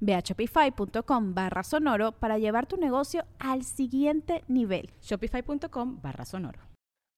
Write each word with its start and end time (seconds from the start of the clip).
Ve 0.00 0.14
a 0.14 0.20
shopify.com 0.20 1.34
barra 1.34 1.62
sonoro 1.62 2.12
para 2.12 2.38
llevar 2.38 2.66
tu 2.66 2.76
negocio 2.76 3.24
al 3.38 3.64
siguiente 3.64 4.44
nivel. 4.48 4.90
Shopify.com 5.02 6.00
barra 6.02 6.24
sonoro. 6.24 6.68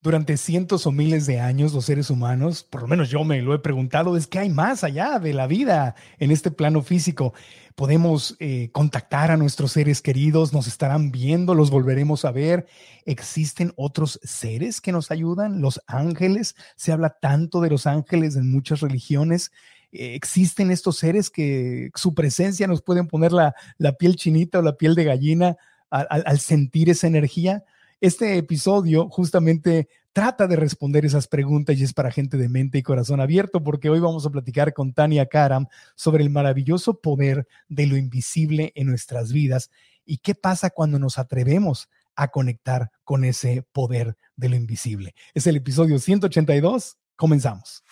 Durante 0.03 0.35
cientos 0.37 0.87
o 0.87 0.91
miles 0.91 1.27
de 1.27 1.39
años 1.39 1.73
los 1.73 1.85
seres 1.85 2.09
humanos, 2.09 2.63
por 2.63 2.81
lo 2.81 2.87
menos 2.87 3.11
yo 3.11 3.23
me 3.23 3.39
lo 3.39 3.53
he 3.53 3.59
preguntado, 3.59 4.17
es 4.17 4.25
que 4.25 4.39
hay 4.39 4.49
más 4.49 4.83
allá 4.83 5.19
de 5.19 5.31
la 5.31 5.45
vida 5.45 5.93
en 6.17 6.31
este 6.31 6.49
plano 6.49 6.81
físico. 6.81 7.35
Podemos 7.75 8.35
eh, 8.39 8.71
contactar 8.71 9.29
a 9.29 9.37
nuestros 9.37 9.73
seres 9.73 10.01
queridos, 10.01 10.53
nos 10.53 10.65
estarán 10.65 11.11
viendo, 11.11 11.53
los 11.53 11.69
volveremos 11.69 12.25
a 12.25 12.31
ver. 12.31 12.65
¿Existen 13.05 13.73
otros 13.75 14.19
seres 14.23 14.81
que 14.81 14.91
nos 14.91 15.11
ayudan? 15.11 15.61
Los 15.61 15.79
ángeles, 15.85 16.55
se 16.75 16.91
habla 16.91 17.19
tanto 17.21 17.61
de 17.61 17.69
los 17.69 17.85
ángeles 17.85 18.35
en 18.35 18.51
muchas 18.51 18.79
religiones. 18.79 19.51
Eh, 19.91 20.15
existen 20.15 20.71
estos 20.71 20.97
seres 20.97 21.29
que 21.29 21.91
su 21.95 22.13
presencia 22.13 22.67
nos 22.67 22.81
pueden 22.81 23.07
poner 23.07 23.31
la, 23.31 23.53
piel 23.99 24.15
chinita 24.15 24.59
o 24.59 24.61
la 24.61 24.77
piel 24.77 24.95
de 24.95 25.03
gallina 25.03 25.57
al, 25.89 26.39
sentir 26.39 26.89
esa 26.89 27.07
energía. 27.07 27.63
Este 27.99 28.37
episodio 28.37 29.09
justamente 29.09 29.89
trata 30.13 30.47
de 30.47 30.55
responder 30.55 31.05
esas 31.05 31.27
preguntas 31.27 31.77
y 31.77 31.83
es 31.83 31.93
para 31.93 32.11
gente 32.11 32.37
de 32.37 32.49
mente 32.49 32.77
y 32.77 32.83
corazón 32.83 33.21
abierto 33.21 33.63
porque 33.63 33.89
hoy 33.89 33.99
vamos 33.99 34.25
a 34.25 34.29
platicar 34.29 34.73
con 34.73 34.93
Tania 34.93 35.25
Karam 35.27 35.67
sobre 35.95 36.23
el 36.23 36.29
maravilloso 36.29 36.99
poder 36.99 37.47
de 37.69 37.87
lo 37.87 37.97
invisible 37.97 38.71
en 38.75 38.87
nuestras 38.87 39.31
vidas 39.31 39.69
y 40.05 40.17
qué 40.17 40.35
pasa 40.35 40.69
cuando 40.69 40.99
nos 40.99 41.17
atrevemos 41.17 41.89
a 42.15 42.29
conectar 42.29 42.91
con 43.03 43.23
ese 43.23 43.63
poder 43.71 44.17
de 44.35 44.49
lo 44.49 44.55
invisible. 44.55 45.15
Es 45.33 45.47
el 45.47 45.55
episodio 45.55 45.99
182. 45.99 46.97
Comenzamos. 47.15 47.83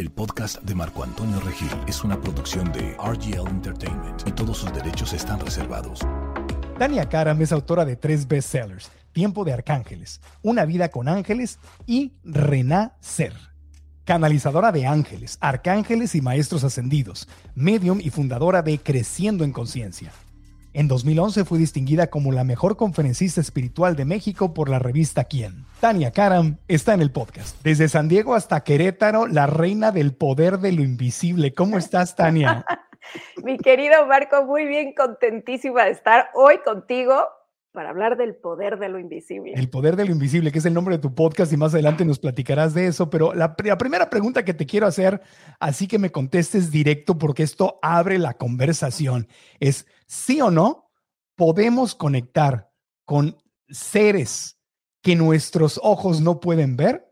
El 0.00 0.10
podcast 0.10 0.62
de 0.62 0.74
Marco 0.74 1.04
Antonio 1.04 1.38
Regil 1.40 1.68
es 1.86 2.04
una 2.04 2.18
producción 2.18 2.72
de 2.72 2.94
RGL 2.94 3.46
Entertainment 3.50 4.26
y 4.26 4.32
todos 4.32 4.56
sus 4.56 4.72
derechos 4.72 5.12
están 5.12 5.38
reservados. 5.38 6.00
Tania 6.78 7.06
Karam 7.06 7.42
es 7.42 7.52
autora 7.52 7.84
de 7.84 7.96
tres 7.96 8.26
bestsellers, 8.26 8.90
Tiempo 9.12 9.44
de 9.44 9.52
Arcángeles, 9.52 10.22
Una 10.40 10.64
vida 10.64 10.88
con 10.88 11.06
ángeles 11.06 11.58
y 11.86 12.14
Renacer. 12.24 13.34
Canalizadora 14.06 14.72
de 14.72 14.86
ángeles, 14.86 15.36
arcángeles 15.38 16.14
y 16.14 16.22
maestros 16.22 16.64
ascendidos, 16.64 17.28
medium 17.54 18.00
y 18.00 18.08
fundadora 18.08 18.62
de 18.62 18.78
Creciendo 18.78 19.44
en 19.44 19.52
Conciencia. 19.52 20.12
En 20.72 20.86
2011 20.86 21.44
fue 21.44 21.58
distinguida 21.58 22.08
como 22.10 22.30
la 22.30 22.44
mejor 22.44 22.76
conferencista 22.76 23.40
espiritual 23.40 23.96
de 23.96 24.04
México 24.04 24.54
por 24.54 24.68
la 24.68 24.78
revista 24.78 25.24
Quién. 25.24 25.64
Tania 25.80 26.12
Karam 26.12 26.58
está 26.68 26.94
en 26.94 27.00
el 27.00 27.10
podcast. 27.10 27.56
Desde 27.64 27.88
San 27.88 28.08
Diego 28.08 28.36
hasta 28.36 28.62
Querétaro, 28.62 29.26
la 29.26 29.48
reina 29.48 29.90
del 29.90 30.14
poder 30.14 30.58
de 30.58 30.70
lo 30.70 30.82
invisible. 30.82 31.54
¿Cómo 31.54 31.76
estás, 31.76 32.14
Tania? 32.14 32.64
Mi 33.44 33.58
querido 33.58 34.06
Marco, 34.06 34.44
muy 34.44 34.66
bien, 34.66 34.94
contentísima 34.94 35.86
de 35.86 35.90
estar 35.90 36.30
hoy 36.34 36.58
contigo 36.58 37.26
para 37.72 37.90
hablar 37.90 38.16
del 38.16 38.34
poder 38.34 38.78
de 38.78 38.88
lo 38.88 38.98
invisible. 38.98 39.52
El 39.54 39.70
poder 39.70 39.96
de 39.96 40.04
lo 40.04 40.12
invisible, 40.12 40.50
que 40.50 40.58
es 40.58 40.64
el 40.64 40.74
nombre 40.74 40.96
de 40.96 41.02
tu 41.02 41.14
podcast 41.14 41.52
y 41.52 41.56
más 41.56 41.72
adelante 41.72 42.04
nos 42.04 42.18
platicarás 42.18 42.74
de 42.74 42.86
eso, 42.86 43.10
pero 43.10 43.32
la, 43.34 43.56
primera 43.56 44.10
pregunta 44.10 44.44
que 44.44 44.54
te 44.54 44.66
quiero 44.66 44.86
hacer, 44.86 45.20
así 45.60 45.86
que 45.86 45.98
me 45.98 46.10
contestes 46.10 46.70
directo 46.70 47.16
porque 47.16 47.42
esto 47.42 47.78
abre 47.82 48.18
la 48.18 48.34
conversación, 48.34 49.28
es 49.60 49.86
sí 50.06 50.40
o 50.40 50.50
no 50.50 50.90
podemos 51.36 51.94
conectar 51.94 52.70
con 53.04 53.36
seres 53.68 54.58
que 55.00 55.16
nuestros 55.16 55.80
ojos 55.82 56.20
no 56.20 56.40
pueden 56.40 56.76
ver. 56.76 57.06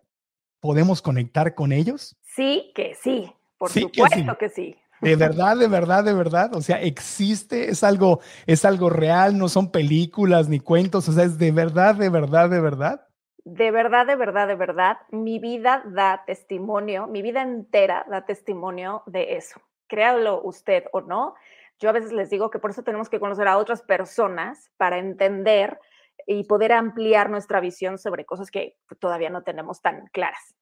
¿Podemos 0.61 1.01
conectar 1.03 1.55
con 1.55 1.71
ellos? 1.71 2.17
Sí, 2.35 2.73
que 2.75 2.97
sí, 3.01 3.33
por 3.57 3.71
supuesto 3.71 4.37
que 4.39 4.49
sí. 4.49 4.77
De 5.01 5.17
verdad, 5.17 5.57
de 5.57 5.69
verdad, 5.69 6.05
de 6.05 6.15
verdad. 6.15 6.55
O 6.55 6.61
sea, 6.61 6.81
existe, 6.81 7.71
es 7.71 7.85
algo, 7.85 8.21
es 8.47 8.65
algo 8.65 8.91
real, 8.91 9.39
no 9.39 9.49
son 9.49 9.71
películas 9.71 10.49
ni 10.49 10.61
cuentos, 10.61 11.09
o 11.09 11.13
sea, 11.13 11.25
es 11.25 11.39
de 11.39 11.53
verdad, 11.53 11.95
de 11.95 12.09
verdad, 12.09 12.51
de 12.51 12.61
verdad. 12.61 13.07
De 13.45 13.71
verdad, 13.71 14.07
de 14.07 14.17
verdad, 14.17 14.49
de 14.49 14.57
verdad. 14.57 14.99
Mi 15.11 15.39
vida 15.39 15.83
da 15.87 16.25
testimonio, 16.27 17.07
mi 17.07 17.23
vida 17.23 17.43
entera 17.43 18.05
da 18.11 18.27
testimonio 18.27 19.03
de 19.07 19.37
eso. 19.37 19.61
Créalo 19.87 20.43
usted 20.43 20.85
o 20.93 21.01
no. 21.01 21.35
Yo 21.79 21.89
a 21.89 21.93
veces 21.93 22.13
les 22.13 22.29
digo 22.29 22.51
que 22.51 22.59
por 22.59 22.71
eso 22.71 22.83
tenemos 22.83 23.09
que 23.09 23.21
conocer 23.21 23.49
a 23.49 23.57
otras 23.57 23.83
personas 23.83 24.71
para 24.77 24.99
entender 24.99 25.79
y 26.27 26.45
poder 26.45 26.73
ampliar 26.73 27.31
nuestra 27.31 27.61
visión 27.61 27.97
sobre 27.97 28.27
cosas 28.27 28.51
que 28.51 28.77
todavía 28.99 29.31
no 29.31 29.43
tenemos 29.43 29.81
tan 29.81 30.09
claras. 30.09 30.55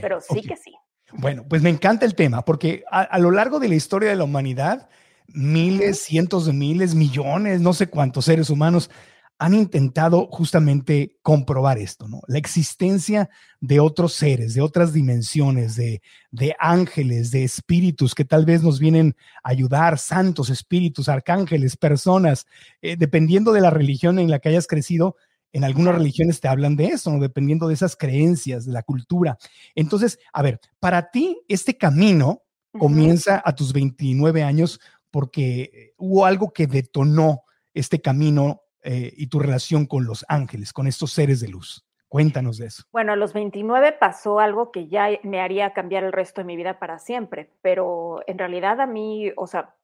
Pero 0.00 0.20
sí 0.20 0.40
que 0.40 0.56
sí. 0.56 0.74
Bueno, 1.12 1.44
pues 1.48 1.62
me 1.62 1.70
encanta 1.70 2.06
el 2.06 2.14
tema 2.14 2.44
porque 2.44 2.84
a, 2.90 3.18
lo 3.18 3.30
largo 3.30 3.60
de 3.60 3.68
la 3.68 3.74
historia 3.74 4.10
de 4.10 4.16
la 4.16 4.24
humanidad, 4.24 4.88
miles, 5.28 6.00
cientos 6.02 6.46
de 6.46 6.52
miles, 6.52 6.94
millones, 6.94 7.60
no 7.60 7.72
sé 7.72 7.88
cuántos 7.88 8.24
seres 8.24 8.50
humanos 8.50 8.90
han 9.38 9.54
intentado 9.54 10.28
justamente 10.30 11.16
comprobar 11.20 11.76
esto, 11.76 12.06
¿no? 12.06 12.20
La 12.28 12.38
existencia 12.38 13.28
de 13.60 13.80
otros 13.80 14.12
seres, 14.12 14.54
de 14.54 14.60
otras 14.60 14.92
dimensiones, 14.92 15.74
de, 15.74 16.00
de 16.30 16.54
ángeles, 16.60 17.32
de 17.32 17.42
espíritus 17.42 18.14
que 18.14 18.24
tal 18.24 18.44
vez 18.44 18.62
nos 18.62 18.78
vienen 18.78 19.16
a 19.42 19.50
ayudar, 19.50 19.98
santos, 19.98 20.48
espíritus, 20.48 21.08
arcángeles, 21.08 21.76
personas, 21.76 22.46
eh, 22.82 22.94
dependiendo 22.96 23.52
de 23.52 23.62
la 23.62 23.70
religión 23.70 24.20
en 24.20 24.30
la 24.30 24.38
que 24.38 24.50
hayas 24.50 24.68
crecido, 24.68 25.16
en 25.52 25.64
algunas 25.64 25.94
religiones 25.94 26.40
te 26.40 26.48
hablan 26.48 26.76
de 26.76 26.86
eso, 26.86 27.10
¿no? 27.10 27.20
dependiendo 27.20 27.68
de 27.68 27.74
esas 27.74 27.96
creencias, 27.96 28.64
de 28.64 28.72
la 28.72 28.82
cultura. 28.82 29.38
Entonces, 29.74 30.18
a 30.32 30.42
ver, 30.42 30.60
para 30.80 31.10
ti 31.10 31.42
este 31.48 31.76
camino 31.76 32.42
comienza 32.78 33.42
a 33.44 33.54
tus 33.54 33.72
29 33.72 34.42
años 34.42 34.80
porque 35.10 35.92
hubo 35.98 36.24
algo 36.24 36.52
que 36.52 36.66
detonó 36.66 37.42
este 37.74 38.00
camino 38.00 38.62
eh, 38.82 39.12
y 39.16 39.28
tu 39.28 39.38
relación 39.38 39.86
con 39.86 40.06
los 40.06 40.24
ángeles, 40.28 40.72
con 40.72 40.86
estos 40.86 41.12
seres 41.12 41.40
de 41.40 41.48
luz. 41.48 41.86
Cuéntanos 42.08 42.58
de 42.58 42.66
eso. 42.66 42.82
Bueno, 42.92 43.12
a 43.12 43.16
los 43.16 43.32
29 43.32 43.92
pasó 43.92 44.38
algo 44.38 44.70
que 44.70 44.88
ya 44.88 45.08
me 45.22 45.40
haría 45.40 45.72
cambiar 45.72 46.04
el 46.04 46.12
resto 46.12 46.40
de 46.42 46.46
mi 46.46 46.56
vida 46.56 46.78
para 46.78 46.98
siempre, 46.98 47.50
pero 47.62 48.20
en 48.26 48.38
realidad 48.38 48.80
a 48.80 48.86
mí, 48.86 49.32
o 49.36 49.46
sea, 49.46 49.74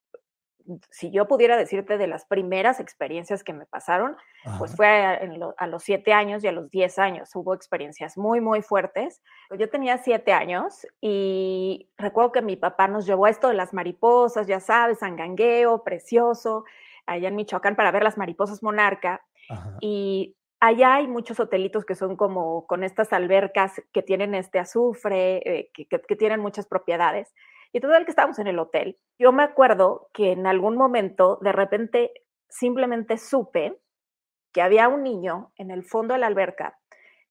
si 0.91 1.11
yo 1.11 1.27
pudiera 1.27 1.57
decirte 1.57 1.99
de 1.99 2.07
las 2.07 2.25
primeras 2.25 2.81
experiencias 2.81 3.43
que 3.43 3.53
me 3.53 3.67
pasaron, 3.67 4.17
pues 4.59 4.77
fue 4.77 4.87
a, 4.87 5.67
los 5.67 5.83
siete 5.83 6.13
años 6.13 6.45
y 6.45 6.49
a 6.49 6.53
los 6.53 6.71
diez 6.71 6.99
años. 6.99 7.31
Hubo 7.35 7.55
experiencias 7.55 8.19
muy, 8.19 8.41
muy 8.41 8.63
fuertes. 8.63 9.23
Yo 9.59 9.69
tenía 9.71 9.99
siete 9.99 10.33
años 10.33 10.87
y 11.01 11.89
recuerdo 11.97 12.33
que 12.33 12.43
mi 12.43 12.57
papá 12.57 12.89
nos 12.89 13.07
llevó 13.07 13.27
a 13.27 13.31
esto 13.31 13.49
de 13.49 13.55
las 13.55 13.73
mariposas, 13.73 14.47
ya 14.47 14.61
sabes, 14.61 14.99
Sangangueo, 14.99 15.83
precioso, 15.83 16.65
allá 17.07 17.29
en 17.29 17.37
Michoacán 17.37 17.77
para 17.77 17.91
ver 17.91 18.03
las 18.03 18.19
mariposas 18.19 18.63
monarca. 18.63 19.23
Y 19.81 20.37
allá 20.61 20.97
hay 20.97 21.09
muchos 21.09 21.41
hotelitos 21.41 21.87
que 21.87 21.95
son 21.95 22.17
como 22.17 22.67
con 22.67 22.85
estas 22.85 23.13
albercas 23.13 23.81
que 23.93 24.03
tienen 24.03 24.35
este 24.35 24.59
azufre, 24.59 25.37
eh, 25.37 25.71
que, 25.73 25.87
que 25.87 26.17
tienen 26.17 26.41
muchas 26.41 26.67
propiedades. 26.67 27.33
Y 27.73 27.81
todo 27.81 27.95
el 27.95 28.05
que 28.05 28.11
estábamos 28.11 28.39
en 28.39 28.47
el 28.47 28.59
hotel, 28.59 28.99
yo 29.19 29.33
me 29.33 29.43
acuerdo 29.43 30.09
que 30.13 30.33
en 30.33 30.47
algún 30.47 30.77
momento 30.77 31.39
de 31.43 31.53
repente 31.53 32.13
simplemente 32.49 33.19
supe 33.19 33.79
que 34.53 34.63
había 34.63 34.89
un 34.89 35.03
niño 35.03 35.53
en 35.57 35.71
el 35.71 35.85
fondo 35.85 36.15
de 36.15 36.21
la 36.21 36.27
alberca 36.27 36.79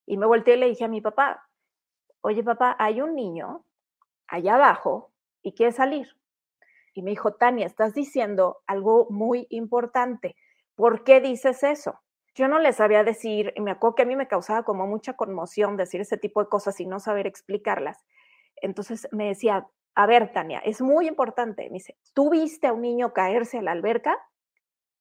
y 0.05 0.17
me 0.17 0.27
volteé 0.27 0.55
y 0.55 0.59
le 0.59 0.67
dije 0.67 0.85
a 0.85 0.89
mi 0.89 1.01
papá, 1.01 1.47
oye 2.21 2.43
papá, 2.43 2.75
hay 2.79 3.01
un 3.01 3.15
niño 3.15 3.65
allá 4.27 4.55
abajo 4.55 5.11
y 5.41 5.53
quiere 5.53 5.71
salir. 5.71 6.07
Y 6.93 7.01
me 7.01 7.11
dijo, 7.11 7.33
Tania, 7.33 7.65
estás 7.65 7.93
diciendo 7.93 8.61
algo 8.67 9.07
muy 9.09 9.47
importante. 9.49 10.35
¿Por 10.75 11.03
qué 11.03 11.21
dices 11.21 11.63
eso? 11.63 11.99
yo 12.37 12.47
no 12.47 12.59
les 12.59 12.75
sabía 12.75 13.03
decir, 13.03 13.51
y 13.55 13.61
me 13.61 13.71
acuerdo 13.71 13.95
que 13.95 14.03
a 14.03 14.05
mí 14.05 14.15
me 14.15 14.27
causaba 14.27 14.61
como 14.61 14.85
mucha 14.85 15.13
conmoción 15.13 15.75
decir 15.75 16.01
ese 16.01 16.17
tipo 16.17 16.41
de 16.43 16.49
cosas 16.49 16.79
y 16.79 16.85
no 16.85 16.99
saber 16.99 17.25
explicarlas. 17.25 18.05
Entonces 18.57 19.07
me 19.11 19.27
decía, 19.29 19.67
a 19.97 20.05
ver, 20.05 20.31
Tania, 20.31 20.59
es 20.59 20.79
muy 20.79 21.07
importante. 21.07 21.63
Me 21.69 21.79
dice, 21.79 21.97
¿tú 22.13 22.29
viste 22.29 22.67
a 22.67 22.73
un 22.73 22.83
niño 22.83 23.13
caerse 23.13 23.57
a 23.57 23.63
la 23.63 23.71
alberca? 23.71 24.15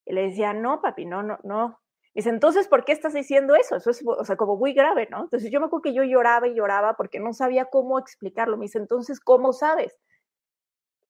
Y 0.06 0.14
le 0.14 0.22
decía, 0.22 0.54
no, 0.54 0.80
papi, 0.80 1.04
no, 1.04 1.22
no, 1.22 1.38
no. 1.42 1.78
Dice, 2.14 2.30
entonces, 2.30 2.66
¿por 2.66 2.86
qué 2.86 2.92
estás 2.92 3.12
diciendo 3.12 3.54
eso? 3.56 3.76
Eso 3.76 3.90
es, 3.90 4.02
o 4.06 4.24
sea, 4.24 4.36
como 4.36 4.56
muy 4.56 4.72
grave, 4.72 5.06
¿no? 5.10 5.24
Entonces 5.24 5.50
yo 5.50 5.60
me 5.60 5.66
acuerdo 5.66 5.82
que 5.82 5.92
yo 5.92 6.02
lloraba 6.02 6.48
y 6.48 6.54
lloraba 6.54 6.96
porque 6.96 7.20
no 7.20 7.34
sabía 7.34 7.66
cómo 7.66 7.98
explicarlo. 7.98 8.56
Me 8.56 8.64
dice, 8.64 8.78
entonces, 8.78 9.20
¿cómo 9.20 9.52
sabes? 9.52 9.98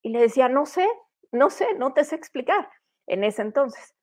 Y 0.02 0.10
le 0.10 0.18
decía, 0.18 0.48
no 0.48 0.66
sé, 0.66 0.88
no 1.30 1.48
sé, 1.48 1.72
no 1.74 1.92
te 1.92 2.02
sé 2.02 2.16
explicar 2.16 2.68
en 3.06 3.22
ese 3.22 3.42
entonces. 3.42 3.94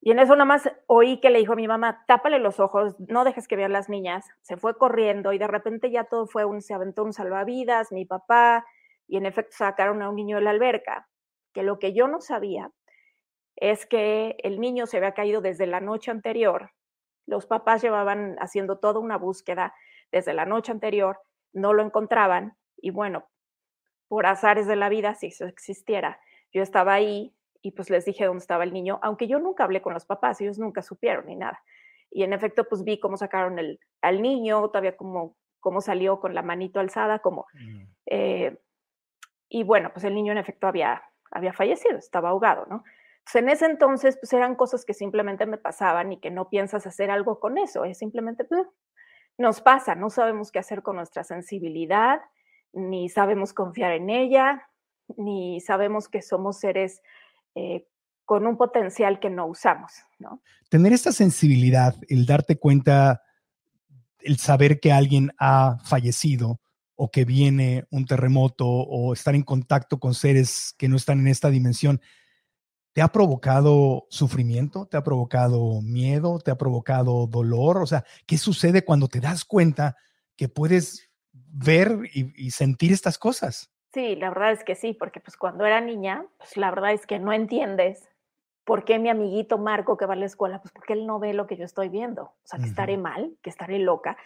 Y 0.00 0.12
en 0.12 0.20
eso 0.20 0.34
nada 0.34 0.44
más 0.44 0.70
oí 0.86 1.20
que 1.20 1.30
le 1.30 1.40
dijo 1.40 1.54
a 1.54 1.56
mi 1.56 1.66
mamá, 1.66 2.04
tápale 2.06 2.38
los 2.38 2.60
ojos, 2.60 2.94
no 3.08 3.24
dejes 3.24 3.48
que 3.48 3.56
vean 3.56 3.72
las 3.72 3.88
niñas. 3.88 4.24
Se 4.42 4.56
fue 4.56 4.78
corriendo 4.78 5.32
y 5.32 5.38
de 5.38 5.48
repente 5.48 5.90
ya 5.90 6.04
todo 6.04 6.28
fue 6.28 6.44
un, 6.44 6.62
se 6.62 6.74
aventó 6.74 7.02
un 7.02 7.12
salvavidas, 7.12 7.90
mi 7.90 8.04
papá, 8.04 8.64
y 9.06 9.16
en 9.16 9.26
efecto 9.26 9.56
sacaron 9.56 10.02
a 10.02 10.08
un 10.08 10.16
niño 10.16 10.36
de 10.36 10.42
la 10.42 10.50
alberca. 10.50 11.08
Que 11.52 11.62
lo 11.62 11.78
que 11.78 11.92
yo 11.92 12.08
no 12.08 12.20
sabía 12.20 12.70
es 13.56 13.86
que 13.86 14.36
el 14.42 14.60
niño 14.60 14.86
se 14.86 14.96
había 14.96 15.12
caído 15.12 15.40
desde 15.40 15.66
la 15.66 15.80
noche 15.80 16.10
anterior. 16.10 16.70
Los 17.26 17.46
papás 17.46 17.82
llevaban 17.82 18.36
haciendo 18.40 18.78
toda 18.78 19.00
una 19.00 19.18
búsqueda 19.18 19.74
desde 20.10 20.34
la 20.34 20.46
noche 20.46 20.72
anterior, 20.72 21.20
no 21.52 21.72
lo 21.72 21.82
encontraban 21.82 22.56
y 22.76 22.90
bueno, 22.90 23.28
por 24.08 24.26
azares 24.26 24.66
de 24.66 24.76
la 24.76 24.88
vida, 24.88 25.14
si 25.14 25.28
eso 25.28 25.46
existiera, 25.46 26.20
yo 26.52 26.62
estaba 26.62 26.92
ahí, 26.92 27.34
y 27.62 27.70
pues 27.70 27.88
les 27.88 28.04
dije 28.04 28.26
dónde 28.26 28.42
estaba 28.42 28.64
el 28.64 28.72
niño, 28.72 28.98
aunque 29.02 29.26
yo 29.26 29.38
nunca 29.38 29.64
hablé 29.64 29.80
con 29.80 29.94
los 29.94 30.04
papás, 30.04 30.40
ellos 30.40 30.58
nunca 30.58 30.82
supieron 30.82 31.26
ni 31.26 31.36
nada. 31.36 31.62
Y 32.10 32.24
en 32.24 32.32
efecto, 32.34 32.68
pues 32.68 32.84
vi 32.84 33.00
cómo 33.00 33.16
sacaron 33.16 33.58
el, 33.58 33.80
al 34.02 34.20
niño, 34.20 34.68
todavía 34.68 34.96
como 34.96 35.36
cómo 35.60 35.80
salió 35.80 36.20
con 36.20 36.34
la 36.34 36.42
manito 36.42 36.80
alzada, 36.80 37.20
como... 37.20 37.46
Mm. 37.54 37.82
Eh, 38.06 38.58
y 39.54 39.64
bueno, 39.64 39.90
pues 39.92 40.04
el 40.04 40.14
niño 40.14 40.32
en 40.32 40.38
efecto 40.38 40.66
había, 40.66 41.02
había 41.30 41.52
fallecido, 41.52 41.98
estaba 41.98 42.30
ahogado, 42.30 42.64
¿no? 42.70 42.84
Entonces, 43.18 43.42
en 43.42 43.48
ese 43.50 43.66
entonces, 43.66 44.18
pues 44.18 44.32
eran 44.32 44.54
cosas 44.54 44.86
que 44.86 44.94
simplemente 44.94 45.44
me 45.44 45.58
pasaban 45.58 46.10
y 46.10 46.20
que 46.20 46.30
no 46.30 46.48
piensas 46.48 46.86
hacer 46.86 47.10
algo 47.10 47.38
con 47.38 47.58
eso, 47.58 47.84
es 47.84 47.98
simplemente, 47.98 48.44
pues, 48.44 48.66
nos 49.36 49.60
pasa, 49.60 49.94
no 49.94 50.08
sabemos 50.08 50.50
qué 50.52 50.58
hacer 50.58 50.82
con 50.82 50.96
nuestra 50.96 51.22
sensibilidad, 51.22 52.20
ni 52.72 53.10
sabemos 53.10 53.52
confiar 53.52 53.92
en 53.92 54.08
ella, 54.08 54.70
ni 55.18 55.60
sabemos 55.60 56.08
que 56.08 56.22
somos 56.22 56.58
seres 56.58 57.02
eh, 57.54 57.86
con 58.24 58.46
un 58.46 58.56
potencial 58.56 59.20
que 59.20 59.28
no 59.28 59.46
usamos. 59.46 59.92
¿no? 60.18 60.40
Tener 60.70 60.94
esta 60.94 61.12
sensibilidad, 61.12 61.94
el 62.08 62.24
darte 62.24 62.58
cuenta, 62.58 63.22
el 64.20 64.38
saber 64.38 64.80
que 64.80 64.92
alguien 64.92 65.30
ha 65.38 65.76
fallecido 65.84 66.61
o 67.04 67.10
que 67.10 67.24
viene 67.24 67.84
un 67.90 68.06
terremoto 68.06 68.64
o 68.64 69.12
estar 69.12 69.34
en 69.34 69.42
contacto 69.42 69.98
con 69.98 70.14
seres 70.14 70.72
que 70.78 70.86
no 70.86 70.94
están 70.94 71.18
en 71.18 71.26
esta 71.26 71.50
dimensión, 71.50 72.00
¿te 72.92 73.02
ha 73.02 73.08
provocado 73.08 74.06
sufrimiento? 74.08 74.86
¿Te 74.86 74.96
ha 74.96 75.02
provocado 75.02 75.82
miedo? 75.82 76.38
¿Te 76.38 76.52
ha 76.52 76.54
provocado 76.56 77.26
dolor? 77.26 77.78
O 77.78 77.86
sea, 77.86 78.04
¿qué 78.24 78.38
sucede 78.38 78.84
cuando 78.84 79.08
te 79.08 79.18
das 79.18 79.44
cuenta 79.44 79.96
que 80.36 80.48
puedes 80.48 81.10
ver 81.32 82.08
y 82.12 82.52
sentir 82.52 82.92
estas 82.92 83.18
cosas? 83.18 83.72
Sí, 83.92 84.14
la 84.14 84.28
verdad 84.28 84.52
es 84.52 84.62
que 84.62 84.76
sí, 84.76 84.92
porque 84.92 85.18
pues 85.18 85.36
cuando 85.36 85.66
era 85.66 85.80
niña, 85.80 86.24
pues 86.38 86.56
la 86.56 86.70
verdad 86.70 86.92
es 86.92 87.04
que 87.04 87.18
no 87.18 87.32
entiendes 87.32 88.08
por 88.62 88.84
qué 88.84 89.00
mi 89.00 89.08
amiguito 89.08 89.58
Marco 89.58 89.96
que 89.96 90.06
va 90.06 90.12
a 90.12 90.16
la 90.16 90.26
escuela, 90.26 90.60
pues 90.62 90.70
porque 90.70 90.92
él 90.92 91.04
no 91.04 91.18
ve 91.18 91.34
lo 91.34 91.48
que 91.48 91.56
yo 91.56 91.64
estoy 91.64 91.88
viendo, 91.88 92.22
o 92.22 92.44
sea, 92.44 92.60
que 92.60 92.66
estaré 92.66 92.96
mal, 92.96 93.36
que 93.42 93.50
estaré 93.50 93.80
loca. 93.80 94.16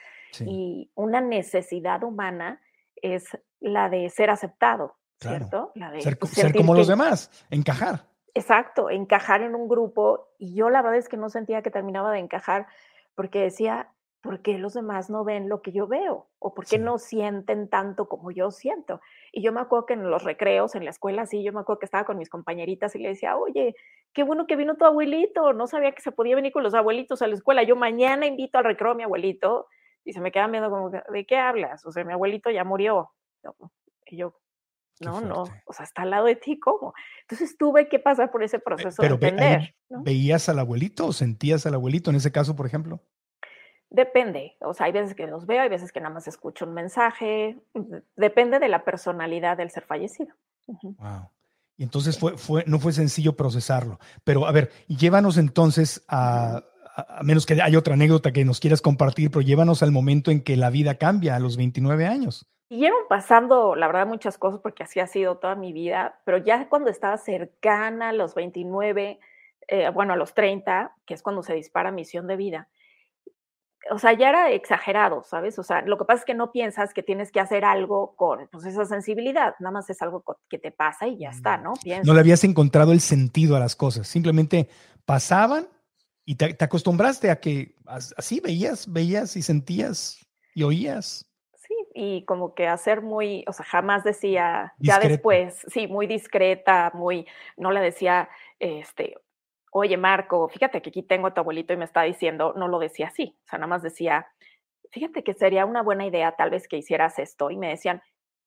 Y 0.41 0.91
una 0.95 1.23
necesidad 1.23 2.03
humana 2.03 2.61
es 3.03 3.39
la 3.61 3.89
de 3.89 4.09
ser 4.11 4.31
aceptado, 4.31 4.97
¿cierto? 5.21 5.73
La 5.75 5.91
de 5.91 6.01
ser, 6.01 6.19
ser 6.27 6.55
como 6.55 6.75
los 6.75 6.89
demás, 6.89 7.31
encajar. 7.51 8.07
Exacto, 8.35 8.91
encajar 8.91 9.43
en 9.43 9.55
un 9.55 9.69
grupo. 9.69 10.29
Y 10.39 10.55
yo 10.55 10.69
la 10.69 10.83
verdad 10.83 10.99
es 10.99 11.09
que 11.09 11.17
no 11.17 11.31
sentía 11.31 11.63
que 11.63 11.71
terminaba 11.71 12.13
de 12.13 12.19
encajar 12.19 12.67
porque 13.15 13.41
decía, 13.41 13.89
¿por 14.21 14.43
qué 14.43 14.59
los 14.59 14.75
demás 14.75 15.09
no 15.09 15.25
ven 15.25 15.49
lo 15.49 15.63
que 15.63 15.73
yo 15.73 15.87
veo? 15.87 16.27
¿O 16.39 16.53
por 16.53 16.67
qué 16.67 16.79
no 16.79 16.99
sienten 16.99 17.69
tanto 17.69 18.09
como 18.09 18.31
yo 18.31 18.51
siento? 18.51 19.01
Y 19.33 19.43
yo 19.43 19.53
me 19.53 19.61
acuerdo 19.61 19.87
que 19.87 19.95
en 19.95 20.11
los 20.11 20.25
recreos, 20.25 20.75
en 20.75 20.85
la 20.85 20.91
escuela, 20.91 21.25
sí, 21.25 21.43
yo 21.43 21.53
me 21.53 21.61
acuerdo 21.61 21.79
que 21.79 21.87
estaba 21.87 22.05
con 22.05 22.19
mis 22.19 22.29
compañeritas 22.29 22.95
y 22.95 22.99
le 22.99 23.09
decía, 23.09 23.37
oye, 23.37 23.75
qué 24.13 24.23
bueno 24.23 24.47
que 24.47 24.57
vino 24.57 24.77
tu 24.77 24.85
abuelito, 24.85 25.53
no 25.53 25.67
sabía 25.67 25.93
que 25.93 26.03
se 26.03 26.13
podía 26.13 26.37
venir 26.37 26.53
con 26.53 26.63
los 26.63 26.75
abuelitos 26.75 27.23
a 27.23 27.29
la 27.29 27.35
escuela, 27.35 27.63
yo 27.63 27.77
mañana 27.77 28.27
invito 28.27 28.59
al 28.59 28.65
recreo 28.65 28.93
a 28.93 28.95
mi 28.95 29.05
abuelito 29.05 29.67
y 30.07 30.13
se 30.13 30.21
me 30.21 30.31
queda 30.31 30.47
viendo 30.47 30.71
como, 30.71 30.89
¿de 30.89 31.27
qué 31.27 31.37
hablas? 31.37 31.85
O 31.85 31.93
sea, 31.93 32.05
mi 32.05 32.13
abuelito 32.13 32.49
ya 32.51 32.63
murió. 32.63 33.11
Y 34.07 34.17
yo, 34.17 34.39
no, 35.01 35.21
no, 35.21 35.45
o 35.67 35.73
sea, 35.73 35.85
está 35.85 36.03
al 36.03 36.11
lado 36.11 36.27
de 36.27 36.37
ti, 36.37 36.61
¿cómo? 36.61 36.95
Entonces 37.23 37.59
tuve 37.59 37.89
que 37.89 37.99
pasar 37.99 38.31
por 38.31 38.45
ese 38.45 38.61
proceso 38.61 39.03
de 39.03 39.09
entender. 39.09 39.75
¿Veías 39.89 40.49
al 40.49 40.61
abuelito 40.61 41.09
o 41.09 41.13
sentías 41.13 41.67
al 41.67 41.75
abuelito 41.75 42.11
en 42.11 42.17
ese 42.17 42.31
caso, 42.31 42.55
por 42.55 42.67
ejemplo? 42.67 43.01
Depende, 43.91 44.57
o 44.61 44.75
sea, 44.75 44.87
hay 44.87 44.93
veces 44.93 45.15
que 45.15 45.27
los 45.27 45.47
veo, 45.47 45.63
hay 45.63 45.69
veces 45.69 45.93
que 45.93 46.01
nada 46.01 46.15
más 46.15 46.29
escucho 46.29 46.65
un 46.67 46.75
mensaje, 46.75 47.59
depende 48.17 48.59
de 48.59 48.69
la 48.69 48.85
personalidad 48.85 49.57
del 49.57 49.71
ser 49.71 49.85
fallecido. 49.85 50.35
Wow. 50.67 51.31
Y 51.77 51.83
entonces 51.83 52.19
fue, 52.19 52.39
fue, 52.39 52.65
no 52.67 52.79
fue 52.79 52.93
sencillo 52.93 53.37
procesarlo. 53.37 53.99
Pero 54.25 54.47
a 54.47 54.53
ver, 54.53 54.71
llévanos 54.87 55.37
entonces 55.37 56.05
a, 56.09 56.65
a, 56.97 57.23
menos 57.23 57.45
que 57.45 57.61
haya 57.61 57.79
otra 57.79 57.95
anécdota 57.95 58.33
que 58.33 58.45
nos 58.45 58.59
quieras 58.59 58.81
compartir, 58.81 59.31
pero 59.31 59.43
llévanos 59.43 59.83
al 59.83 59.93
momento 59.93 60.31
en 60.31 60.43
que 60.43 60.57
la 60.57 60.71
vida 60.71 60.95
cambia 60.95 61.37
a 61.37 61.41
los 61.41 61.57
29 61.57 62.07
años. 62.07 62.47
Siguieron 62.69 62.99
pasando, 63.09 63.77
la 63.77 63.87
verdad, 63.87 64.07
muchas 64.07 64.39
cosas 64.39 64.61
porque 64.61 64.83
así 64.83 64.99
ha 64.99 65.07
sido 65.07 65.37
toda 65.37 65.55
mi 65.55 65.73
vida, 65.73 66.21
pero 66.25 66.39
ya 66.39 66.69
cuando 66.69 66.91
estaba 66.91 67.17
cercana 67.19 68.09
a 68.09 68.13
los 68.13 68.35
29, 68.35 69.21
eh, 69.69 69.91
bueno, 69.91 70.15
a 70.15 70.17
los 70.17 70.35
30, 70.35 70.95
que 71.05 71.15
es 71.15 71.23
cuando 71.23 71.43
se 71.43 71.55
dispara 71.55 71.93
misión 71.93 72.27
de 72.27 72.37
vida, 72.37 72.69
o 73.91 73.99
sea, 73.99 74.15
ya 74.15 74.31
era 74.31 74.51
exagerado, 74.51 75.23
¿sabes? 75.23 75.59
O 75.61 75.63
sea, 75.63 75.83
lo 75.83 75.97
que 75.97 76.05
pasa 76.05 76.21
es 76.21 76.25
que 76.25 76.35
no 76.35 76.51
piensas 76.51 76.93
que 76.93 77.05
tienes 77.05 77.31
que 77.31 77.39
hacer 77.39 77.65
algo 77.65 78.17
con 78.17 78.49
pues, 78.51 78.65
esa 78.65 78.85
sensibilidad, 78.85 79.55
nada 79.61 79.71
más 79.71 79.89
es 79.91 80.03
algo 80.03 80.25
que 80.49 80.59
te 80.59 80.73
pasa 80.73 81.07
y 81.07 81.19
ya 81.19 81.29
está, 81.29 81.57
¿no? 81.57 81.75
No 82.05 82.15
le 82.15 82.21
habías 82.21 82.43
encontrado 82.43 82.93
el 82.93 83.01
sentido 83.01 83.55
a 83.55 83.61
las 83.61 83.77
cosas, 83.77 84.09
simplemente 84.09 84.69
pasaban 85.05 85.69
y 86.27 86.35
te, 86.35 86.57
acostumbraste 86.63 87.31
a 87.31 87.41
que 87.41 87.75
así 87.87 88.41
veías, 88.41 88.93
veías 88.93 89.37
y 89.37 89.43
sentías 89.43 90.27
y 90.55 90.65
oías. 90.65 91.25
Sí, 91.55 91.75
y 91.95 92.25
como 92.25 92.55
que 92.55 92.67
hacer 92.67 93.01
muy, 93.01 93.45
o 93.47 93.53
sea, 93.53 93.65
jamás 93.65 94.05
decía, 94.05 94.75
ya 94.79 94.99
después, 94.99 95.65
sí, 95.69 95.87
muy 95.87 96.07
discreta, 96.07 96.91
muy, 96.95 97.27
no 97.57 97.71
le 97.71 97.81
decía, 97.81 98.29
este, 98.59 99.15
oye 99.71 99.97
Marco, 99.97 100.49
fíjate 100.49 100.83
que 100.83 100.91
aquí 100.91 101.03
tengo 101.03 101.29
a 101.29 101.35
tu 101.35 101.41
abuelito 101.41 101.73
y 101.73 101.77
me 101.77 101.85
está 101.85 102.03
diciendo, 102.03 102.55
no 102.57 102.67
lo 102.69 102.81
decía 102.81 103.07
así, 103.07 103.37
o 103.45 103.49
sea, 103.49 103.59
nada 103.61 103.69
más 103.69 103.83
decía, 103.83 104.27
fíjate 104.91 105.23
que 105.23 105.35
sería 105.35 105.65
una 105.65 105.83
buena 105.83 106.07
idea 106.07 106.33
tal 106.33 106.51
vez 106.51 106.67
que 106.67 106.79
hicieras 106.79 107.19
esto. 107.19 107.51
Y 107.51 107.57
me 107.57 107.69
decían, 107.69 108.03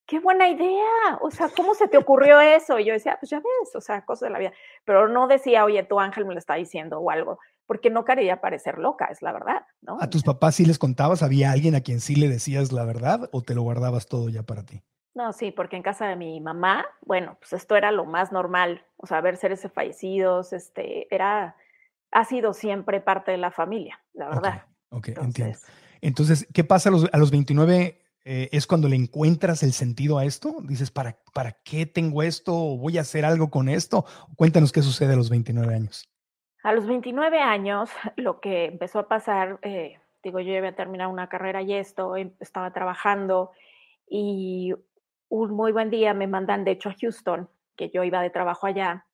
qué 0.06 0.20
buena 0.20 0.50
idea, 0.50 1.20
o 1.22 1.32
sea, 1.32 1.50
¿cómo 1.56 1.76
se 1.76 1.88
te 1.88 1.98
ocurrió 1.98 2.42
eso? 2.42 2.80
Y 2.80 2.86
yo 2.86 2.94
decía, 2.94 3.18
pues 3.20 3.30
ya 3.30 3.38
ves, 3.38 3.76
o 3.76 3.82
sea, 3.82 4.04
cosas 4.04 4.28
de 4.28 4.34
la 4.34 4.40
vida. 4.40 4.54
Pero 4.84 5.08
no 5.08 5.28
decía, 5.28 5.64
oye, 5.66 5.84
tu 5.84 6.00
ángel 6.00 6.26
me 6.26 6.34
lo 6.34 6.40
está 6.40 6.56
diciendo 6.56 7.00
o 7.00 7.12
algo, 7.12 7.40
porque 7.70 7.92
no 7.92 8.04
quería 8.04 8.42
parecer 8.42 8.80
loca, 8.80 9.06
es 9.12 9.22
la 9.22 9.32
verdad, 9.32 9.62
¿no? 9.82 10.00
¿A 10.02 10.10
tus 10.10 10.24
papás 10.24 10.56
sí 10.56 10.66
les 10.66 10.80
contabas? 10.80 11.22
¿Había 11.22 11.52
alguien 11.52 11.76
a 11.76 11.82
quien 11.82 12.00
sí 12.00 12.16
le 12.16 12.28
decías 12.28 12.72
la 12.72 12.84
verdad 12.84 13.30
o 13.32 13.44
te 13.44 13.54
lo 13.54 13.62
guardabas 13.62 14.08
todo 14.08 14.28
ya 14.28 14.42
para 14.42 14.64
ti? 14.64 14.82
No, 15.14 15.34
sí, 15.34 15.52
porque 15.52 15.76
en 15.76 15.84
casa 15.84 16.08
de 16.08 16.16
mi 16.16 16.42
mamá, 16.42 16.84
bueno, 17.06 17.38
pues 17.40 17.54
esto 17.54 17.76
era 17.76 17.92
lo 17.92 18.06
más 18.06 18.32
normal, 18.32 18.84
o 18.98 19.06
sea, 19.06 19.22
ver 19.22 19.38
seres 19.38 19.68
fallecidos, 19.72 20.52
este, 20.52 21.14
era, 21.14 21.58
ha 22.10 22.26
sido 22.26 22.56
siempre 22.56 23.02
parte 23.02 23.30
de 23.30 23.38
la 23.38 23.52
familia, 23.52 24.00
la 24.14 24.30
verdad. 24.30 24.64
Ok, 24.90 25.10
entiendo. 25.10 25.60
Entonces, 26.02 26.48
¿qué 26.52 26.64
pasa 26.64 26.90
a 26.90 26.92
los, 26.92 27.08
a 27.14 27.18
los 27.20 27.30
29? 27.30 28.02
Eh, 28.26 28.50
¿Es 28.52 28.66
cuando 28.66 28.90
le 28.90 28.96
encuentras 28.96 29.62
el 29.62 29.74
sentido 29.74 30.18
a 30.18 30.26
esto? 30.26 30.58
Dices, 30.64 30.90
¿para, 30.90 31.20
¿para 31.36 31.52
qué 31.52 31.86
tengo 31.86 32.24
esto? 32.24 32.52
¿Voy 32.52 32.98
a 32.98 33.02
hacer 33.02 33.26
algo 33.26 33.52
con 33.52 33.70
esto? 33.70 34.06
Cuéntanos 34.38 34.72
qué 34.72 34.82
sucede 34.82 35.14
a 35.14 35.18
los 35.18 35.30
29 35.30 35.76
años. 35.76 36.10
A 36.64 36.74
los 36.74 36.86
29 36.88 37.40
años, 37.40 37.90
lo 38.18 38.40
que 38.40 38.66
empezó 38.66 39.00
a 39.00 39.08
pasar, 39.08 39.60
eh, 39.62 40.00
digo, 40.24 40.40
yo 40.40 40.52
ya 40.52 40.60
había 40.60 40.76
terminado 40.76 41.10
una 41.10 41.30
carrera 41.30 41.62
y 41.62 41.74
esto, 41.74 42.16
em, 42.18 42.34
estaba 42.40 42.72
trabajando 42.72 43.52
y 44.08 44.74
un 45.30 45.52
muy 45.52 45.72
buen 45.72 45.90
día 45.90 46.14
me 46.14 46.28
mandan 46.28 46.64
de 46.66 46.72
hecho 46.72 46.90
a 46.90 46.96
Houston, 47.00 47.50
que 47.78 47.90
yo 47.90 48.04
iba 48.04 48.22
de 48.22 48.30
trabajo 48.30 48.68
allá, 48.68 49.06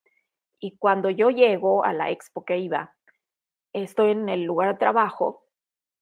y 0.59 0.77
cuando 0.77 1.09
yo 1.09 1.29
llego 1.29 1.85
a 1.85 1.93
la 1.93 2.09
expo 2.09 2.45
que 2.45 2.57
iba, 2.57 2.95
estoy 3.73 4.11
en 4.11 4.29
el 4.29 4.43
lugar 4.43 4.73
de 4.73 4.79
trabajo 4.79 5.45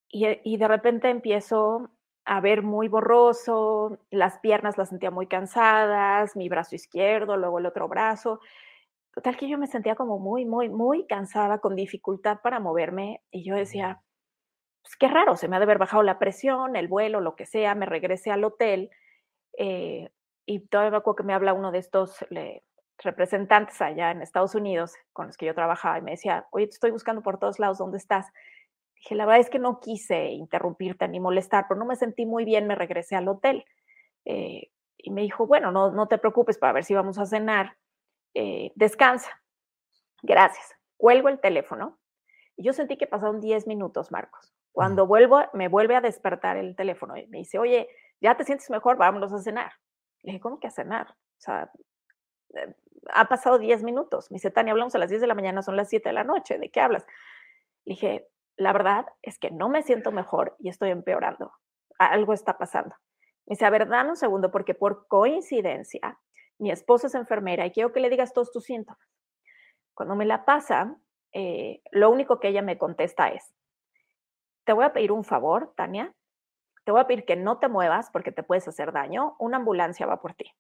y, 0.09 0.27
y 0.43 0.57
de 0.57 0.67
repente 0.67 1.09
empiezo 1.09 1.89
a 2.25 2.39
ver 2.39 2.61
muy 2.61 2.87
borroso, 2.87 3.99
las 4.11 4.39
piernas 4.39 4.77
las 4.77 4.89
sentía 4.89 5.11
muy 5.11 5.27
cansadas, 5.27 6.35
mi 6.35 6.47
brazo 6.49 6.75
izquierdo, 6.75 7.35
luego 7.35 7.59
el 7.59 7.65
otro 7.65 7.87
brazo, 7.89 8.39
Total 9.13 9.37
que 9.37 9.47
yo 9.47 9.57
me 9.57 9.67
sentía 9.67 9.95
como 9.95 10.17
muy, 10.19 10.45
muy, 10.45 10.69
muy 10.69 11.05
cansada, 11.05 11.59
con 11.59 11.75
dificultad 11.75 12.39
para 12.41 12.59
moverme 12.59 13.21
y 13.31 13.43
yo 13.43 13.55
decía, 13.55 14.01
pues 14.81 14.95
qué 14.97 15.07
raro, 15.07 15.37
se 15.37 15.47
me 15.47 15.55
ha 15.55 15.59
de 15.59 15.65
haber 15.65 15.77
bajado 15.77 16.03
la 16.03 16.19
presión, 16.19 16.75
el 16.75 16.87
vuelo, 16.87 17.21
lo 17.21 17.35
que 17.35 17.45
sea, 17.45 17.75
me 17.75 17.85
regresé 17.85 18.31
al 18.31 18.43
hotel 18.43 18.89
eh, 19.57 20.09
y 20.45 20.61
todavía 20.67 20.91
me 20.91 20.97
acuerdo 20.97 21.17
que 21.17 21.23
me 21.23 21.33
habla 21.33 21.53
uno 21.53 21.71
de 21.71 21.79
estos 21.79 22.25
representantes 22.99 23.81
allá 23.81 24.11
en 24.11 24.21
Estados 24.21 24.55
Unidos 24.55 24.93
con 25.13 25.27
los 25.27 25.37
que 25.37 25.45
yo 25.45 25.53
trabajaba 25.55 25.99
y 25.99 26.01
me 26.01 26.11
decía, 26.11 26.47
oye, 26.51 26.67
te 26.67 26.73
estoy 26.73 26.91
buscando 26.91 27.21
por 27.21 27.39
todos 27.39 27.59
lados, 27.59 27.77
¿dónde 27.77 27.97
estás? 27.97 28.31
Dije, 28.95 29.15
la 29.15 29.25
verdad 29.25 29.41
es 29.41 29.49
que 29.49 29.59
no 29.59 29.79
quise 29.79 30.27
interrumpirte 30.31 31.07
ni 31.07 31.19
molestar, 31.19 31.65
pero 31.67 31.79
no 31.79 31.85
me 31.85 31.95
sentí 31.95 32.25
muy 32.25 32.45
bien, 32.45 32.67
me 32.67 32.75
regresé 32.75 33.15
al 33.15 33.27
hotel. 33.27 33.65
Eh, 34.25 34.69
y 34.97 35.11
me 35.11 35.21
dijo, 35.21 35.45
bueno, 35.45 35.71
no, 35.71 35.91
no 35.91 36.07
te 36.07 36.17
preocupes 36.17 36.57
para 36.57 36.73
ver 36.73 36.85
si 36.85 36.93
vamos 36.93 37.19
a 37.19 37.25
cenar, 37.25 37.75
eh, 38.33 38.71
descansa. 38.75 39.29
Gracias. 40.21 40.73
Cuelgo 40.97 41.29
el 41.29 41.39
teléfono. 41.39 41.99
Y 42.55 42.63
yo 42.63 42.73
sentí 42.73 42.97
que 42.97 43.07
pasaron 43.07 43.41
10 43.41 43.67
minutos, 43.67 44.11
Marcos. 44.11 44.53
Cuando 44.71 45.05
vuelvo, 45.05 45.41
me 45.53 45.67
vuelve 45.67 45.95
a 45.95 46.01
despertar 46.01 46.57
el 46.57 46.75
teléfono 46.75 47.17
y 47.17 47.27
me 47.27 47.39
dice, 47.39 47.59
oye, 47.59 47.87
¿ya 48.21 48.35
te 48.35 48.43
sientes 48.43 48.69
mejor? 48.69 48.97
Vámonos 48.97 49.33
a 49.33 49.39
cenar. 49.39 49.71
Le 50.21 50.31
dije, 50.31 50.39
¿cómo 50.39 50.59
que 50.59 50.67
a 50.67 50.71
cenar? 50.71 51.11
O 51.11 51.39
sea, 51.39 51.71
eh, 52.55 52.73
ha 53.13 53.27
pasado 53.27 53.59
10 53.59 53.83
minutos. 53.83 54.31
Me 54.31 54.35
dice, 54.35 54.51
Tania, 54.51 54.71
hablamos 54.71 54.95
a 54.95 54.99
las 54.99 55.09
10 55.09 55.21
de 55.21 55.27
la 55.27 55.35
mañana, 55.35 55.61
son 55.61 55.75
las 55.75 55.89
7 55.89 56.09
de 56.09 56.13
la 56.13 56.23
noche, 56.23 56.57
¿de 56.57 56.69
qué 56.69 56.79
hablas? 56.79 57.05
Le 57.85 57.93
dije, 57.93 58.27
la 58.55 58.73
verdad 58.73 59.05
es 59.21 59.39
que 59.39 59.51
no 59.51 59.69
me 59.69 59.83
siento 59.83 60.11
mejor 60.11 60.55
y 60.59 60.69
estoy 60.69 60.91
empeorando. 60.91 61.51
Algo 61.99 62.33
está 62.33 62.57
pasando. 62.57 62.95
Me 63.45 63.53
dice, 63.53 63.65
a 63.65 63.69
ver, 63.69 63.87
dame 63.87 64.11
un 64.11 64.15
segundo, 64.15 64.51
porque 64.51 64.73
por 64.73 65.07
coincidencia, 65.07 66.19
mi 66.59 66.71
esposa 66.71 67.07
es 67.07 67.15
enfermera 67.15 67.65
y 67.65 67.71
quiero 67.71 67.91
que 67.91 67.99
le 67.99 68.09
digas 68.09 68.33
todos 68.33 68.51
tus 68.51 68.65
síntomas. 68.65 69.07
Cuando 69.93 70.15
me 70.15 70.25
la 70.25 70.45
pasa, 70.45 70.95
eh, 71.31 71.81
lo 71.91 72.09
único 72.09 72.39
que 72.39 72.49
ella 72.49 72.61
me 72.61 72.77
contesta 72.77 73.29
es, 73.29 73.53
te 74.63 74.73
voy 74.73 74.85
a 74.85 74.93
pedir 74.93 75.11
un 75.11 75.23
favor, 75.23 75.73
Tania, 75.75 76.13
te 76.83 76.91
voy 76.91 77.01
a 77.01 77.07
pedir 77.07 77.25
que 77.25 77.35
no 77.35 77.59
te 77.59 77.67
muevas 77.67 78.09
porque 78.11 78.31
te 78.31 78.43
puedes 78.43 78.67
hacer 78.67 78.91
daño, 78.91 79.35
una 79.39 79.57
ambulancia 79.57 80.05
va 80.05 80.21
por 80.21 80.33
ti. 80.33 80.51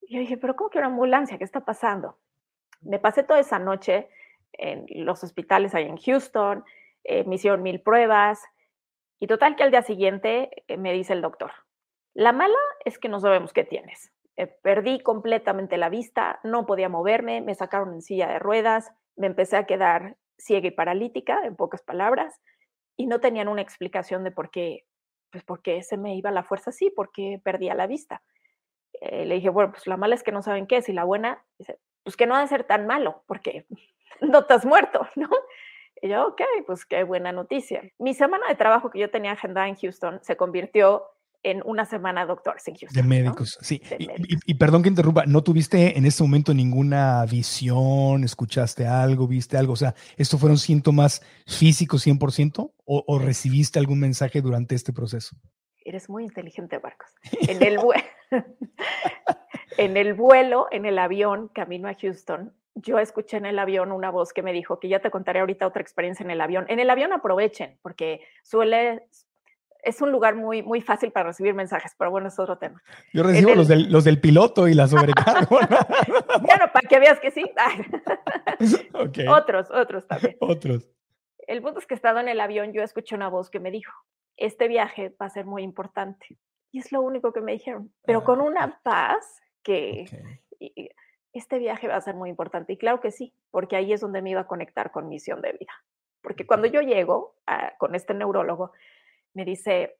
Y 0.00 0.14
yo 0.14 0.20
dije, 0.20 0.36
pero 0.36 0.56
¿cómo 0.56 0.70
que 0.70 0.78
una 0.78 0.86
ambulancia? 0.88 1.38
¿Qué 1.38 1.44
está 1.44 1.64
pasando? 1.64 2.18
Me 2.80 2.98
pasé 2.98 3.22
toda 3.22 3.40
esa 3.40 3.58
noche 3.58 4.08
en 4.52 4.86
los 5.04 5.22
hospitales 5.22 5.74
ahí 5.74 5.84
en 5.84 5.98
Houston, 5.98 6.64
eh, 7.04 7.24
me 7.24 7.36
hicieron 7.36 7.62
mil 7.62 7.80
pruebas, 7.80 8.42
y 9.20 9.26
total 9.26 9.56
que 9.56 9.62
al 9.62 9.70
día 9.70 9.82
siguiente 9.82 10.64
eh, 10.68 10.76
me 10.76 10.92
dice 10.92 11.12
el 11.12 11.22
doctor, 11.22 11.52
la 12.14 12.32
mala 12.32 12.58
es 12.84 12.98
que 12.98 13.08
no 13.08 13.20
sabemos 13.20 13.52
qué 13.52 13.64
tienes. 13.64 14.12
Eh, 14.38 14.46
perdí 14.62 15.00
completamente 15.00 15.76
la 15.78 15.88
vista, 15.88 16.38
no 16.44 16.64
podía 16.64 16.88
moverme, 16.88 17.40
me 17.40 17.56
sacaron 17.56 17.92
en 17.92 18.02
silla 18.02 18.28
de 18.28 18.38
ruedas, 18.38 18.92
me 19.16 19.26
empecé 19.26 19.56
a 19.56 19.66
quedar 19.66 20.16
ciega 20.38 20.68
y 20.68 20.70
paralítica, 20.70 21.40
en 21.44 21.56
pocas 21.56 21.82
palabras, 21.82 22.40
y 22.96 23.08
no 23.08 23.18
tenían 23.18 23.48
una 23.48 23.62
explicación 23.62 24.22
de 24.22 24.30
por 24.30 24.50
qué, 24.52 24.84
pues 25.32 25.42
por 25.42 25.60
qué 25.60 25.82
se 25.82 25.96
me 25.96 26.14
iba 26.14 26.30
la 26.30 26.44
fuerza 26.44 26.70
así, 26.70 26.88
por 26.88 27.10
qué 27.10 27.40
perdía 27.42 27.74
la 27.74 27.88
vista. 27.88 28.22
Eh, 29.00 29.26
le 29.26 29.34
dije, 29.34 29.48
bueno, 29.48 29.72
pues 29.72 29.88
la 29.88 29.96
mala 29.96 30.14
es 30.14 30.22
que 30.22 30.30
no 30.30 30.40
saben 30.40 30.68
qué 30.68 30.76
es, 30.76 30.88
y 30.88 30.92
la 30.92 31.02
buena, 31.02 31.44
pues 32.04 32.16
que 32.16 32.26
no 32.26 32.36
ha 32.36 32.40
de 32.40 32.46
ser 32.46 32.62
tan 32.62 32.86
malo, 32.86 33.24
porque 33.26 33.66
no 34.20 34.46
te 34.46 34.54
has 34.54 34.64
muerto, 34.64 35.04
¿no? 35.16 35.28
Y 36.00 36.10
yo, 36.10 36.28
ok, 36.28 36.42
pues 36.64 36.86
qué 36.86 37.02
buena 37.02 37.32
noticia. 37.32 37.82
Mi 37.98 38.14
semana 38.14 38.46
de 38.46 38.54
trabajo 38.54 38.88
que 38.88 39.00
yo 39.00 39.10
tenía 39.10 39.32
agendada 39.32 39.66
en 39.66 39.74
Houston 39.74 40.20
se 40.22 40.36
convirtió 40.36 41.02
en 41.42 41.62
una 41.64 41.84
semana 41.84 42.26
doctores 42.26 42.66
en 42.68 42.74
Houston. 42.76 43.02
De 43.02 43.08
médicos, 43.08 43.58
sí. 43.60 43.80
y, 43.98 44.54
perdón 44.54 44.82
que 44.82 44.88
interrumpa, 44.88 45.24
¿no 45.26 45.42
tuviste 45.42 45.96
en 45.96 46.04
ese 46.04 46.22
momento 46.22 46.52
ninguna 46.52 47.24
visión, 47.26 48.24
escuchaste 48.24 48.86
algo, 48.86 49.26
viste 49.26 49.56
algo? 49.56 49.74
O 49.74 49.76
sea, 49.76 49.94
¿estos 50.16 50.40
fueron 50.40 50.58
síntomas 50.58 51.22
físicos 51.46 52.06
100% 52.06 52.72
o, 52.84 53.04
o 53.06 53.18
recibiste 53.18 53.78
algún 53.78 54.00
mensaje 54.00 54.40
durante 54.40 54.74
este 54.74 54.92
proceso? 54.92 55.36
Eres 55.84 56.10
muy 56.10 56.24
inteligente, 56.24 56.78
Marcos. 56.80 57.08
En 57.48 57.62
el, 57.62 57.78
en 59.78 59.96
el 59.96 60.14
vuelo, 60.14 60.66
en 60.70 60.84
el 60.84 60.98
avión, 60.98 61.48
camino 61.48 61.88
a 61.88 61.94
Houston, 61.94 62.52
yo 62.74 62.98
escuché 62.98 63.38
en 63.38 63.46
el 63.46 63.58
avión 63.58 63.92
una 63.92 64.10
voz 64.10 64.32
que 64.32 64.42
me 64.42 64.52
dijo 64.52 64.78
que 64.78 64.88
ya 64.88 65.00
te 65.00 65.10
contaré 65.10 65.40
ahorita 65.40 65.66
otra 65.66 65.82
experiencia 65.82 66.24
en 66.24 66.30
el 66.30 66.40
avión. 66.40 66.66
En 66.68 66.78
el 66.78 66.90
avión 66.90 67.12
aprovechen, 67.12 67.78
porque 67.82 68.20
suele, 68.42 69.08
es 69.88 70.02
un 70.02 70.12
lugar 70.12 70.34
muy, 70.34 70.62
muy 70.62 70.82
fácil 70.82 71.10
para 71.10 71.28
recibir 71.28 71.54
mensajes, 71.54 71.94
pero 71.98 72.10
bueno, 72.10 72.28
es 72.28 72.38
otro 72.38 72.58
tema. 72.58 72.82
Yo 73.12 73.22
recibo 73.22 73.54
los, 73.54 73.68
del, 73.68 73.90
los 73.90 74.04
del 74.04 74.20
piloto 74.20 74.68
y 74.68 74.74
la 74.74 74.86
sobrecarga. 74.86 75.48
bueno, 76.42 76.66
para 76.72 76.88
que 76.88 76.98
veas 76.98 77.18
que 77.20 77.30
sí. 77.30 77.44
Otros, 79.28 79.70
otros 79.70 80.06
también. 80.06 80.36
Otros. 80.40 80.88
El 81.46 81.62
punto 81.62 81.78
es 81.78 81.86
que 81.86 81.94
estando 81.94 82.20
en 82.20 82.28
el 82.28 82.40
avión, 82.40 82.72
yo 82.72 82.82
escuché 82.82 83.14
una 83.14 83.28
voz 83.28 83.48
que 83.48 83.60
me 83.60 83.70
dijo, 83.70 83.92
este 84.36 84.68
viaje 84.68 85.14
va 85.20 85.26
a 85.26 85.30
ser 85.30 85.46
muy 85.46 85.62
importante. 85.62 86.38
Y 86.70 86.80
es 86.80 86.92
lo 86.92 87.00
único 87.00 87.32
que 87.32 87.40
me 87.40 87.52
dijeron, 87.52 87.90
pero 88.04 88.24
con 88.24 88.42
una 88.42 88.64
ah. 88.64 88.80
paz 88.82 89.40
que 89.62 90.04
este 91.32 91.58
viaje 91.58 91.88
va 91.88 91.96
a 91.96 92.00
ser 92.02 92.14
muy 92.14 92.28
importante. 92.28 92.74
Y 92.74 92.76
claro 92.76 93.00
que 93.00 93.10
sí, 93.10 93.32
porque 93.50 93.76
ahí 93.76 93.94
es 93.94 94.02
donde 94.02 94.20
me 94.20 94.30
iba 94.30 94.42
a 94.42 94.46
conectar 94.46 94.90
con 94.90 95.08
misión 95.08 95.40
de 95.40 95.52
vida. 95.52 95.72
Porque 96.20 96.46
cuando 96.46 96.66
yo 96.66 96.82
llego 96.82 97.36
con 97.78 97.94
este 97.94 98.12
neurólogo, 98.12 98.72
me 99.38 99.44
dice, 99.44 99.96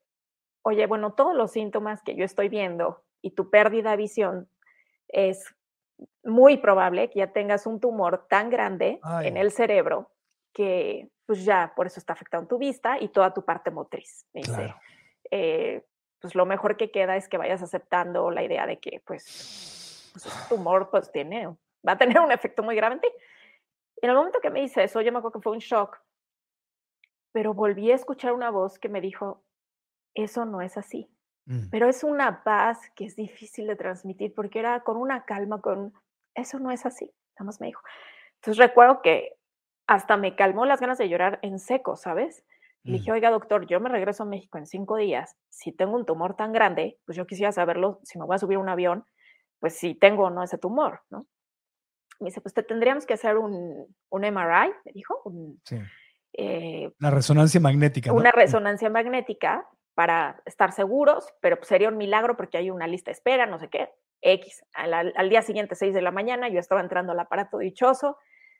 oye, 0.62 0.86
bueno, 0.86 1.12
todos 1.12 1.34
los 1.34 1.52
síntomas 1.52 2.02
que 2.02 2.16
yo 2.16 2.24
estoy 2.24 2.48
viendo 2.48 3.04
y 3.22 3.30
tu 3.30 3.50
pérdida 3.50 3.92
de 3.92 3.96
visión 3.96 4.50
es 5.06 5.54
muy 6.24 6.56
probable 6.56 7.08
que 7.08 7.20
ya 7.20 7.32
tengas 7.32 7.66
un 7.66 7.78
tumor 7.78 8.26
tan 8.28 8.50
grande 8.50 9.00
en 9.22 9.36
el 9.36 9.52
cerebro 9.52 10.10
que 10.52 11.08
pues 11.24 11.44
ya 11.44 11.72
por 11.76 11.86
eso 11.86 12.00
está 12.00 12.14
afectando 12.14 12.48
tu 12.48 12.58
vista 12.58 12.98
y 13.00 13.08
toda 13.08 13.32
tu 13.32 13.44
parte 13.44 13.70
motriz. 13.70 14.26
Me 14.32 14.40
dice, 14.40 14.74
eh, 15.30 15.84
pues 16.20 16.34
lo 16.34 16.46
mejor 16.46 16.76
que 16.76 16.90
queda 16.90 17.16
es 17.16 17.28
que 17.28 17.38
vayas 17.38 17.62
aceptando 17.62 18.30
la 18.30 18.42
idea 18.42 18.66
de 18.66 18.78
que 18.78 19.00
pues 19.06 20.08
pues 20.12 20.26
ese 20.26 20.48
tumor 20.48 20.90
pues 20.90 21.12
tiene, 21.12 21.46
va 21.86 21.92
a 21.92 21.98
tener 21.98 22.20
un 22.20 22.32
efecto 22.32 22.62
muy 22.62 22.74
grave 22.74 22.96
en 22.96 23.00
ti. 23.00 23.08
En 24.02 24.10
el 24.10 24.16
momento 24.16 24.40
que 24.40 24.50
me 24.50 24.60
dice 24.60 24.84
eso, 24.84 25.00
yo 25.00 25.12
me 25.12 25.18
acuerdo 25.18 25.38
que 25.38 25.42
fue 25.42 25.52
un 25.52 25.58
shock, 25.58 25.98
pero 27.38 27.54
volví 27.54 27.92
a 27.92 27.94
escuchar 27.94 28.32
una 28.32 28.50
voz 28.50 28.80
que 28.80 28.88
me 28.88 29.00
dijo, 29.00 29.44
eso 30.12 30.44
no 30.44 30.60
es 30.60 30.76
así. 30.76 31.08
Mm. 31.46 31.68
Pero 31.70 31.88
es 31.88 32.02
una 32.02 32.42
paz 32.42 32.90
que 32.96 33.04
es 33.04 33.14
difícil 33.14 33.68
de 33.68 33.76
transmitir 33.76 34.34
porque 34.34 34.58
era 34.58 34.80
con 34.80 34.96
una 34.96 35.24
calma, 35.24 35.60
con, 35.60 35.94
eso 36.34 36.58
no 36.58 36.72
es 36.72 36.84
así, 36.84 37.14
nada 37.36 37.46
más 37.46 37.60
me 37.60 37.68
dijo. 37.68 37.80
Entonces 38.34 38.58
recuerdo 38.58 39.02
que 39.02 39.36
hasta 39.86 40.16
me 40.16 40.34
calmó 40.34 40.66
las 40.66 40.80
ganas 40.80 40.98
de 40.98 41.08
llorar 41.08 41.38
en 41.42 41.60
seco, 41.60 41.94
¿sabes? 41.94 42.44
Le 42.82 42.94
dije, 42.94 43.12
mm. 43.12 43.14
oiga, 43.14 43.30
doctor, 43.30 43.68
yo 43.68 43.78
me 43.78 43.88
regreso 43.88 44.24
a 44.24 44.26
México 44.26 44.58
en 44.58 44.66
cinco 44.66 44.96
días. 44.96 45.36
Si 45.48 45.70
tengo 45.70 45.94
un 45.94 46.06
tumor 46.06 46.34
tan 46.34 46.50
grande, 46.50 46.98
pues 47.06 47.14
yo 47.14 47.24
quisiera 47.24 47.52
saberlo 47.52 48.00
si 48.02 48.18
me 48.18 48.24
voy 48.24 48.34
a 48.34 48.38
subir 48.38 48.56
a 48.56 48.60
un 48.60 48.68
avión 48.68 49.04
pues 49.60 49.74
si 49.74 49.94
tengo 49.94 50.24
o 50.24 50.30
no 50.30 50.42
ese 50.42 50.58
tumor, 50.58 51.02
¿no? 51.08 51.28
Me 52.18 52.30
dice, 52.30 52.40
pues 52.40 52.52
te 52.52 52.64
tendríamos 52.64 53.06
que 53.06 53.14
hacer 53.14 53.36
un, 53.36 53.94
un 54.10 54.20
MRI, 54.22 54.72
me 54.84 54.92
dijo. 54.92 55.22
sí. 55.62 55.76
Eh, 56.32 56.90
una 57.00 57.10
resonancia 57.10 57.60
magnética. 57.60 58.12
Una 58.12 58.30
resonancia 58.30 58.90
magnética 58.90 59.66
para 59.94 60.40
estar 60.44 60.72
seguros, 60.72 61.34
pero 61.40 61.56
pues, 61.56 61.68
sería 61.68 61.88
un 61.88 61.96
milagro 61.96 62.36
porque 62.36 62.58
hay 62.58 62.70
una 62.70 62.86
lista 62.86 63.10
de 63.10 63.14
espera, 63.14 63.46
no 63.46 63.58
sé 63.58 63.68
qué. 63.68 63.90
X. 64.20 64.64
Al, 64.74 65.28
día 65.28 65.42
siguiente, 65.42 65.74
6 65.74 65.94
de 65.94 66.02
la 66.02 66.10
mañana, 66.10 66.48
yo 66.48 66.60
estaba 66.60 66.80
entrando 66.80 67.12
al 67.12 67.20
aparato 67.20 67.58
dichoso, 67.58 68.16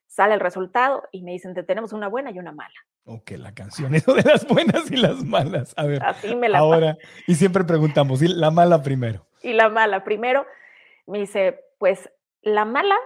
sale 0.06 0.34
el 0.34 0.40
resultado 0.40 1.04
y 1.12 1.22
me 1.22 1.32
dicen, 1.32 1.54
te 1.54 1.62
tenemos 1.62 1.92
una 1.92 2.08
buena 2.08 2.30
y 2.30 2.38
una 2.38 2.52
mala. 2.52 2.74
Ok, 3.04 3.32
la 3.32 3.54
canción, 3.54 3.94
eso 3.94 4.14
de 4.14 4.22
las 4.22 4.46
buenas 4.46 4.90
y 4.90 4.96
las 4.96 5.24
malas. 5.24 5.74
A 5.76 5.86
ver, 5.86 6.02
Así 6.04 6.34
me 6.34 6.48
la 6.48 6.58
ahora, 6.58 6.96
y 7.26 7.34
siempre 7.34 7.64
preguntamos, 7.64 8.22
¿y 8.22 8.28
la 8.28 8.50
mala 8.50 8.82
primero? 8.82 9.26
Y 9.42 9.52
la 9.52 9.68
mala 9.68 10.04
primero, 10.04 10.46
me 11.06 11.20
dice, 11.20 11.60
pues 11.78 12.10
la 12.42 12.64
mala 12.64 12.96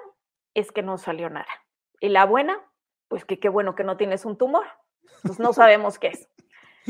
es 0.54 0.72
que 0.72 0.82
no 0.82 0.98
salió 0.98 1.30
nada. 1.30 1.46
Y 2.00 2.08
la 2.08 2.24
buena, 2.24 2.58
pues 3.12 3.26
que 3.26 3.38
qué 3.38 3.50
bueno 3.50 3.74
que 3.74 3.84
no 3.84 3.98
tienes 3.98 4.24
un 4.24 4.38
tumor. 4.38 4.64
Pues 5.22 5.38
no 5.38 5.52
sabemos 5.52 5.98
qué 5.98 6.08
es. 6.08 6.30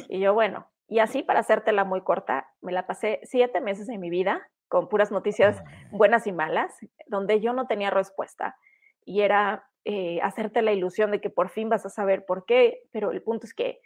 Y 0.09 0.21
yo, 0.21 0.35
bueno, 0.35 0.71
y 0.87 1.01
así 1.01 1.25
para 1.25 1.41
hacértela 1.41 1.83
muy 1.83 2.03
corta, 2.03 2.47
me 2.61 2.71
la 2.71 2.87
pasé 2.87 3.19
siete 3.25 3.61
meses 3.61 3.89
en 3.89 3.99
mi 3.99 4.09
vida 4.09 4.49
con 4.69 4.89
puras 4.89 5.11
noticias 5.11 5.61
buenas 5.91 6.29
y 6.29 6.33
malas, 6.33 6.79
donde 7.09 7.41
yo 7.41 7.53
no 7.53 7.67
tenía 7.67 7.91
respuesta. 7.91 8.57
Y 9.05 9.23
era 9.23 9.69
eh, 9.85 10.21
hacerte 10.23 10.63
la 10.63 10.73
ilusión 10.73 11.11
de 11.11 11.21
que 11.21 11.29
por 11.29 11.49
fin 11.49 11.69
vas 11.69 11.85
a 11.87 11.91
saber 11.91 12.25
por 12.25 12.47
qué, 12.47 12.85
pero 12.93 13.11
el 13.11 13.21
punto 13.21 13.45
es 13.45 13.53
que, 13.53 13.81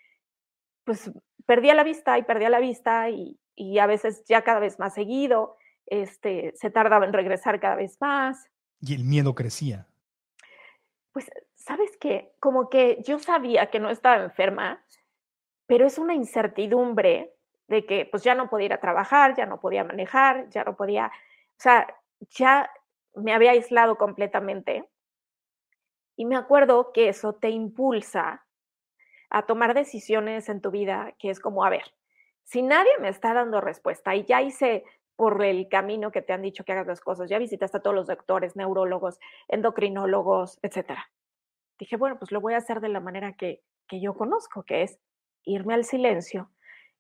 pues, 0.84 1.10
perdía 1.46 1.74
la 1.74 1.84
vista 1.84 2.18
y 2.18 2.22
perdía 2.24 2.50
la 2.50 2.60
vista 2.60 3.08
y, 3.08 3.40
y 3.54 3.78
a 3.78 3.86
veces 3.86 4.26
ya 4.28 4.42
cada 4.42 4.60
vez 4.60 4.78
más 4.78 4.92
seguido 4.92 5.56
este, 5.86 6.52
se 6.54 6.68
tardaba 6.68 7.06
en 7.06 7.14
regresar 7.14 7.60
cada 7.60 7.76
vez 7.76 7.96
más. 7.98 8.46
Y 8.82 8.94
el 8.94 9.04
miedo 9.04 9.34
crecía. 9.34 9.86
Pues, 11.12 11.30
¿sabes 11.66 11.96
qué? 11.96 12.32
Como 12.38 12.70
que 12.70 13.02
yo 13.02 13.18
sabía 13.18 13.70
que 13.70 13.80
no 13.80 13.90
estaba 13.90 14.23
enferma, 14.23 14.85
pero 15.66 15.85
es 15.85 15.99
una 15.99 16.14
incertidumbre 16.14 17.35
de 17.66 17.85
que 17.85 18.06
pues 18.08 18.23
ya 18.23 18.37
no 18.37 18.49
podía 18.49 18.66
ir 18.66 18.73
a 18.73 18.80
trabajar, 18.80 19.35
ya 19.35 19.46
no 19.46 19.58
podía 19.58 19.82
manejar, 19.82 20.49
ya 20.50 20.62
no 20.62 20.76
podía, 20.76 21.06
o 21.08 21.61
sea, 21.61 21.88
ya 22.30 22.70
me 23.14 23.35
había 23.35 23.50
aislado 23.50 23.99
completamente. 23.99 24.88
Y 26.14 26.25
me 26.25 26.37
acuerdo 26.37 26.92
que 26.92 27.08
eso 27.08 27.35
te 27.35 27.50
impulsa 27.50 28.46
a 29.28 29.42
tomar 29.42 29.75
decisiones 29.75 30.49
en 30.49 30.61
tu 30.61 30.70
vida 30.70 31.14
que 31.18 31.30
es 31.30 31.40
como, 31.40 31.64
a 31.64 31.70
ver, 31.70 31.82
si 32.44 32.62
nadie 32.62 32.96
me 33.00 33.08
está 33.08 33.35
dando 33.35 33.61
respuesta 33.61 34.14
y 34.14 34.25
ya 34.25 34.40
hice 34.40 34.85
por 35.16 35.42
el 35.44 35.68
camino 35.68 36.12
que 36.12 36.23
te 36.23 36.32
han 36.32 36.42
dicho 36.42 36.64
que 36.64 36.73
hagas 36.73 36.87
las 36.87 37.00
cosas, 37.00 37.28
ya 37.28 37.38
visitaste 37.38 37.78
a 37.78 37.82
todos 37.82 37.96
los 37.96 38.06
doctores, 38.06 38.54
neurólogos, 38.54 39.18
endocrinólogos, 39.49 40.61
etcétera. 40.62 41.11
Dije, 41.78 41.97
bueno, 41.97 42.18
pues 42.18 42.33
lo 42.33 42.40
voy 42.40 42.54
a 42.54 42.59
hacer 42.59 42.80
de 42.80 42.88
la 42.88 43.00
manera 43.00 43.35
que, 43.35 43.62
que 43.87 44.00
yo 44.00 44.14
conozco, 44.14 44.62
que 44.62 44.83
es 44.83 44.99
irme 45.45 45.75
al 45.75 45.85
silencio. 45.85 46.50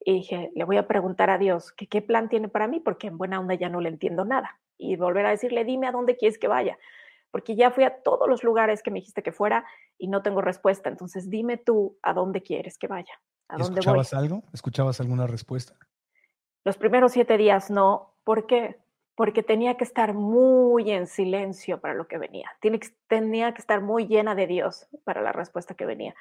Y 0.04 0.14
dije, 0.14 0.50
le 0.54 0.64
voy 0.64 0.76
a 0.76 0.86
preguntar 0.86 1.30
a 1.30 1.38
Dios 1.38 1.72
que 1.72 1.88
qué 1.88 2.02
plan 2.02 2.28
tiene 2.28 2.48
para 2.48 2.68
mí, 2.68 2.80
porque 2.80 3.08
en 3.08 3.18
buena 3.18 3.40
onda 3.40 3.54
ya 3.54 3.68
no 3.68 3.80
le 3.80 3.88
entiendo 3.88 4.24
nada. 4.24 4.60
Y 4.78 4.96
volver 4.96 5.26
a 5.26 5.30
decirle, 5.30 5.64
dime 5.64 5.86
a 5.86 5.92
dónde 5.92 6.16
quieres 6.16 6.38
que 6.38 6.48
vaya, 6.48 6.78
porque 7.30 7.56
ya 7.56 7.70
fui 7.70 7.84
a 7.84 8.02
todos 8.02 8.28
los 8.28 8.44
lugares 8.44 8.82
que 8.82 8.90
me 8.90 9.00
dijiste 9.00 9.22
que 9.22 9.32
fuera 9.32 9.64
y 9.98 10.08
no 10.08 10.22
tengo 10.22 10.42
respuesta. 10.42 10.88
Entonces 10.88 11.30
dime 11.30 11.56
tú 11.56 11.98
a 12.02 12.12
dónde 12.12 12.42
quieres 12.42 12.78
que 12.78 12.86
vaya. 12.86 13.12
¿A 13.48 13.58
dónde 13.58 13.80
¿Escuchabas 13.80 14.14
algo? 14.14 14.42
¿Escuchabas 14.52 15.00
alguna 15.00 15.26
respuesta? 15.26 15.74
Los 16.64 16.76
primeros 16.76 17.12
siete 17.12 17.36
días 17.38 17.70
no. 17.70 18.14
¿Por 18.24 18.46
qué? 18.46 18.78
Porque 19.16 19.42
tenía 19.42 19.76
que 19.76 19.84
estar 19.84 20.14
muy 20.14 20.90
en 20.90 21.06
silencio 21.06 21.80
para 21.80 21.94
lo 21.94 22.06
que 22.06 22.18
venía. 22.18 22.50
tenía 23.08 23.52
que 23.54 23.60
estar 23.60 23.80
muy 23.80 24.06
llena 24.06 24.34
de 24.34 24.46
Dios 24.46 24.86
para 25.04 25.22
la 25.22 25.32
respuesta 25.32 25.74
que 25.74 25.86
venía. 25.86 26.14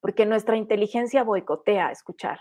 Porque 0.00 0.26
nuestra 0.26 0.56
inteligencia 0.56 1.22
boicotea 1.22 1.90
escuchar. 1.90 2.40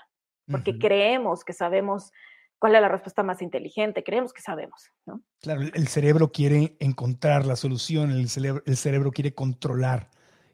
Porque 0.49 0.79
creemos 0.79 1.43
que 1.43 1.51
sabemos 1.51 2.13
cuál 2.59 2.75
es 2.75 2.81
la 2.81 2.87
respuesta 2.87 3.21
más 3.21 3.41
inteligente, 3.41 4.03
creemos 4.03 4.33
que 4.33 4.41
sabemos. 4.41 4.91
¿no? 5.05 5.21
Claro, 5.41 5.61
el 5.61 5.87
cerebro 5.87 6.31
quiere 6.31 6.77
encontrar 6.79 7.45
la 7.45 7.55
solución, 7.55 8.11
el 8.11 8.29
cerebro, 8.29 8.63
el 8.65 8.77
cerebro 8.77 9.11
quiere 9.11 9.33
controlar. 9.33 10.09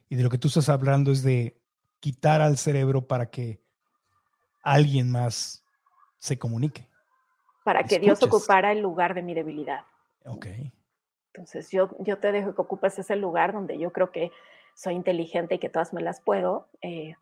Y 0.08 0.16
de 0.16 0.22
lo 0.22 0.30
que 0.30 0.38
tú 0.38 0.48
estás 0.48 0.68
hablando 0.68 1.12
es 1.12 1.22
de 1.22 1.60
quitar 2.00 2.42
al 2.42 2.58
cerebro 2.58 3.06
para 3.06 3.30
que 3.30 3.62
alguien 4.62 5.10
más 5.10 5.64
se 6.18 6.38
comunique. 6.38 6.88
Para 7.64 7.82
que 7.84 7.98
Dios 7.98 8.22
ocupara 8.22 8.72
el 8.72 8.80
lugar 8.80 9.14
de 9.14 9.22
mi 9.22 9.34
debilidad. 9.34 9.84
Ok. 10.26 10.46
Entonces 11.32 11.70
yo, 11.70 11.90
yo 11.98 12.18
te 12.18 12.30
dejo 12.30 12.54
que 12.54 12.60
ocupes 12.60 12.98
ese 12.98 13.16
lugar 13.16 13.52
donde 13.52 13.78
yo 13.78 13.92
creo 13.92 14.12
que 14.12 14.30
soy 14.74 14.94
inteligente 14.94 15.56
y 15.56 15.58
que 15.58 15.68
todas 15.68 15.92
me 15.92 16.02
las 16.02 16.20
puedo. 16.20 16.68
Eh, 16.82 17.16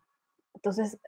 entonces, 0.53 0.99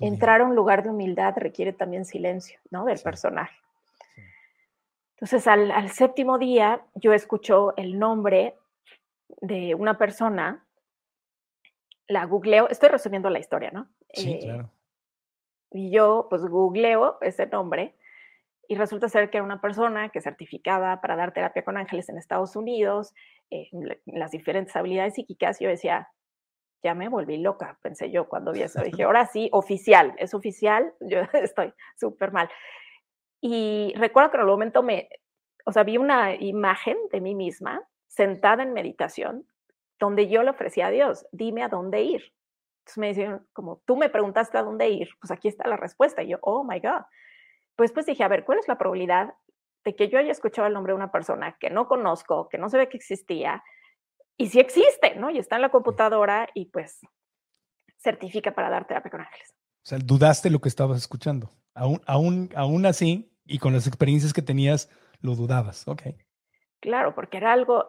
entrar 0.00 0.40
a 0.40 0.44
un 0.44 0.54
lugar 0.54 0.82
de 0.82 0.90
humildad 0.90 1.34
requiere 1.36 1.72
también 1.72 2.04
silencio, 2.04 2.58
¿no? 2.70 2.84
Del 2.84 2.98
personaje. 3.00 3.56
Entonces, 5.16 5.46
al, 5.46 5.70
al, 5.70 5.90
séptimo 5.90 6.38
día, 6.38 6.82
yo 6.94 7.12
escucho 7.12 7.74
el 7.76 7.98
nombre 7.98 8.56
de 9.40 9.74
una 9.74 9.98
persona, 9.98 10.64
la 12.06 12.24
googleo, 12.26 12.68
estoy 12.68 12.90
resumiendo 12.90 13.30
la 13.30 13.38
historia, 13.38 13.70
¿no? 13.70 13.88
Sí, 14.12 14.32
eh, 14.32 14.38
claro. 14.42 14.70
Y 15.72 15.90
yo, 15.90 16.26
pues, 16.30 16.42
googleo 16.42 17.18
ese 17.20 17.46
nombre 17.46 17.94
y 18.68 18.74
resulta 18.76 19.08
ser 19.08 19.30
que 19.30 19.38
era 19.38 19.44
una 19.44 19.60
persona 19.60 20.08
que 20.08 20.20
certificaba 20.20 21.00
para 21.00 21.16
dar 21.16 21.32
terapia 21.32 21.64
con 21.64 21.76
ángeles 21.76 22.08
en 22.08 22.18
Estados 22.18 22.56
Unidos, 22.56 23.14
eh, 23.50 23.68
las 24.06 24.30
diferentes 24.30 24.74
habilidades 24.76 25.14
psíquicas. 25.14 25.58
Yo 25.60 25.68
decía, 25.68 26.08
ya 26.82 26.94
me 26.94 27.08
volví 27.08 27.38
loca, 27.38 27.78
pensé 27.82 28.10
yo 28.10 28.28
cuando 28.28 28.52
vi 28.52 28.62
eso. 28.62 28.82
Dije, 28.82 29.02
ahora 29.04 29.26
sí, 29.26 29.48
oficial, 29.52 30.14
es 30.18 30.34
oficial, 30.34 30.92
yo 31.00 31.20
estoy 31.32 31.72
súper 31.96 32.32
mal. 32.32 32.48
Y 33.40 33.92
recuerdo 33.96 34.30
que 34.30 34.36
en 34.36 34.42
el 34.42 34.48
momento 34.48 34.82
me, 34.82 35.08
o 35.64 35.72
sea, 35.72 35.84
vi 35.84 35.98
una 35.98 36.34
imagen 36.34 36.96
de 37.12 37.20
mí 37.20 37.34
misma 37.34 37.82
sentada 38.08 38.62
en 38.62 38.72
meditación, 38.72 39.46
donde 39.98 40.28
yo 40.28 40.42
le 40.42 40.50
ofrecía 40.50 40.86
a 40.86 40.90
Dios, 40.90 41.26
dime 41.32 41.62
a 41.62 41.68
dónde 41.68 42.02
ir. 42.02 42.32
Entonces 42.80 42.98
me 42.98 43.08
decían, 43.08 43.46
como 43.52 43.78
tú 43.84 43.96
me 43.96 44.08
preguntaste 44.08 44.56
a 44.58 44.62
dónde 44.62 44.88
ir, 44.88 45.08
pues 45.20 45.30
aquí 45.30 45.48
está 45.48 45.68
la 45.68 45.76
respuesta. 45.76 46.22
Y 46.22 46.28
yo, 46.28 46.38
oh 46.42 46.62
my 46.62 46.78
God. 46.78 47.02
Pues 47.76 47.92
pues 47.92 48.06
dije, 48.06 48.24
a 48.24 48.28
ver, 48.28 48.44
¿cuál 48.44 48.58
es 48.58 48.68
la 48.68 48.78
probabilidad 48.78 49.34
de 49.84 49.94
que 49.94 50.08
yo 50.08 50.18
haya 50.18 50.32
escuchado 50.32 50.66
el 50.66 50.74
nombre 50.74 50.92
de 50.92 50.96
una 50.96 51.12
persona 51.12 51.56
que 51.60 51.70
no 51.70 51.86
conozco, 51.86 52.48
que 52.48 52.58
no 52.58 52.68
se 52.68 52.78
ve 52.78 52.88
que 52.88 52.96
existía, 52.96 53.62
y 54.36 54.48
si 54.48 54.60
existe, 54.60 55.14
¿no? 55.16 55.30
Y 55.30 55.38
está 55.38 55.56
en 55.56 55.62
la 55.62 55.70
computadora 55.70 56.48
y 56.54 56.66
pues 56.66 57.00
certifica 57.98 58.54
para 58.54 58.68
dar 58.68 58.86
terapia 58.86 59.10
con 59.10 59.20
ángeles. 59.20 59.54
O 59.84 59.88
sea, 59.88 59.98
dudaste 59.98 60.50
lo 60.50 60.60
que 60.60 60.68
estabas 60.68 60.98
escuchando. 60.98 61.52
Aún, 61.74 62.00
aún, 62.06 62.50
aún 62.56 62.86
así, 62.86 63.32
y 63.44 63.58
con 63.58 63.72
las 63.72 63.86
experiencias 63.86 64.32
que 64.32 64.42
tenías, 64.42 64.90
lo 65.20 65.34
dudabas. 65.34 65.86
Ok. 65.86 66.02
Claro, 66.80 67.14
porque 67.14 67.36
era 67.36 67.52
algo, 67.52 67.86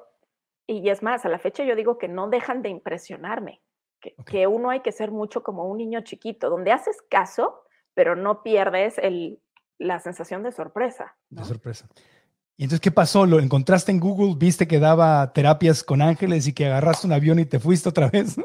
y 0.68 0.88
es 0.90 1.02
más, 1.02 1.26
a 1.26 1.30
la 1.30 1.40
fecha 1.40 1.64
yo 1.64 1.76
digo 1.76 1.98
que 1.98 2.08
no 2.08 2.30
dejan 2.30 2.62
de 2.62 2.70
impresionarme, 2.70 3.62
que, 4.00 4.16
que 4.26 4.48
uno 4.48 4.70
hay 4.70 4.82
que 4.82 4.92
ser 4.92 5.12
mucho 5.12 5.44
como 5.44 5.66
un 5.66 5.78
niño 5.78 6.02
chiquito, 6.02 6.50
donde 6.50 6.72
haces 6.72 7.02
caso, 7.10 7.64
pero 7.94 8.16
no 8.16 8.44
pierdes 8.44 8.98
el, 9.00 9.42
la 9.78 10.00
sensación 10.00 10.44
de 10.44 10.52
sorpresa. 10.52 11.16
De 11.30 11.44
sorpresa. 11.44 11.88
¿Y 12.56 12.64
entonces 12.64 12.82
qué 12.82 12.92
pasó? 12.92 13.26
¿Lo 13.26 13.40
encontraste 13.40 13.92
en 13.92 14.00
Google? 14.00 14.36
¿Viste 14.38 14.68
que 14.68 14.80
daba 14.80 15.32
terapias 15.34 15.84
con 15.84 16.02
ángeles 16.02 16.48
y 16.48 16.54
que 16.54 16.66
agarraste 16.66 17.06
un 17.06 17.14
avión 17.14 17.38
y 17.40 17.46
te 17.46 17.60
fuiste 17.60 17.90
otra 17.90 18.10
vez? 18.10 18.36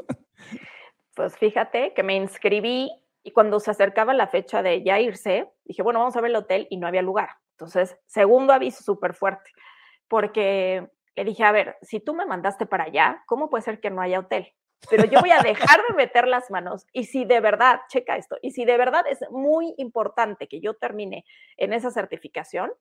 Pues 1.15 1.37
fíjate 1.37 1.93
que 1.93 2.03
me 2.03 2.15
inscribí 2.15 2.91
y 3.23 3.31
cuando 3.31 3.59
se 3.59 3.71
acercaba 3.71 4.13
la 4.13 4.27
fecha 4.27 4.61
de 4.61 4.83
ya 4.83 4.99
irse, 4.99 5.47
dije, 5.63 5.83
bueno, 5.83 5.99
vamos 5.99 6.15
a 6.15 6.21
ver 6.21 6.31
el 6.31 6.35
hotel 6.35 6.67
y 6.69 6.77
no 6.77 6.87
había 6.87 7.01
lugar. 7.01 7.29
Entonces, 7.51 7.95
segundo 8.07 8.51
aviso 8.51 8.83
súper 8.83 9.13
fuerte, 9.13 9.51
porque 10.07 10.89
le 11.15 11.23
dije, 11.23 11.43
a 11.43 11.51
ver, 11.51 11.77
si 11.81 11.99
tú 11.99 12.13
me 12.13 12.25
mandaste 12.25 12.65
para 12.65 12.85
allá, 12.85 13.23
¿cómo 13.27 13.49
puede 13.49 13.63
ser 13.63 13.79
que 13.79 13.89
no 13.91 14.01
haya 14.01 14.19
hotel? 14.19 14.53
Pero 14.89 15.05
yo 15.05 15.19
voy 15.19 15.31
a 15.31 15.41
dejar 15.41 15.81
de 15.87 15.95
meter 15.95 16.27
las 16.27 16.51
manos 16.51 16.85
y 16.91 17.05
si 17.05 17.25
de 17.25 17.39
verdad, 17.39 17.81
checa 17.87 18.17
esto, 18.17 18.37
y 18.41 18.51
si 18.51 18.65
de 18.65 18.77
verdad 18.77 19.05
es 19.09 19.19
muy 19.31 19.73
importante 19.77 20.47
que 20.47 20.59
yo 20.59 20.75
termine 20.75 21.25
en 21.57 21.73
esa 21.73 21.91
certificación, 21.91 22.71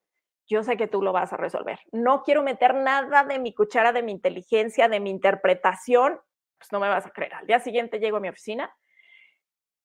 yo 0.47 0.63
sé 0.63 0.77
que 0.77 0.89
tú 0.89 1.03
lo 1.03 1.13
vas 1.13 1.33
a 1.33 1.37
resolver. 1.37 1.79
No 1.93 2.23
quiero 2.23 2.43
meter 2.43 2.75
nada 2.75 3.25
de 3.25 3.39
mi 3.39 3.55
cuchara, 3.55 3.93
de 3.93 4.03
mi 4.03 4.13
inteligencia, 4.13 4.89
de 4.89 5.01
mi 5.01 5.11
interpretación, 5.11 6.21
pues 6.59 6.73
no 6.73 6.81
me 6.81 6.89
vas 6.89 7.07
a 7.07 7.11
creer. 7.11 7.35
Al 7.35 7.47
día 7.47 7.61
siguiente 7.61 8.01
llego 8.01 8.17
a 8.17 8.21
mi 8.21 8.29
oficina 8.29 8.75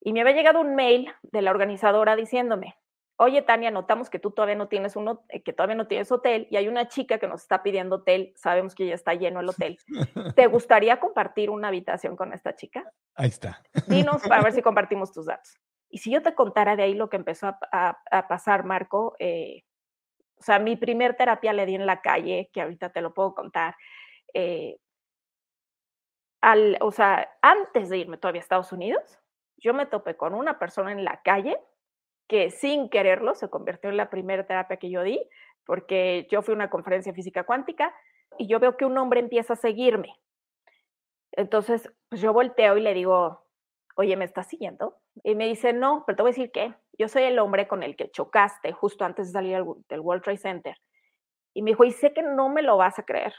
y 0.01 0.13
me 0.13 0.21
había 0.21 0.33
llegado 0.33 0.61
un 0.61 0.75
mail 0.75 1.13
de 1.21 1.41
la 1.41 1.51
organizadora 1.51 2.15
diciéndome, 2.15 2.75
oye 3.17 3.41
Tania, 3.41 3.71
notamos 3.71 4.09
que 4.09 4.19
tú 4.19 4.31
todavía 4.31 4.55
no 4.55 4.67
tienes 4.67 4.95
uno, 4.95 5.25
eh, 5.29 5.41
que 5.41 5.53
todavía 5.53 5.75
no 5.75 5.87
tienes 5.87 6.11
hotel 6.11 6.47
y 6.49 6.55
hay 6.55 6.67
una 6.67 6.87
chica 6.87 7.17
que 7.17 7.27
nos 7.27 7.41
está 7.41 7.63
pidiendo 7.63 7.97
hotel, 7.97 8.33
sabemos 8.35 8.75
que 8.75 8.87
ya 8.87 8.93
está 8.95 9.13
lleno 9.15 9.39
el 9.39 9.49
hotel. 9.49 9.77
¿Te 10.35 10.47
gustaría 10.47 10.99
compartir 10.99 11.49
una 11.49 11.67
habitación 11.67 12.15
con 12.15 12.33
esta 12.33 12.55
chica? 12.55 12.89
Ahí 13.15 13.29
está. 13.29 13.61
Dinos 13.87 14.21
para 14.27 14.43
ver 14.43 14.53
si 14.53 14.61
compartimos 14.63 15.11
tus 15.11 15.25
datos. 15.25 15.57
Y 15.89 15.99
si 15.99 16.11
yo 16.11 16.21
te 16.21 16.35
contara 16.35 16.75
de 16.75 16.83
ahí 16.83 16.93
lo 16.93 17.09
que 17.09 17.17
empezó 17.17 17.47
a, 17.71 17.97
pasar, 18.27 18.65
Marco, 18.65 19.15
eh, 19.19 19.63
o 20.37 20.43
sea, 20.43 20.59
mi 20.59 20.75
primer 20.75 21.15
terapia 21.15 21.53
le 21.53 21.65
di 21.65 21.75
en 21.75 21.85
la 21.85 22.01
calle, 22.01 22.49
que 22.53 22.61
ahorita 22.61 22.89
te 22.89 23.01
lo 23.01 23.13
puedo 23.13 23.33
contar. 23.33 23.75
Eh, 24.33 24.77
al, 26.41 26.77
o 26.81 26.91
sea, 26.91 27.29
antes 27.41 27.89
de 27.89 27.97
irme 27.97 28.17
todavía 28.17 28.41
a 28.41 28.43
Estados 28.43 28.71
Unidos, 28.73 29.19
yo 29.55 29.73
me 29.73 29.85
topé 29.85 30.15
con 30.15 30.33
una 30.33 30.59
persona 30.59 30.91
en 30.91 31.03
la 31.03 31.21
calle 31.23 31.57
que 32.27 32.51
sin 32.51 32.89
quererlo 32.89 33.35
se 33.35 33.49
convirtió 33.49 33.89
en 33.89 33.97
la 33.97 34.09
primera 34.09 34.45
terapia 34.45 34.77
que 34.77 34.89
yo 34.89 35.03
di, 35.03 35.21
porque 35.65 36.27
yo 36.29 36.41
fui 36.41 36.53
a 36.53 36.55
una 36.55 36.69
conferencia 36.69 37.13
física 37.13 37.43
cuántica 37.45 37.93
y 38.37 38.47
yo 38.47 38.59
veo 38.59 38.77
que 38.77 38.85
un 38.85 38.97
hombre 38.97 39.19
empieza 39.19 39.53
a 39.53 39.57
seguirme. 39.57 40.13
Entonces, 41.31 41.91
pues 42.09 42.21
yo 42.21 42.33
volteo 42.33 42.77
y 42.77 42.81
le 42.81 42.93
digo, 42.93 43.45
oye, 43.95 44.15
¿me 44.15 44.25
estás 44.25 44.47
siguiendo? 44.47 44.97
Y 45.23 45.35
me 45.35 45.47
dice, 45.47 45.73
no, 45.73 46.03
pero 46.05 46.15
te 46.15 46.21
voy 46.23 46.29
a 46.29 46.33
decir 46.33 46.51
que 46.51 46.73
yo 46.97 47.07
soy 47.07 47.23
el 47.23 47.39
hombre 47.39 47.67
con 47.67 47.83
el 47.83 47.95
que 47.95 48.11
chocaste 48.11 48.71
justo 48.71 49.05
antes 49.05 49.27
de 49.27 49.33
salir 49.33 49.63
del 49.89 49.99
World 49.99 50.23
Trade 50.23 50.37
Center. 50.37 50.77
Y 51.53 51.61
me 51.61 51.71
dijo, 51.71 51.83
y 51.83 51.91
sé 51.91 52.13
que 52.13 52.21
no 52.21 52.49
me 52.49 52.61
lo 52.61 52.77
vas 52.77 52.99
a 52.99 53.03
creer. 53.03 53.33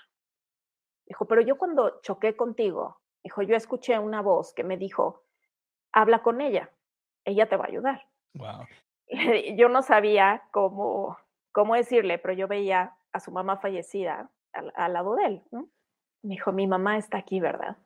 Dijo, 1.07 1.27
pero 1.27 1.41
yo 1.41 1.57
cuando 1.57 2.01
choqué 2.03 2.37
contigo, 2.37 3.01
dijo, 3.23 3.43
yo 3.43 3.57
escuché 3.57 3.99
una 3.99 4.21
voz 4.21 4.53
que 4.53 4.65
me 4.65 4.77
dijo, 4.77 5.25
habla 5.93 6.23
con 6.23 6.41
ella, 6.41 6.71
ella 7.25 7.49
te 7.49 7.57
va 7.57 7.65
a 7.65 7.69
ayudar. 7.69 8.09
Wow. 8.35 8.67
Yo 9.57 9.69
no 9.69 9.83
sabía 9.83 10.43
cómo, 10.51 11.17
cómo 11.53 11.75
decirle, 11.75 12.19
pero 12.19 12.35
yo 12.35 12.47
veía 12.47 12.95
a 13.13 13.21
su 13.21 13.31
mamá 13.31 13.57
fallecida 13.57 14.31
al, 14.53 14.73
al 14.77 14.93
lado 14.93 15.15
de 15.17 15.25
él. 15.25 15.43
¿no? 15.51 15.69
Me 16.23 16.35
dijo, 16.35 16.53
mi 16.53 16.67
mamá 16.67 16.99
está 16.99 17.19
aquí, 17.19 17.41
¿verdad? 17.41 17.77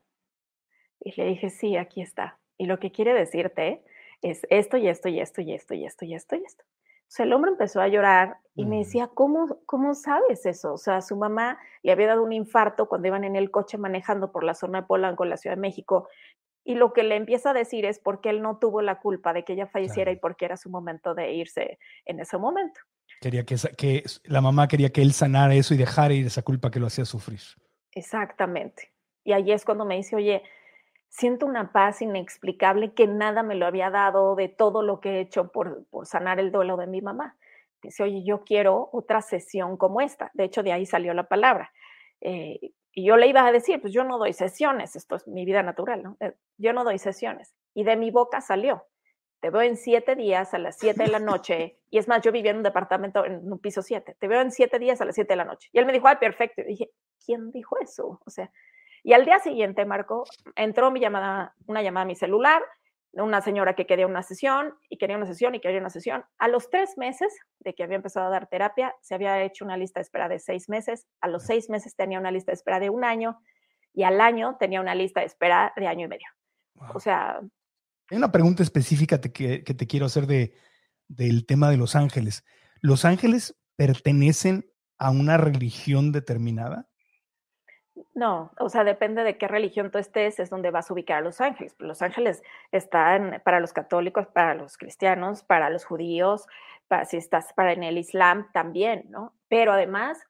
Y 0.99 1.13
le 1.19 1.27
dije, 1.27 1.49
sí, 1.49 1.77
aquí 1.77 2.01
está. 2.01 2.39
Y 2.57 2.65
lo 2.65 2.79
que 2.79 2.91
quiere 2.91 3.13
decirte 3.13 3.83
es 4.21 4.45
esto 4.49 4.77
y 4.77 4.87
esto 4.87 5.09
y 5.09 5.19
esto 5.19 5.41
y 5.41 5.53
esto 5.53 5.73
y 5.73 5.85
esto 5.85 6.05
y 6.05 6.15
esto 6.15 6.35
y 6.35 6.43
esto. 6.43 6.63
O 7.13 7.15
sea, 7.15 7.25
el 7.25 7.33
hombre 7.33 7.51
empezó 7.51 7.79
a 7.79 7.87
llorar 7.87 8.37
y 8.55 8.65
me 8.65 8.79
decía, 8.79 9.07
¿cómo, 9.07 9.59
¿cómo 9.67 9.93
sabes 9.93 10.47
eso? 10.47 10.73
O 10.73 10.77
sea, 10.77 11.01
su 11.01 11.15
mamá 11.15 11.59
le 11.83 11.91
había 11.91 12.07
dado 12.07 12.23
un 12.23 12.31
infarto 12.31 12.87
cuando 12.89 13.07
iban 13.07 13.23
en 13.23 13.35
el 13.35 13.51
coche 13.51 13.77
manejando 13.77 14.31
por 14.31 14.43
la 14.43 14.55
zona 14.55 14.81
de 14.81 14.87
Polanco, 14.87 15.23
la 15.23 15.37
Ciudad 15.37 15.55
de 15.55 15.61
México. 15.61 16.07
Y 16.63 16.75
lo 16.75 16.93
que 16.93 17.03
le 17.03 17.15
empieza 17.15 17.51
a 17.51 17.53
decir 17.53 17.85
es 17.85 17.99
porque 17.99 18.29
él 18.29 18.41
no 18.41 18.57
tuvo 18.57 18.81
la 18.81 18.99
culpa 18.99 19.33
de 19.33 19.43
que 19.43 19.53
ella 19.53 19.67
falleciera 19.67 20.11
y 20.11 20.15
porque 20.15 20.45
era 20.45 20.57
su 20.57 20.69
momento 20.69 21.13
de 21.13 21.33
irse 21.33 21.77
en 22.05 22.19
ese 22.19 22.37
momento. 22.37 22.79
Quería 23.19 23.45
que, 23.45 23.55
que 23.77 24.03
la 24.23 24.41
mamá 24.41 24.67
quería 24.67 24.89
que 24.89 25.01
él 25.01 25.13
sanara 25.13 25.53
eso 25.55 25.73
y 25.73 25.77
dejara 25.77 26.13
ir 26.13 26.25
esa 26.25 26.41
culpa 26.41 26.71
que 26.71 26.79
lo 26.79 26.87
hacía 26.87 27.05
sufrir. 27.05 27.41
Exactamente. 27.91 28.93
Y 29.23 29.33
ahí 29.33 29.51
es 29.51 29.65
cuando 29.65 29.85
me 29.85 29.95
dice, 29.95 30.15
oye, 30.15 30.43
siento 31.09 31.45
una 31.45 31.71
paz 31.71 32.01
inexplicable 32.01 32.93
que 32.93 33.07
nada 33.07 33.43
me 33.43 33.55
lo 33.55 33.65
había 33.65 33.89
dado 33.89 34.35
de 34.35 34.49
todo 34.49 34.81
lo 34.81 34.99
que 34.99 35.09
he 35.09 35.19
hecho 35.21 35.51
por, 35.51 35.85
por 35.87 36.07
sanar 36.07 36.39
el 36.39 36.51
duelo 36.51 36.75
de 36.75 36.87
mi 36.87 37.01
mamá. 37.01 37.37
Dice, 37.81 38.03
oye, 38.03 38.23
yo 38.23 38.43
quiero 38.43 38.89
otra 38.93 39.21
sesión 39.21 39.77
como 39.77 40.01
esta. 40.01 40.31
De 40.33 40.45
hecho, 40.45 40.63
de 40.63 40.71
ahí 40.71 40.85
salió 40.85 41.13
la 41.13 41.27
palabra. 41.27 41.71
Eh, 42.21 42.71
y 42.93 43.05
yo 43.05 43.17
le 43.17 43.27
iba 43.27 43.45
a 43.45 43.51
decir, 43.51 43.81
pues 43.81 43.91
yo 43.91 44.03
no 44.03 44.17
doy 44.17 44.33
sesiones, 44.33 44.95
esto 44.95 45.15
es 45.15 45.27
mi 45.27 45.45
vida 45.45 45.63
natural, 45.63 46.03
¿no? 46.03 46.17
Eh, 46.19 46.33
yo 46.57 46.73
no 46.73 46.83
doy 46.83 46.99
sesiones. 46.99 47.55
Y 47.73 47.83
de 47.83 47.95
mi 47.95 48.11
boca 48.11 48.39
salió, 48.39 48.85
te 49.39 49.49
veo 49.49 49.61
en 49.61 49.75
siete 49.75 50.15
días 50.15 50.53
a 50.53 50.59
las 50.59 50.77
siete 50.77 51.03
de 51.03 51.09
la 51.09 51.19
noche, 51.19 51.79
y 51.89 51.97
es 51.97 52.07
más, 52.07 52.21
yo 52.21 52.31
vivía 52.31 52.51
en 52.51 52.57
un 52.57 52.63
departamento 52.63 53.25
en 53.25 53.51
un 53.51 53.59
piso 53.59 53.81
siete, 53.81 54.15
te 54.19 54.27
veo 54.27 54.41
en 54.41 54.51
siete 54.51 54.79
días 54.79 55.01
a 55.01 55.05
las 55.05 55.15
siete 55.15 55.33
de 55.33 55.37
la 55.37 55.45
noche. 55.45 55.69
Y 55.73 55.79
él 55.79 55.85
me 55.85 55.91
dijo, 55.91 56.07
ay, 56.07 56.17
perfecto. 56.17 56.61
Y 56.61 56.65
dije, 56.65 56.91
¿quién 57.25 57.51
dijo 57.51 57.77
eso? 57.81 58.21
O 58.25 58.29
sea, 58.29 58.51
y 59.03 59.13
al 59.13 59.25
día 59.25 59.39
siguiente, 59.39 59.85
Marco, 59.85 60.23
entró 60.55 60.91
mi 60.91 61.01
llamada, 61.01 61.55
una 61.65 61.81
llamada 61.81 62.03
a 62.03 62.07
mi 62.07 62.15
celular, 62.15 62.61
una 63.21 63.41
señora 63.41 63.75
que 63.75 63.85
quería 63.85 64.07
una 64.07 64.23
sesión 64.23 64.73
y 64.89 64.97
quería 64.97 65.17
una 65.17 65.27
sesión 65.27 65.53
y 65.53 65.59
quería 65.59 65.79
una 65.79 65.89
sesión. 65.89 66.25
A 66.39 66.47
los 66.47 66.69
tres 66.69 66.97
meses 66.97 67.31
de 67.59 67.75
que 67.75 67.83
había 67.83 67.97
empezado 67.97 68.27
a 68.27 68.29
dar 68.29 68.47
terapia, 68.47 68.95
se 69.01 69.13
había 69.13 69.43
hecho 69.43 69.63
una 69.65 69.77
lista 69.77 69.99
de 69.99 70.03
espera 70.03 70.27
de 70.27 70.39
seis 70.39 70.67
meses. 70.67 71.05
A 71.21 71.27
los 71.27 71.43
seis 71.43 71.69
meses 71.69 71.95
tenía 71.95 72.19
una 72.19 72.31
lista 72.31 72.51
de 72.51 72.55
espera 72.55 72.79
de 72.79 72.89
un 72.89 73.03
año 73.03 73.39
y 73.93 74.03
al 74.03 74.19
año 74.19 74.57
tenía 74.59 74.81
una 74.81 74.95
lista 74.95 75.19
de 75.19 75.27
espera 75.27 75.73
de 75.75 75.87
año 75.87 76.05
y 76.05 76.09
medio. 76.09 76.27
O 76.93 76.99
sea, 76.99 77.39
hay 78.09 78.17
una 78.17 78.31
pregunta 78.31 78.63
específica 78.63 79.21
que, 79.21 79.59
te 79.59 79.87
quiero 79.87 80.07
hacer 80.07 80.25
de, 80.25 80.55
del 81.07 81.45
tema 81.45 81.69
de 81.69 81.77
los 81.77 81.95
ángeles. 81.95 82.43
¿Los 82.81 83.05
ángeles 83.05 83.55
pertenecen 83.75 84.69
a 84.97 85.11
una 85.11 85.37
religión 85.37 86.11
determinada? 86.11 86.89
No, 88.15 88.51
o 88.59 88.69
sea, 88.69 88.83
depende 88.83 89.23
de 89.23 89.37
qué 89.37 89.47
religión 89.47 89.89
tú 89.89 89.97
estés, 89.97 90.39
es 90.39 90.51
donde 90.51 90.69
vas 90.69 90.89
a 90.89 90.93
ubicar 90.93 91.17
a 91.17 91.21
los 91.21 91.41
ángeles. 91.41 91.75
Los 91.79 92.03
ángeles 92.03 92.43
están 92.71 93.41
para 93.43 93.59
los 93.59 93.73
católicos, 93.73 94.27
para 94.27 94.53
los 94.53 94.77
cristianos, 94.77 95.43
para 95.43 95.71
los 95.71 95.83
judíos, 95.83 96.47
para, 96.87 97.05
si 97.05 97.17
estás 97.17 97.53
para 97.53 97.73
en 97.73 97.83
el 97.83 97.97
Islam 97.97 98.51
también, 98.51 99.05
¿no? 99.09 99.33
Pero 99.47 99.73
además, 99.73 100.27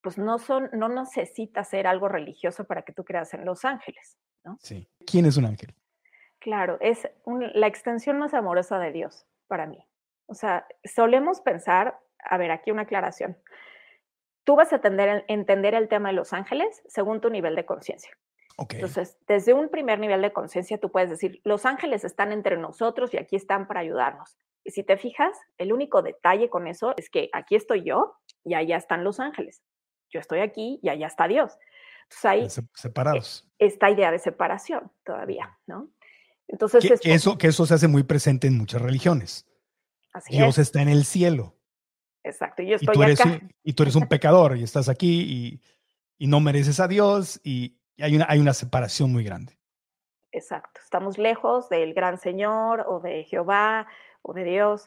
pues 0.00 0.16
no 0.16 0.38
son, 0.38 0.70
no 0.72 0.88
necesitas 0.88 1.68
ser 1.68 1.86
algo 1.86 2.08
religioso 2.08 2.64
para 2.64 2.82
que 2.82 2.92
tú 2.92 3.04
creas 3.04 3.34
en 3.34 3.44
los 3.44 3.66
ángeles, 3.66 4.16
¿no? 4.42 4.56
Sí. 4.60 4.88
¿Quién 5.06 5.26
es 5.26 5.36
un 5.36 5.44
ángel? 5.44 5.74
Claro, 6.38 6.78
es 6.80 7.06
la 7.26 7.66
extensión 7.66 8.18
más 8.18 8.32
amorosa 8.32 8.78
de 8.78 8.92
Dios 8.92 9.26
para 9.46 9.66
mí. 9.66 9.86
O 10.24 10.34
sea, 10.34 10.66
solemos 10.84 11.42
pensar, 11.42 12.00
a 12.18 12.38
ver, 12.38 12.50
aquí 12.50 12.70
una 12.70 12.82
aclaración. 12.82 13.36
Tú 14.44 14.56
vas 14.56 14.72
a 14.72 14.76
entender, 14.76 15.24
entender 15.28 15.74
el 15.74 15.88
tema 15.88 16.08
de 16.10 16.14
los 16.14 16.32
ángeles 16.32 16.82
según 16.86 17.20
tu 17.20 17.30
nivel 17.30 17.54
de 17.54 17.64
conciencia. 17.64 18.10
Entonces, 18.68 19.16
desde 19.26 19.54
un 19.54 19.70
primer 19.70 19.98
nivel 19.98 20.20
de 20.20 20.32
conciencia, 20.32 20.78
tú 20.78 20.90
puedes 20.90 21.08
decir, 21.08 21.40
los 21.44 21.64
ángeles 21.64 22.04
están 22.04 22.30
entre 22.30 22.58
nosotros 22.58 23.14
y 23.14 23.16
aquí 23.16 23.36
están 23.36 23.66
para 23.66 23.80
ayudarnos. 23.80 24.36
Y 24.64 24.72
si 24.72 24.82
te 24.82 24.98
fijas, 24.98 25.36
el 25.56 25.72
único 25.72 26.02
detalle 26.02 26.50
con 26.50 26.66
eso 26.66 26.92
es 26.98 27.08
que 27.08 27.30
aquí 27.32 27.56
estoy 27.56 27.84
yo 27.84 28.16
y 28.44 28.54
allá 28.54 28.76
están 28.76 29.02
los 29.02 29.18
ángeles. 29.18 29.62
Yo 30.10 30.20
estoy 30.20 30.40
aquí 30.40 30.78
y 30.82 30.90
allá 30.90 31.06
está 31.06 31.26
Dios. 31.26 31.56
Entonces 32.02 32.24
ahí 32.24 32.66
separados. 32.74 33.48
Esta 33.58 33.90
idea 33.90 34.10
de 34.10 34.18
separación 34.18 34.90
todavía, 35.04 35.58
¿no? 35.66 35.88
Entonces, 36.48 37.00
que, 37.00 37.14
eso, 37.14 37.38
que 37.38 37.46
eso 37.46 37.64
se 37.64 37.74
hace 37.74 37.86
muy 37.86 38.02
presente 38.02 38.48
en 38.48 38.58
muchas 38.58 38.82
religiones. 38.82 39.46
Así 40.12 40.36
Dios 40.36 40.58
está 40.58 40.82
en 40.82 40.88
el 40.88 41.04
cielo. 41.04 41.54
Exacto, 42.30 42.62
yo 42.62 42.76
estoy 42.76 42.92
y 42.92 42.96
tú 42.96 43.02
eres 43.02 43.20
acá. 43.20 43.30
Un, 43.30 43.52
y 43.64 43.72
tú 43.72 43.82
eres 43.82 43.96
un 43.96 44.06
pecador 44.06 44.56
y 44.56 44.62
estás 44.62 44.88
aquí 44.88 45.60
y, 46.18 46.26
no 46.26 46.38
mereces 46.40 46.80
a 46.80 46.86
Dios 46.86 47.40
y 47.42 47.78
hay 47.98 48.14
una, 48.14 48.26
hay 48.28 48.38
una 48.38 48.52
separación 48.52 49.10
muy 49.10 49.24
grande. 49.24 49.58
Exacto, 50.32 50.80
estamos 50.82 51.18
lejos 51.18 51.68
del 51.70 51.94
gran 51.94 52.18
Señor 52.18 52.84
o 52.86 53.00
de 53.00 53.24
Jehová 53.24 53.88
o 54.22 54.32
de 54.32 54.44
Dios 54.44 54.86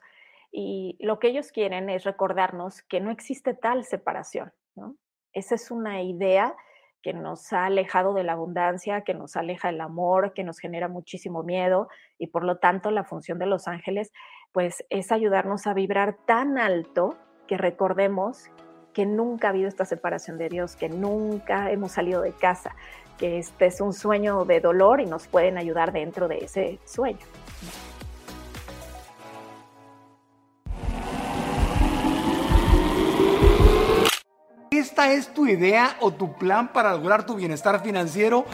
y 0.52 0.96
lo 1.00 1.20
que 1.20 1.30
ellos 1.30 1.52
quieren 1.52 1.90
es 1.90 2.04
recordarnos 2.04 2.84
que 2.84 3.02
no 3.02 3.12
existe 3.12 3.54
tal 3.54 3.84
separación, 3.84 4.54
¿no? 4.76 4.96
Esa 5.34 5.56
es 5.56 5.72
una 5.72 6.04
idea 6.04 6.56
que 7.02 7.14
nos 7.14 7.52
ha 7.52 7.66
alejado 7.66 8.14
de 8.14 8.24
la 8.24 8.34
abundancia, 8.34 9.02
que 9.02 9.14
nos 9.14 9.36
aleja 9.36 9.70
del 9.70 9.82
amor, 9.82 10.34
que 10.34 10.44
nos 10.44 10.60
genera 10.60 10.88
muchísimo 10.88 11.44
miedo 11.44 11.90
y 12.18 12.28
por 12.28 12.46
lo 12.46 12.60
tanto 12.60 12.92
la 12.92 13.04
función 13.04 13.40
de 13.40 13.48
los 13.48 13.68
ángeles 13.68 14.12
pues 14.54 14.86
es 14.90 15.12
ayudarnos 15.12 15.68
a 15.68 15.74
vibrar 15.74 16.16
tan 16.26 16.58
alto 16.58 17.18
recordemos 17.58 18.50
que 18.94 19.06
nunca 19.06 19.48
ha 19.48 19.50
habido 19.50 19.68
esta 19.68 19.86
separación 19.86 20.38
de 20.38 20.50
Dios, 20.50 20.76
que 20.76 20.90
nunca 20.90 21.72
hemos 21.72 21.94
salido 21.94 22.22
de 22.22 22.32
casa, 22.32 22.76
que 23.18 23.40
este 23.40 23.66
es 23.66 23.82
un 23.82 23.94
sueño 23.94 24.46
de 24.46 24.60
dolor 24.60 25.02
y 25.02 25.06
nos 25.06 25.28
pueden 25.28 25.58
ayudar 25.58 25.92
dentro 25.92 26.28
de 26.28 26.40
ese 26.40 26.80
sueño. 26.86 27.26
¿Esta 34.70 35.12
es 35.12 35.34
tu 35.34 35.48
idea 35.48 35.98
o 36.02 36.12
tu 36.12 36.34
plan 36.34 36.72
para 36.72 36.94
lograr 36.94 37.26
tu 37.26 37.36
bienestar 37.36 37.82
financiero? 37.82 38.46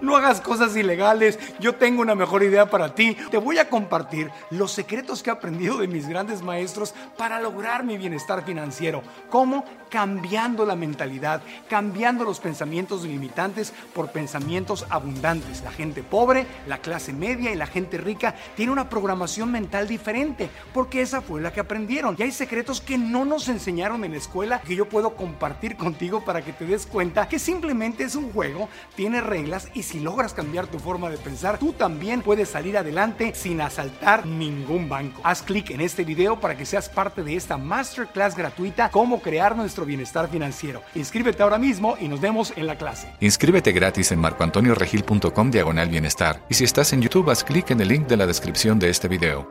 No, 0.00 0.16
hagas 0.16 0.40
cosas 0.40 0.76
ilegales. 0.76 1.38
Yo 1.60 1.74
tengo 1.74 2.02
una 2.02 2.14
mejor 2.14 2.42
idea 2.42 2.68
para 2.68 2.94
ti. 2.94 3.16
Te 3.30 3.38
voy 3.38 3.58
a 3.58 3.68
compartir 3.68 4.30
los 4.50 4.72
secretos 4.72 5.22
que 5.22 5.30
he 5.30 5.32
aprendido 5.32 5.78
de 5.78 5.88
mis 5.88 6.08
grandes 6.08 6.42
maestros 6.42 6.94
para 7.16 7.40
lograr 7.40 7.84
mi 7.84 7.96
bienestar 7.96 8.44
financiero. 8.44 9.02
¿Cómo? 9.30 9.64
Cambiando 9.90 10.66
la 10.66 10.76
mentalidad, 10.76 11.42
cambiando 11.68 12.24
los 12.24 12.40
pensamientos 12.40 13.04
limitantes 13.04 13.72
por 13.94 14.10
pensamientos 14.10 14.84
abundantes. 14.90 15.62
La 15.62 15.70
gente 15.70 16.02
pobre, 16.02 16.46
la 16.66 16.78
clase 16.78 17.12
media 17.12 17.52
y 17.52 17.56
la 17.56 17.66
gente 17.66 17.96
rica 17.98 18.34
tiene 18.56 18.72
una 18.72 18.88
programación 18.88 19.50
mental 19.50 19.88
diferente 19.88 20.50
porque 20.74 21.00
esa 21.00 21.22
fue 21.22 21.40
la 21.40 21.52
que 21.52 21.60
aprendieron. 21.60 22.16
Y 22.18 22.22
hay 22.22 22.32
secretos 22.32 22.80
que 22.80 22.98
no 22.98 23.24
nos 23.24 23.48
enseñaron 23.48 24.04
en 24.04 24.12
la 24.12 24.18
escuela 24.18 24.60
que 24.60 24.76
yo 24.76 24.88
puedo 24.88 25.16
compartir 25.16 25.76
contigo 25.76 26.24
para 26.24 26.42
que 26.42 26.52
te 26.52 26.66
des 26.66 26.86
cuenta 26.86 27.28
que 27.28 27.38
simplemente 27.38 28.04
es 28.04 28.14
un 28.14 28.30
juego, 28.32 28.68
tiene 28.94 29.20
reglas 29.38 29.68
y 29.74 29.82
si 29.84 30.00
logras 30.00 30.34
cambiar 30.34 30.66
tu 30.66 30.78
forma 30.78 31.08
de 31.10 31.16
pensar, 31.16 31.58
tú 31.58 31.72
también 31.72 32.22
puedes 32.22 32.48
salir 32.48 32.76
adelante 32.76 33.32
sin 33.34 33.60
asaltar 33.60 34.26
ningún 34.26 34.88
banco. 34.88 35.20
Haz 35.22 35.42
clic 35.42 35.70
en 35.70 35.80
este 35.80 36.04
video 36.04 36.40
para 36.40 36.56
que 36.56 36.66
seas 36.66 36.88
parte 36.88 37.22
de 37.22 37.36
esta 37.36 37.56
masterclass 37.56 38.36
gratuita 38.36 38.90
Cómo 38.90 39.20
crear 39.20 39.56
nuestro 39.56 39.84
bienestar 39.84 40.28
financiero. 40.28 40.82
Inscríbete 40.94 41.42
ahora 41.42 41.58
mismo 41.58 41.96
y 42.00 42.08
nos 42.08 42.20
vemos 42.20 42.52
en 42.56 42.66
la 42.66 42.76
clase. 42.76 43.12
Inscríbete 43.20 43.72
gratis 43.72 44.10
en 44.12 44.18
marcoantonioregil.com 44.18 45.50
diagonal 45.50 45.88
bienestar 45.88 46.42
y 46.48 46.54
si 46.54 46.64
estás 46.64 46.92
en 46.92 47.02
YouTube 47.02 47.30
haz 47.30 47.44
clic 47.44 47.70
en 47.70 47.80
el 47.80 47.88
link 47.88 48.08
de 48.08 48.16
la 48.16 48.26
descripción 48.26 48.78
de 48.78 48.90
este 48.90 49.08
video. 49.08 49.48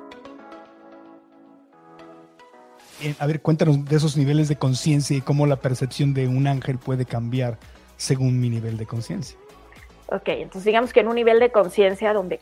Eh, 3.01 3.15
a 3.19 3.27
ver, 3.27 3.41
cuéntanos 3.41 3.85
de 3.85 3.95
esos 3.95 4.17
niveles 4.17 4.49
de 4.49 4.57
conciencia 4.57 5.15
y 5.15 5.21
cómo 5.21 5.45
la 5.45 5.57
percepción 5.57 6.13
de 6.13 6.27
un 6.27 6.47
ángel 6.47 6.79
puede 6.79 7.05
cambiar 7.05 7.59
según 7.95 8.39
mi 8.39 8.49
nivel 8.49 8.77
de 8.77 8.85
conciencia. 8.85 9.37
Ok, 10.09 10.29
entonces 10.29 10.65
digamos 10.65 10.93
que 10.93 11.01
en 11.01 11.07
un 11.07 11.15
nivel 11.15 11.39
de 11.39 11.51
conciencia 11.51 12.13
donde 12.13 12.39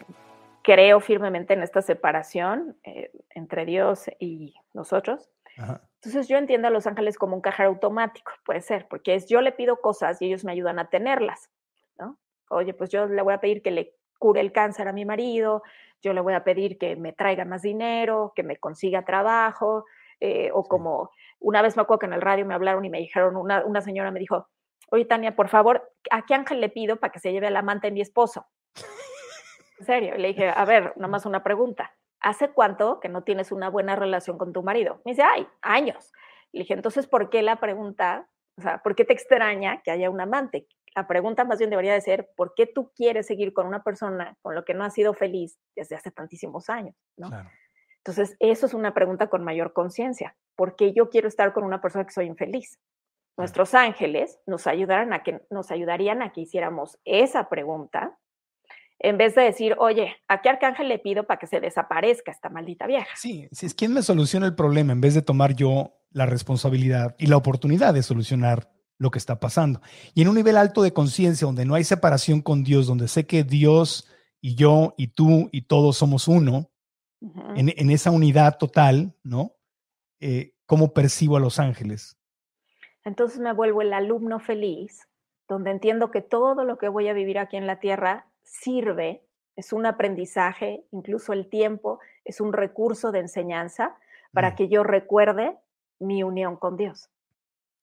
creo 0.61 0.99
firmemente 0.99 1.53
en 1.53 1.63
esta 1.63 1.81
separación 1.81 2.77
eh, 2.83 3.11
entre 3.31 3.65
Dios 3.65 4.05
y 4.19 4.55
nosotros, 4.73 5.29
entonces 5.57 6.27
yo 6.27 6.37
entiendo 6.37 6.67
a 6.67 6.71
los 6.71 6.85
ángeles 6.85 7.17
como 7.17 7.35
un 7.35 7.41
cajero 7.41 7.69
automático, 7.69 8.31
puede 8.45 8.61
ser, 8.61 8.87
porque 8.87 9.15
es 9.15 9.27
yo 9.27 9.41
le 9.41 9.51
pido 9.51 9.77
cosas 9.77 10.21
y 10.21 10.25
ellos 10.25 10.43
me 10.43 10.51
ayudan 10.51 10.79
a 10.79 10.89
tenerlas, 10.89 11.49
¿no? 11.97 12.17
Oye, 12.49 12.73
pues 12.73 12.89
yo 12.89 13.07
le 13.07 13.21
voy 13.21 13.33
a 13.33 13.39
pedir 13.39 13.61
que 13.61 13.71
le 13.71 13.95
cure 14.19 14.41
el 14.41 14.51
cáncer 14.51 14.87
a 14.87 14.93
mi 14.93 15.05
marido, 15.05 15.63
yo 16.01 16.13
le 16.13 16.21
voy 16.21 16.33
a 16.33 16.43
pedir 16.43 16.77
que 16.77 16.95
me 16.95 17.13
traiga 17.13 17.45
más 17.45 17.61
dinero, 17.61 18.33
que 18.35 18.43
me 18.43 18.57
consiga 18.57 19.05
trabajo, 19.05 19.85
eh, 20.19 20.49
o 20.53 20.63
como 20.63 21.09
una 21.39 21.61
vez 21.61 21.75
me 21.75 21.83
acuerdo 21.83 21.99
que 21.99 22.05
en 22.07 22.13
el 22.13 22.21
radio 22.21 22.45
me 22.45 22.53
hablaron 22.53 22.85
y 22.85 22.89
me 22.89 22.99
dijeron, 22.99 23.35
una, 23.35 23.65
una 23.65 23.81
señora 23.81 24.11
me 24.11 24.19
dijo, 24.19 24.47
oye 24.91 25.05
Tania, 25.05 25.35
por 25.35 25.49
favor, 25.49 25.91
¿a 26.11 26.25
qué 26.25 26.33
ángel 26.33 26.61
le 26.61 26.69
pido 26.69 26.97
para 26.97 27.11
que 27.11 27.19
se 27.19 27.31
lleve 27.31 27.49
la 27.49 27.59
amante 27.59 27.87
de 27.87 27.93
mi 27.93 28.01
esposo? 28.01 28.47
En 29.79 29.85
serio, 29.85 30.15
y 30.15 30.19
le 30.19 30.29
dije, 30.29 30.49
a 30.49 30.65
ver, 30.65 30.93
nomás 30.95 31.25
una 31.25 31.43
pregunta. 31.43 31.93
¿Hace 32.21 32.49
cuánto 32.49 32.99
que 32.99 33.09
no 33.09 33.23
tienes 33.23 33.51
una 33.51 33.69
buena 33.69 33.95
relación 33.95 34.37
con 34.37 34.53
tu 34.53 34.63
marido? 34.63 35.01
Me 35.05 35.11
dice, 35.11 35.23
ay, 35.23 35.47
años. 35.61 36.11
Le 36.53 36.61
dije, 36.61 36.73
entonces, 36.73 37.07
¿por 37.07 37.29
qué 37.29 37.43
la 37.43 37.57
pregunta? 37.57 38.27
O 38.57 38.61
sea, 38.61 38.81
¿por 38.81 38.95
qué 38.95 39.03
te 39.03 39.13
extraña 39.13 39.81
que 39.83 39.91
haya 39.91 40.09
un 40.09 40.21
amante? 40.21 40.65
La 40.95 41.07
pregunta 41.07 41.43
más 41.43 41.59
bien 41.59 41.69
debería 41.69 41.93
de 41.93 41.99
ser, 41.99 42.31
¿por 42.37 42.53
qué 42.55 42.67
tú 42.67 42.91
quieres 42.95 43.27
seguir 43.27 43.53
con 43.53 43.67
una 43.67 43.83
persona 43.83 44.37
con 44.41 44.55
lo 44.55 44.63
que 44.63 44.73
no 44.73 44.85
has 44.85 44.93
sido 44.93 45.13
feliz 45.13 45.59
desde 45.75 45.97
hace 45.97 46.09
tantísimos 46.09 46.69
años? 46.69 46.95
¿no? 47.17 47.27
Claro. 47.27 47.49
Entonces, 47.97 48.37
eso 48.39 48.65
es 48.65 48.73
una 48.73 48.93
pregunta 48.93 49.27
con 49.27 49.43
mayor 49.43 49.73
conciencia. 49.73 50.37
¿Por 50.55 50.75
qué 50.77 50.93
yo 50.93 51.09
quiero 51.09 51.27
estar 51.27 51.53
con 51.53 51.65
una 51.65 51.81
persona 51.81 52.05
que 52.05 52.13
soy 52.13 52.27
infeliz? 52.27 52.79
Nuestros 53.37 53.73
ángeles 53.73 54.39
nos, 54.45 54.67
ayudaran 54.67 55.11
a 55.13 55.23
que, 55.23 55.41
nos 55.49 55.71
ayudarían 55.71 56.21
a 56.21 56.31
que 56.31 56.41
hiciéramos 56.41 56.97
esa 57.03 57.49
pregunta 57.49 58.17
en 58.99 59.17
vez 59.17 59.35
de 59.35 59.43
decir, 59.43 59.75
oye, 59.77 60.15
¿a 60.27 60.41
qué 60.41 60.49
arcángel 60.49 60.87
le 60.87 60.99
pido 60.99 61.25
para 61.25 61.39
que 61.39 61.47
se 61.47 61.59
desaparezca 61.59 62.31
esta 62.31 62.49
maldita 62.49 62.87
vieja? 62.87 63.09
Sí, 63.15 63.47
si 63.51 63.65
es 63.65 63.73
quien 63.73 63.93
me 63.93 64.01
soluciona 64.01 64.45
el 64.45 64.55
problema 64.55 64.93
en 64.93 65.01
vez 65.01 65.13
de 65.13 65.21
tomar 65.21 65.53
yo 65.53 65.97
la 66.11 66.25
responsabilidad 66.25 67.15
y 67.19 67.27
la 67.27 67.37
oportunidad 67.37 67.93
de 67.93 68.03
solucionar 68.03 68.71
lo 68.97 69.11
que 69.11 69.19
está 69.19 69.39
pasando. 69.39 69.81
Y 70.13 70.21
en 70.21 70.29
un 70.29 70.35
nivel 70.35 70.55
alto 70.55 70.81
de 70.81 70.93
conciencia, 70.93 71.45
donde 71.45 71.65
no 71.65 71.75
hay 71.75 71.83
separación 71.83 72.41
con 72.41 72.63
Dios, 72.63 72.87
donde 72.87 73.09
sé 73.09 73.27
que 73.27 73.43
Dios 73.43 74.07
y 74.39 74.55
yo 74.55 74.93
y 74.97 75.07
tú 75.07 75.49
y 75.51 75.63
todos 75.63 75.97
somos 75.97 76.27
uno, 76.29 76.71
en, 77.55 77.89
esa 77.89 78.11
unidad 78.11 78.57
total, 78.57 79.15
¿no? 79.23 79.55
Eh, 80.19 80.53
¿Cómo 80.67 80.93
percibo 80.93 81.37
a 81.37 81.39
los 81.39 81.59
ángeles? 81.59 82.17
Entonces 83.05 83.39
me 83.39 83.53
vuelvo 83.53 83.81
el 83.81 83.93
alumno 83.93 84.39
feliz, 84.39 85.07
donde 85.47 85.71
entiendo 85.71 86.11
que 86.11 86.21
todo 86.21 86.65
lo 86.65 86.77
que 86.77 86.89
voy 86.89 87.07
a 87.07 87.13
vivir 87.13 87.37
aquí 87.37 87.55
en 87.55 87.67
la 87.67 87.79
tierra 87.79 88.27
sirve, 88.43 89.23
es 89.55 89.71
un 89.71 89.85
aprendizaje, 89.85 90.83
incluso 90.91 91.31
el 91.31 91.47
tiempo 91.47 91.99
es 92.25 92.41
un 92.41 92.51
recurso 92.51 93.11
de 93.11 93.19
enseñanza 93.19 93.95
para 94.33 94.51
mm. 94.51 94.55
que 94.55 94.67
yo 94.67 94.83
recuerde 94.83 95.57
mi 95.99 96.23
unión 96.23 96.57
con 96.57 96.75
Dios. 96.75 97.09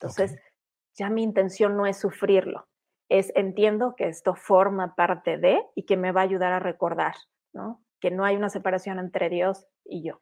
Entonces, 0.01 0.39
ya 0.95 1.09
mi 1.09 1.23
intención 1.23 1.77
no 1.77 1.87
es 1.87 1.99
sufrirlo, 1.99 2.67
es 3.09 3.33
entiendo 3.37 3.95
que 3.97 4.09
esto 4.09 4.35
forma 4.35 4.95
parte 4.97 5.39
de 5.39 5.63
y 5.75 5.85
que 5.85 5.97
me 5.97 6.13
va 6.13 6.23
a 6.23 6.25
ayudar 6.25 6.53
a 6.53 6.59
recordar, 6.59 7.15
¿no? 7.55 7.81
Que 8.01 8.11
no 8.11 8.25
hay 8.25 8.37
una 8.37 8.51
separación 8.51 8.99
entre 8.99 9.31
Dios 9.31 9.67
y 9.85 10.03
yo. 10.03 10.21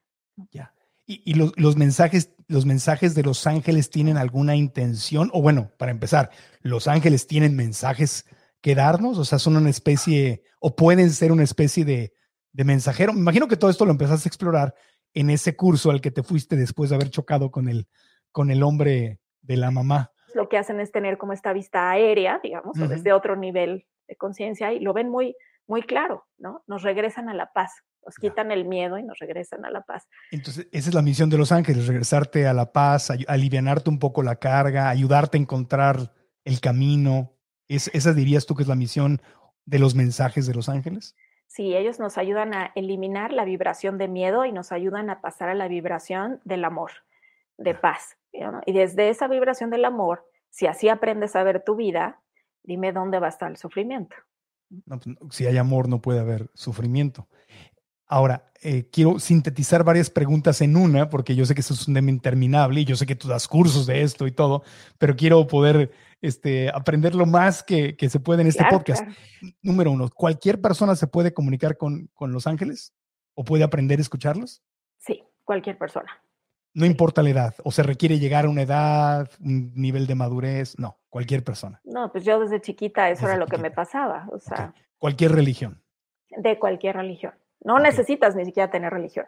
Ya. 0.53 0.73
¿Y, 1.12 1.35
los, 1.35 1.77
mensajes, 1.77 2.35
los 2.46 2.66
mensajes 2.66 3.16
de 3.16 3.25
los 3.25 3.46
ángeles 3.46 3.90
tienen 3.90 4.16
alguna 4.16 4.55
intención? 4.55 5.29
O 5.33 5.42
bueno, 5.42 5.73
para 5.77 5.90
empezar, 5.90 6.31
¿los 6.61 6.87
ángeles 6.87 7.27
tienen 7.27 7.57
mensajes 7.57 8.27
que 8.61 8.77
darnos? 8.77 9.18
O 9.18 9.25
sea, 9.25 9.40
son 9.40 9.57
una 9.57 9.70
especie, 9.70 10.44
o 10.61 10.77
pueden 10.77 11.11
ser 11.11 11.33
una 11.33 11.42
especie 11.42 11.85
de, 11.85 12.12
de 12.53 12.64
mensajero. 12.64 13.12
Me 13.12 13.20
imagino 13.20 13.49
que 13.49 13.57
todo 13.57 13.70
esto 13.70 13.85
lo 13.85 13.90
empezaste 13.90 14.29
a 14.29 14.31
explorar 14.31 14.75
en 15.12 15.31
ese 15.31 15.57
curso 15.57 15.90
al 15.90 16.01
que 16.01 16.12
te 16.12 16.23
fuiste 16.23 16.55
después 16.55 16.90
de 16.90 16.96
haber 16.96 17.11
chocado 17.11 17.51
con 17.51 17.68
el, 17.68 17.88
con 18.31 18.53
el 18.53 18.62
hombre 18.62 19.18
de 19.42 19.57
la 19.57 19.73
mamá 19.73 20.12
lo 20.35 20.49
que 20.49 20.59
hacen 20.59 20.81
es 20.81 20.92
tener 20.92 21.18
como 21.18 21.33
esta 21.33 21.53
vista 21.53 21.90
aérea, 21.90 22.40
digamos, 22.42 22.79
o 22.79 22.88
desde 22.88 23.12
otro 23.12 23.37
nivel 23.37 23.87
de 24.07 24.16
conciencia 24.16 24.73
y 24.73 24.81
lo 24.81 24.92
ven 24.92 25.09
muy, 25.09 25.37
muy 25.66 25.83
claro, 25.83 26.27
¿no? 26.38 26.62
Nos 26.66 26.83
regresan 26.83 27.29
a 27.29 27.35
la 27.35 27.53
paz, 27.53 27.73
nos 28.11 28.16
quitan 28.16 28.51
el 28.51 28.64
miedo 28.64 28.99
y 28.99 29.05
nos 29.05 29.20
regresan 29.20 29.64
a 29.64 29.70
la 29.70 29.83
paz. 29.83 30.09
Entonces, 30.33 30.66
esa 30.73 30.88
es 30.88 30.94
la 30.94 31.03
misión 31.03 31.31
de 31.31 31.38
los 31.38 31.53
ángeles, 31.53 31.87
regresarte 31.87 32.49
a 32.49 32.53
la 32.53 32.73
paz, 32.73 33.12
alivianarte 33.29 33.88
un 33.88 34.01
poco 34.01 34.25
la 34.25 34.37
carga, 34.37 34.88
ayudarte 34.88 35.38
a 35.38 35.40
encontrar 35.40 36.12
el 36.44 36.61
camino. 36.61 37.33
¿Es, 37.68 37.88
¿Esa 37.94 38.12
dirías 38.12 38.46
tú 38.46 38.57
que 38.57 38.64
es 38.64 38.68
la 38.68 38.75
misión 38.75 39.23
de 39.64 39.79
los 39.79 39.94
mensajes 39.94 40.46
de 40.46 40.55
los 40.55 40.68
ángeles? 40.68 41.14
Sí, 41.46 41.77
ellos 41.77 42.01
nos 42.01 42.18
ayudan 42.18 42.53
a 42.53 42.73
eliminar 42.75 43.33
la 43.33 43.44
vibración 43.44 43.96
de 43.96 44.09
miedo 44.09 44.44
y 44.44 44.51
nos 44.51 44.73
ayudan 44.73 45.09
a 45.09 45.20
pasar 45.20 45.49
a 45.49 45.55
la 45.55 45.68
vibración 45.68 46.40
del 46.44 46.64
amor, 46.64 46.90
de 47.59 47.75
paz. 47.75 48.16
Y 48.66 48.73
desde 48.73 49.09
esa 49.09 49.29
vibración 49.29 49.70
del 49.70 49.85
amor, 49.85 50.27
si 50.49 50.66
así 50.66 50.88
aprendes 50.88 51.37
a 51.37 51.44
ver 51.44 51.62
tu 51.62 51.77
vida, 51.77 52.20
dime 52.64 52.92
dónde 52.92 53.20
va 53.20 53.27
a 53.27 53.31
estar 53.31 53.51
el 53.51 53.57
sufrimiento. 53.57 54.16
Pues, 54.87 55.01
si 55.31 55.46
hay 55.46 55.59
amor, 55.59 55.88
no 55.88 56.01
puede 56.01 56.20
haber 56.20 56.51
sufrimiento. 56.55 57.29
Ahora, 58.12 58.42
eh, 58.61 58.88
quiero 58.90 59.20
sintetizar 59.20 59.85
varias 59.85 60.11
preguntas 60.11 60.61
en 60.62 60.77
una, 60.77 61.09
porque 61.09 61.37
yo 61.37 61.46
sé 61.46 61.55
que 61.55 61.61
eso 61.61 61.75
es 61.75 61.87
un 61.87 61.94
tema 61.94 62.11
interminable 62.11 62.81
y 62.81 62.85
yo 62.85 62.96
sé 62.96 63.07
que 63.07 63.14
tú 63.14 63.29
das 63.29 63.46
cursos 63.46 63.87
de 63.87 64.03
esto 64.03 64.27
y 64.27 64.33
todo, 64.33 64.64
pero 64.99 65.14
quiero 65.14 65.46
poder 65.46 65.92
este, 66.20 66.70
aprender 66.70 67.14
lo 67.14 67.25
más 67.25 67.62
que, 67.62 67.96
se 67.96 68.18
puede 68.18 68.42
en 68.42 68.49
este 68.49 68.64
podcast. 68.68 69.07
Número 69.62 69.92
uno, 69.92 70.09
¿cualquier 70.12 70.61
persona 70.61 70.96
se 70.96 71.07
puede 71.07 71.33
comunicar 71.33 71.77
con, 71.77 72.09
con 72.12 72.33
los 72.33 72.49
ángeles 72.49 72.92
o 73.35 73.44
puede 73.44 73.62
aprender 73.62 74.01
a 74.01 74.03
escucharlos? 74.03 74.61
Sí, 74.99 75.23
cualquier 75.44 75.79
persona. 75.79 76.11
No 76.75 76.87
importa 76.87 77.23
la 77.23 77.31
edad, 77.31 77.55
o 77.62 77.70
se 77.70 77.85
requiere 77.85 78.18
llegar 78.18 78.44
a 78.44 78.49
una 78.49 78.62
edad, 78.62 79.31
un 79.38 79.73
nivel 79.77 80.09
de 80.09 80.16
madurez, 80.16 80.77
no, 80.81 80.99
cualquier 81.11 81.44
persona. 81.44 81.81
No, 81.85 82.11
pues 82.11 82.25
yo 82.25 82.40
desde 82.40 82.61
chiquita 82.61 83.09
eso 83.09 83.27
era 83.27 83.37
lo 83.37 83.46
que 83.46 83.59
me 83.59 83.70
pasaba, 83.70 84.27
o 84.33 84.40
sea. 84.40 84.75
Cualquier 84.99 85.31
religión. 85.31 85.81
De 86.37 86.59
cualquier 86.59 86.96
religión. 86.96 87.35
No 87.62 87.79
necesitas 87.79 88.35
ni 88.37 88.44
siquiera 88.44 88.70
tener 88.70 88.92
religión. 88.92 89.27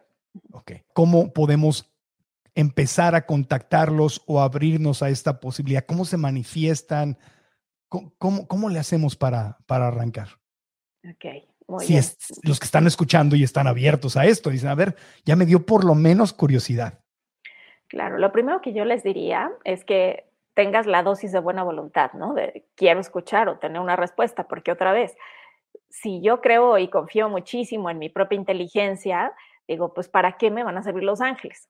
Ok. 0.53 0.73
¿Cómo 0.92 1.33
podemos 1.33 1.92
empezar 2.55 3.14
a 3.14 3.27
contactarlos 3.27 4.23
o 4.27 4.40
abrirnos 4.40 5.03
a 5.03 5.09
esta 5.09 5.40
posibilidad? 5.40 5.85
¿Cómo 5.85 6.05
se 6.05 6.16
manifiestan? 6.16 7.18
¿Cómo, 7.88 8.47
cómo, 8.47 8.68
le 8.71 8.79
hacemos 8.79 9.16
para, 9.16 9.59
para 9.66 9.88
arrancar? 9.88 10.29
Ok. 11.05 11.45
Muy 11.68 11.85
si 11.85 11.97
Es, 11.97 12.16
los 12.42 12.59
que 12.59 12.64
están 12.64 12.87
escuchando 12.87 13.37
y 13.37 13.45
están 13.45 13.66
abiertos 13.66 14.16
a 14.16 14.25
esto, 14.25 14.51
dicen, 14.51 14.71
a 14.71 14.75
ver, 14.75 14.97
ya 15.25 15.37
me 15.37 15.47
dio 15.47 15.64
por 15.64 15.85
lo 15.85 15.95
menos 15.95 16.33
curiosidad. 16.33 17.01
Claro, 17.88 18.18
lo 18.18 18.33
primero 18.33 18.61
que 18.62 18.73
yo 18.73 18.85
les 18.85 19.03
diría 19.03 19.51
es 19.64 19.85
que 19.85 20.25
tengas 20.55 20.87
la 20.87 21.03
dosis 21.03 21.33
de 21.33 21.40
buena 21.40 21.62
voluntad, 21.62 22.12
¿no? 22.14 22.35
De 22.35 22.66
quiero 22.75 23.01
escuchar 23.01 23.49
o 23.49 23.59
tener 23.59 23.81
una 23.81 23.97
respuesta, 23.97 24.49
porque 24.49 24.73
otra 24.73 24.92
vez, 24.92 25.14
si 25.92 26.20
yo 26.20 26.40
creo 26.40 26.78
y 26.78 26.88
confío 26.88 27.28
muchísimo 27.28 27.88
en 27.88 27.98
mi 27.98 28.09
propia 28.09 28.37
inteligencia, 28.37 29.33
digo, 29.68 29.94
pues 29.94 30.09
¿para 30.09 30.37
qué 30.38 30.50
me 30.50 30.64
van 30.64 30.76
a 30.76 30.83
servir 30.83 31.05
los 31.05 31.20
ángeles? 31.20 31.68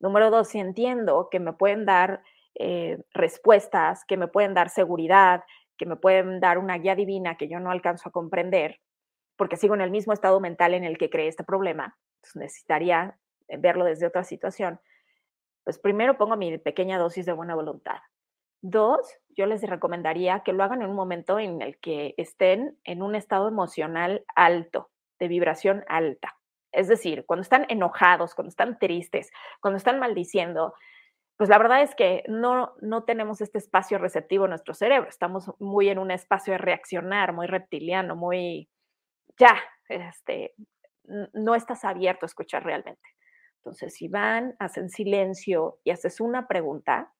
Número 0.00 0.30
dos, 0.30 0.48
si 0.48 0.58
entiendo 0.60 1.28
que 1.30 1.40
me 1.40 1.52
pueden 1.52 1.84
dar 1.84 2.22
eh, 2.54 2.98
respuestas, 3.12 4.04
que 4.06 4.16
me 4.16 4.28
pueden 4.28 4.54
dar 4.54 4.70
seguridad, 4.70 5.42
que 5.76 5.84
me 5.86 5.96
pueden 5.96 6.40
dar 6.40 6.58
una 6.58 6.78
guía 6.78 6.94
divina 6.94 7.36
que 7.36 7.48
yo 7.48 7.60
no 7.60 7.70
alcanzo 7.70 8.08
a 8.08 8.12
comprender, 8.12 8.80
porque 9.36 9.56
sigo 9.56 9.74
en 9.74 9.80
el 9.80 9.90
mismo 9.90 10.12
estado 10.12 10.40
mental 10.40 10.72
en 10.72 10.84
el 10.84 10.96
que 10.96 11.10
creé 11.10 11.28
este 11.28 11.44
problema, 11.44 11.98
pues 12.20 12.36
necesitaría 12.36 13.18
verlo 13.48 13.84
desde 13.84 14.06
otra 14.06 14.24
situación 14.24 14.80
pues 15.68 15.78
primero 15.78 16.16
pongo 16.16 16.34
mi 16.34 16.56
pequeña 16.56 16.96
dosis 16.96 17.26
de 17.26 17.34
buena 17.34 17.54
voluntad. 17.54 17.98
Dos, 18.60 19.18
yo 19.36 19.46
les 19.46 19.62
recomendaría 19.62 20.40
que 20.40 20.52
lo 20.52 20.64
hagan 20.64 20.82
en 20.82 20.90
un 20.90 20.96
momento 20.96 21.38
en 21.38 21.62
el 21.62 21.78
que 21.78 22.14
estén 22.16 22.76
en 22.84 23.02
un 23.02 23.14
estado 23.14 23.48
emocional 23.48 24.24
alto, 24.34 24.90
de 25.18 25.28
vibración 25.28 25.84
alta. 25.88 26.36
Es 26.72 26.88
decir, 26.88 27.24
cuando 27.26 27.42
están 27.42 27.66
enojados, 27.68 28.34
cuando 28.34 28.50
están 28.50 28.78
tristes, 28.78 29.30
cuando 29.60 29.78
están 29.78 29.98
maldiciendo, 29.98 30.74
pues 31.36 31.48
la 31.48 31.58
verdad 31.58 31.82
es 31.82 31.94
que 31.94 32.24
no, 32.26 32.74
no 32.80 33.04
tenemos 33.04 33.40
este 33.40 33.58
espacio 33.58 33.98
receptivo 33.98 34.44
en 34.44 34.50
nuestro 34.50 34.74
cerebro. 34.74 35.08
Estamos 35.08 35.52
muy 35.60 35.88
en 35.88 35.98
un 35.98 36.10
espacio 36.10 36.52
de 36.52 36.58
reaccionar, 36.58 37.32
muy 37.32 37.46
reptiliano, 37.46 38.16
muy 38.16 38.68
ya, 39.38 39.56
este, 39.88 40.54
no 41.32 41.54
estás 41.54 41.84
abierto 41.84 42.26
a 42.26 42.28
escuchar 42.28 42.64
realmente. 42.64 43.08
Entonces, 43.58 43.94
si 43.94 44.08
van, 44.08 44.56
hacen 44.58 44.90
silencio 44.90 45.78
y 45.84 45.90
haces 45.90 46.20
una 46.20 46.48
pregunta 46.48 47.12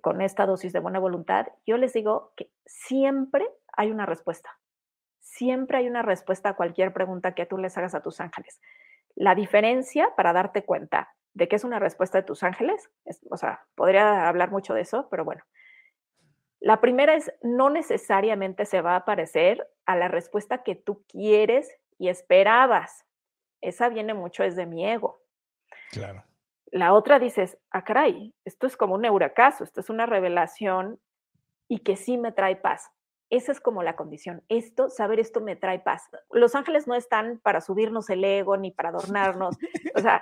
con 0.00 0.20
esta 0.20 0.46
dosis 0.46 0.72
de 0.72 0.80
buena 0.80 0.98
voluntad, 0.98 1.48
yo 1.66 1.76
les 1.76 1.92
digo 1.92 2.32
que 2.36 2.50
siempre 2.66 3.48
hay 3.72 3.90
una 3.90 4.06
respuesta. 4.06 4.58
Siempre 5.20 5.78
hay 5.78 5.88
una 5.88 6.02
respuesta 6.02 6.50
a 6.50 6.56
cualquier 6.56 6.92
pregunta 6.92 7.34
que 7.34 7.46
tú 7.46 7.58
les 7.58 7.76
hagas 7.78 7.94
a 7.94 8.02
tus 8.02 8.20
ángeles. 8.20 8.60
La 9.14 9.34
diferencia 9.34 10.14
para 10.16 10.32
darte 10.32 10.64
cuenta 10.64 11.14
de 11.34 11.48
que 11.48 11.56
es 11.56 11.64
una 11.64 11.78
respuesta 11.78 12.18
de 12.18 12.24
tus 12.24 12.42
ángeles, 12.42 12.90
o 13.30 13.36
sea, 13.36 13.66
podría 13.74 14.28
hablar 14.28 14.50
mucho 14.50 14.74
de 14.74 14.80
eso, 14.82 15.08
pero 15.10 15.24
bueno. 15.24 15.44
La 16.60 16.80
primera 16.80 17.14
es, 17.14 17.32
no 17.42 17.70
necesariamente 17.70 18.64
se 18.66 18.80
va 18.80 18.96
a 18.96 19.04
parecer 19.04 19.68
a 19.86 19.96
la 19.96 20.08
respuesta 20.08 20.64
que 20.64 20.74
tú 20.74 21.04
quieres 21.06 21.70
y 21.98 22.08
esperabas. 22.08 23.04
Esa 23.60 23.88
viene 23.88 24.14
mucho 24.14 24.42
desde 24.42 24.66
mi 24.66 24.84
ego. 24.84 25.22
Claro. 25.92 26.24
La 26.70 26.92
otra 26.92 27.18
dices, 27.18 27.58
ah, 27.70 27.84
caray, 27.84 28.34
esto 28.44 28.66
es 28.66 28.76
como 28.76 28.94
un 28.94 29.04
euracaso, 29.04 29.64
esto 29.64 29.80
es 29.80 29.90
una 29.90 30.06
revelación 30.06 31.00
y 31.68 31.80
que 31.80 31.96
sí 31.96 32.18
me 32.18 32.32
trae 32.32 32.56
paz. 32.56 32.90
Esa 33.30 33.52
es 33.52 33.60
como 33.60 33.82
la 33.82 33.96
condición. 33.96 34.42
Esto, 34.48 34.88
saber 34.88 35.20
esto 35.20 35.40
me 35.40 35.56
trae 35.56 35.80
paz. 35.80 36.08
Los 36.30 36.54
ángeles 36.54 36.86
no 36.86 36.94
están 36.94 37.38
para 37.40 37.60
subirnos 37.60 38.08
el 38.08 38.24
ego 38.24 38.56
ni 38.56 38.70
para 38.70 38.88
adornarnos. 38.88 39.56
O 39.94 40.00
sea, 40.00 40.20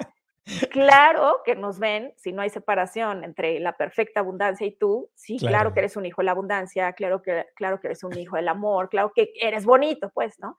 claro 0.71 1.41
que 1.45 1.55
nos 1.55 1.79
ven 1.79 2.13
si 2.17 2.33
no 2.33 2.43
hay 2.43 2.51
separación 2.51 3.25
entre 3.25 3.61
la 3.61 3.77
perfecta 3.77 4.21
abundancia 4.21 4.67
y 4.67 4.73
tú. 4.73 5.09
Sí, 5.15 5.39
claro, 5.39 5.53
claro 5.53 5.75
que 5.75 5.81
eres 5.81 5.97
un 5.97 6.07
hijo 6.07 6.21
de 6.21 6.27
la 6.27 6.33
abundancia, 6.33 6.93
claro 6.95 7.23
que, 7.23 7.47
claro 7.55 7.81
que 7.81 7.89
eres 7.89 8.03
un 8.05 8.17
hijo 8.19 8.37
del 8.37 8.49
amor, 8.49 8.89
claro 8.89 9.13
que 9.15 9.33
eres 9.41 9.65
bonito, 9.65 10.11
pues, 10.11 10.39
¿no? 10.41 10.59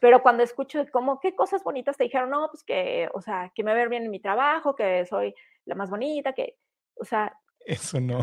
Pero 0.00 0.22
cuando 0.22 0.42
escucho 0.42 0.84
como 0.90 1.20
qué 1.20 1.34
cosas 1.34 1.62
bonitas 1.62 1.96
te 1.96 2.04
dijeron, 2.04 2.30
no, 2.30 2.48
pues 2.50 2.64
que, 2.64 3.08
o 3.14 3.20
sea, 3.20 3.52
que 3.54 3.62
me 3.62 3.74
ver 3.74 3.88
bien 3.88 4.04
en 4.04 4.10
mi 4.10 4.18
trabajo, 4.18 4.74
que 4.74 5.06
soy 5.06 5.34
la 5.66 5.74
más 5.74 5.90
bonita, 5.90 6.32
que, 6.32 6.56
o 6.96 7.04
sea. 7.04 7.36
Eso 7.66 8.00
no. 8.00 8.20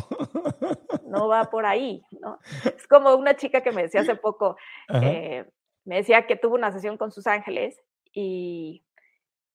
No 1.05 1.27
va 1.27 1.45
por 1.45 1.65
ahí, 1.65 2.03
¿no? 2.19 2.39
Es 2.77 2.87
como 2.87 3.15
una 3.15 3.35
chica 3.35 3.61
que 3.61 3.71
me 3.71 3.83
decía 3.83 4.01
hace 4.01 4.15
poco, 4.15 4.57
eh, 5.01 5.45
me 5.85 5.97
decía 5.97 6.27
que 6.27 6.35
tuvo 6.35 6.55
una 6.55 6.71
sesión 6.71 6.97
con 6.97 7.11
sus 7.11 7.27
ángeles 7.27 7.79
y, 8.11 8.83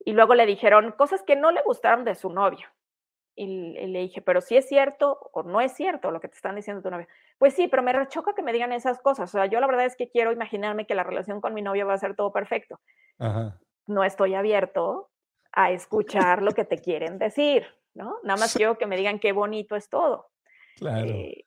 y 0.05 0.13
luego 0.13 0.35
le 0.35 0.47
dijeron 0.47 0.93
cosas 0.93 1.23
que 1.23 1.37
no 1.37 1.51
le 1.51 1.63
gustaron 1.63 2.05
de 2.05 2.15
su 2.15 2.31
novio. 2.31 2.69
Y, 3.35 3.47
le 3.87 4.01
dije, 4.01 4.21
pero 4.21 4.41
si 4.41 4.57
es 4.57 4.69
cierto 4.69 5.31
o 5.33 5.43
no 5.43 5.61
es 5.61 5.73
cierto 5.73 6.11
lo 6.11 6.21
que 6.21 6.29
te 6.29 6.37
están 6.37 6.57
diciendo 6.57 6.83
tu 6.83 6.91
novio. 6.91 7.07
Pues 7.43 7.55
sí, 7.55 7.67
pero 7.67 7.83
me 7.83 7.93
choca 8.07 8.35
que 8.37 8.43
me 8.45 8.53
digan 8.53 8.71
esas 8.71 9.01
cosas. 9.01 9.29
O 9.35 9.37
sea, 9.37 9.47
yo 9.47 9.59
la 9.59 9.67
verdad 9.67 9.85
es 9.85 9.97
que 9.97 10.09
quiero 10.09 10.31
imaginarme 10.31 10.87
que 10.87 10.95
la 10.95 11.03
relación 11.03 11.41
con 11.41 11.55
mi 11.55 11.61
novio 11.61 11.89
va 11.89 11.95
a 11.95 11.99
ser 11.99 12.15
todo 12.15 12.33
perfecto. 12.33 12.79
No 13.89 14.05
estoy 14.05 14.35
abierto 14.35 15.11
a 15.51 15.73
escuchar 15.73 16.41
lo 16.41 16.53
que 16.53 16.65
te 16.65 16.79
quieren 16.79 17.19
decir, 17.19 17.67
¿no? 17.95 18.15
Nada 18.23 18.39
más 18.39 18.55
quiero 18.55 18.79
que 18.79 18.87
me 18.87 18.97
digan 18.97 19.19
qué 19.19 19.33
bonito 19.33 19.75
es 19.75 19.89
todo. 19.89 20.29
Claro. 20.77 21.05
Eh, 21.05 21.45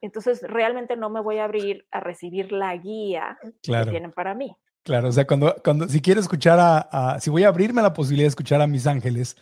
entonces, 0.00 0.40
realmente 0.40 0.96
no 0.96 1.10
me 1.10 1.20
voy 1.20 1.36
a 1.36 1.44
abrir 1.44 1.86
a 1.90 2.00
recibir 2.00 2.50
la 2.50 2.74
guía 2.78 3.38
que 3.60 3.84
tienen 3.90 4.12
para 4.12 4.34
mí. 4.34 4.56
Claro, 4.82 5.08
o 5.08 5.12
sea, 5.12 5.26
cuando, 5.26 5.54
cuando 5.62 5.86
si 5.90 6.00
quiero 6.00 6.20
escuchar 6.20 6.58
a, 6.58 7.18
si 7.20 7.28
voy 7.28 7.44
a 7.44 7.48
abrirme 7.48 7.82
la 7.82 7.92
posibilidad 7.92 8.24
de 8.24 8.30
escuchar 8.30 8.62
a 8.62 8.66
mis 8.66 8.86
ángeles, 8.86 9.36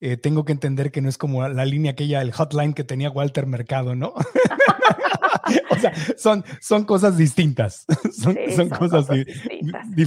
eh, 0.00 0.16
tengo 0.16 0.44
que 0.44 0.52
entender 0.52 0.92
que 0.92 1.00
no 1.00 1.08
es 1.08 1.18
como 1.18 1.48
la 1.48 1.64
línea 1.64 1.90
aquella, 1.90 2.22
el 2.22 2.30
hotline 2.30 2.74
que 2.74 2.84
tenía 2.84 3.10
Walter 3.10 3.46
Mercado, 3.46 3.96
¿no? 3.96 4.14
o 5.70 5.76
sea, 5.76 5.92
son, 6.16 6.44
son 6.60 6.84
cosas 6.84 7.16
distintas, 7.16 7.84
son, 8.12 8.68
cosas, 8.68 9.06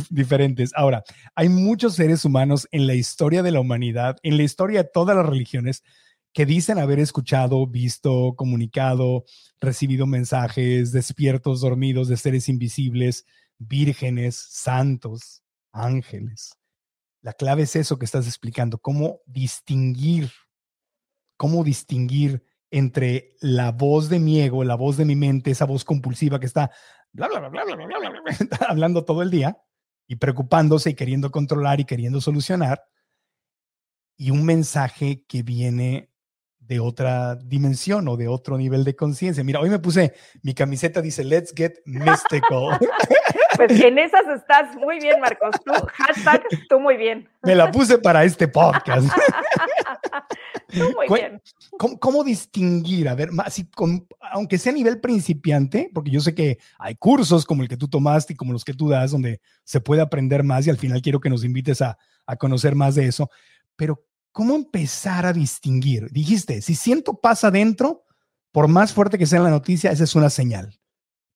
diferentes. 0.09 0.71
Ahora, 0.75 1.03
hay 1.35 1.49
muchos 1.49 1.95
seres 1.95 2.25
humanos 2.25 2.67
en 2.71 2.87
la 2.87 2.95
historia 2.95 3.43
de 3.43 3.51
la 3.51 3.59
humanidad, 3.59 4.17
en 4.23 4.37
la 4.37 4.43
historia 4.43 4.83
de 4.83 4.89
todas 4.93 5.15
las 5.15 5.25
religiones, 5.25 5.83
que 6.33 6.45
dicen 6.45 6.79
haber 6.79 6.99
escuchado, 6.99 7.65
visto, 7.65 8.33
comunicado, 8.35 9.23
recibido 9.61 10.05
mensajes, 10.05 10.91
despiertos, 10.91 11.61
dormidos 11.61 12.09
de 12.09 12.17
seres 12.17 12.49
invisibles, 12.49 13.25
vírgenes, 13.57 14.35
santos, 14.35 15.43
ángeles. 15.71 16.57
La 17.21 17.33
clave 17.33 17.63
es 17.63 17.75
eso 17.75 17.97
que 17.97 18.05
estás 18.05 18.27
explicando, 18.27 18.77
cómo 18.77 19.21
distinguir, 19.25 20.29
cómo 21.37 21.63
distinguir 21.63 22.43
entre 22.71 23.35
la 23.39 23.71
voz 23.71 24.09
de 24.09 24.19
mi 24.19 24.41
ego, 24.41 24.63
la 24.63 24.75
voz 24.75 24.97
de 24.97 25.05
mi 25.05 25.15
mente, 25.15 25.51
esa 25.51 25.65
voz 25.65 25.85
compulsiva 25.85 26.39
que 26.39 26.45
está 26.45 26.71
hablando 28.67 29.05
todo 29.05 29.21
el 29.21 29.31
día 29.31 29.57
y 30.07 30.17
preocupándose 30.17 30.91
y 30.91 30.95
queriendo 30.95 31.31
controlar 31.31 31.79
y 31.79 31.85
queriendo 31.85 32.21
solucionar, 32.21 32.83
y 34.17 34.31
un 34.31 34.45
mensaje 34.45 35.23
que 35.27 35.43
viene 35.43 36.09
de 36.67 36.79
otra 36.79 37.35
dimensión 37.35 38.07
o 38.07 38.17
de 38.17 38.27
otro 38.27 38.57
nivel 38.57 38.83
de 38.83 38.95
conciencia. 38.95 39.43
Mira, 39.43 39.59
hoy 39.59 39.69
me 39.69 39.79
puse 39.79 40.13
mi 40.41 40.53
camiseta, 40.53 41.01
dice 41.01 41.23
Let's 41.23 41.53
Get 41.55 41.79
Mystical. 41.85 42.79
Pues 43.55 43.71
en 43.79 43.97
esas 43.97 44.27
estás 44.35 44.75
muy 44.75 44.99
bien, 44.99 45.19
Marcos. 45.21 45.55
Tú, 45.63 45.71
hashtag, 45.93 46.43
tú 46.67 46.77
muy 46.77 46.97
bien. 46.97 47.29
Me 47.41 47.55
la 47.55 47.71
puse 47.71 47.97
para 47.97 48.25
este 48.25 48.49
podcast. 48.49 49.07
tú 50.73 50.91
muy 50.93 51.07
bien. 51.17 51.41
¿Cómo, 51.77 52.23
distinguir? 52.25 53.07
A 53.07 53.15
ver, 53.15 53.31
más, 53.31 53.55
aunque 54.31 54.57
sea 54.57 54.73
a 54.73 54.75
nivel 54.75 54.99
principiante, 54.99 55.89
porque 55.93 56.11
yo 56.11 56.19
sé 56.19 56.35
que 56.35 56.57
hay 56.77 56.95
cursos 56.95 57.45
como 57.45 57.63
el 57.63 57.69
que 57.69 57.77
tú 57.77 57.87
tomaste 57.87 58.33
y 58.33 58.35
como 58.35 58.51
los 58.51 58.65
que 58.65 58.73
tú 58.73 58.89
das, 58.89 59.11
donde 59.11 59.39
se 59.63 59.79
puede 59.79 60.01
aprender 60.01 60.43
más 60.43 60.67
y 60.67 60.69
al 60.69 60.77
final 60.77 61.01
quiero 61.01 61.21
que 61.21 61.29
nos 61.29 61.45
invites 61.45 61.81
a, 61.81 61.97
a 62.25 62.35
conocer 62.35 62.75
más 62.75 62.95
de 62.95 63.07
eso. 63.07 63.29
Pero 63.77 64.03
¿cómo 64.35 64.53
empezar 64.53 65.25
a 65.25 65.31
distinguir? 65.31 66.11
Dijiste, 66.11 66.61
si 66.61 66.75
siento 66.75 67.21
paz 67.21 67.45
adentro, 67.45 68.03
por 68.51 68.67
más 68.67 68.91
fuerte 68.91 69.17
que 69.17 69.27
sea 69.27 69.39
la 69.39 69.49
noticia, 69.49 69.91
esa 69.91 70.03
es 70.03 70.13
una 70.13 70.29
señal. 70.29 70.77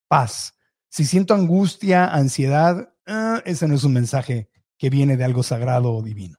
Paz. 0.09 0.53
Si 0.89 1.05
siento 1.05 1.33
angustia, 1.33 2.13
ansiedad, 2.13 2.93
ah, 3.07 3.41
ese 3.45 3.69
no 3.69 3.75
es 3.75 3.85
un 3.85 3.93
mensaje 3.93 4.49
que 4.77 4.89
viene 4.89 5.15
de 5.15 5.23
algo 5.23 5.43
sagrado 5.43 5.93
o 5.93 6.03
divino. 6.03 6.38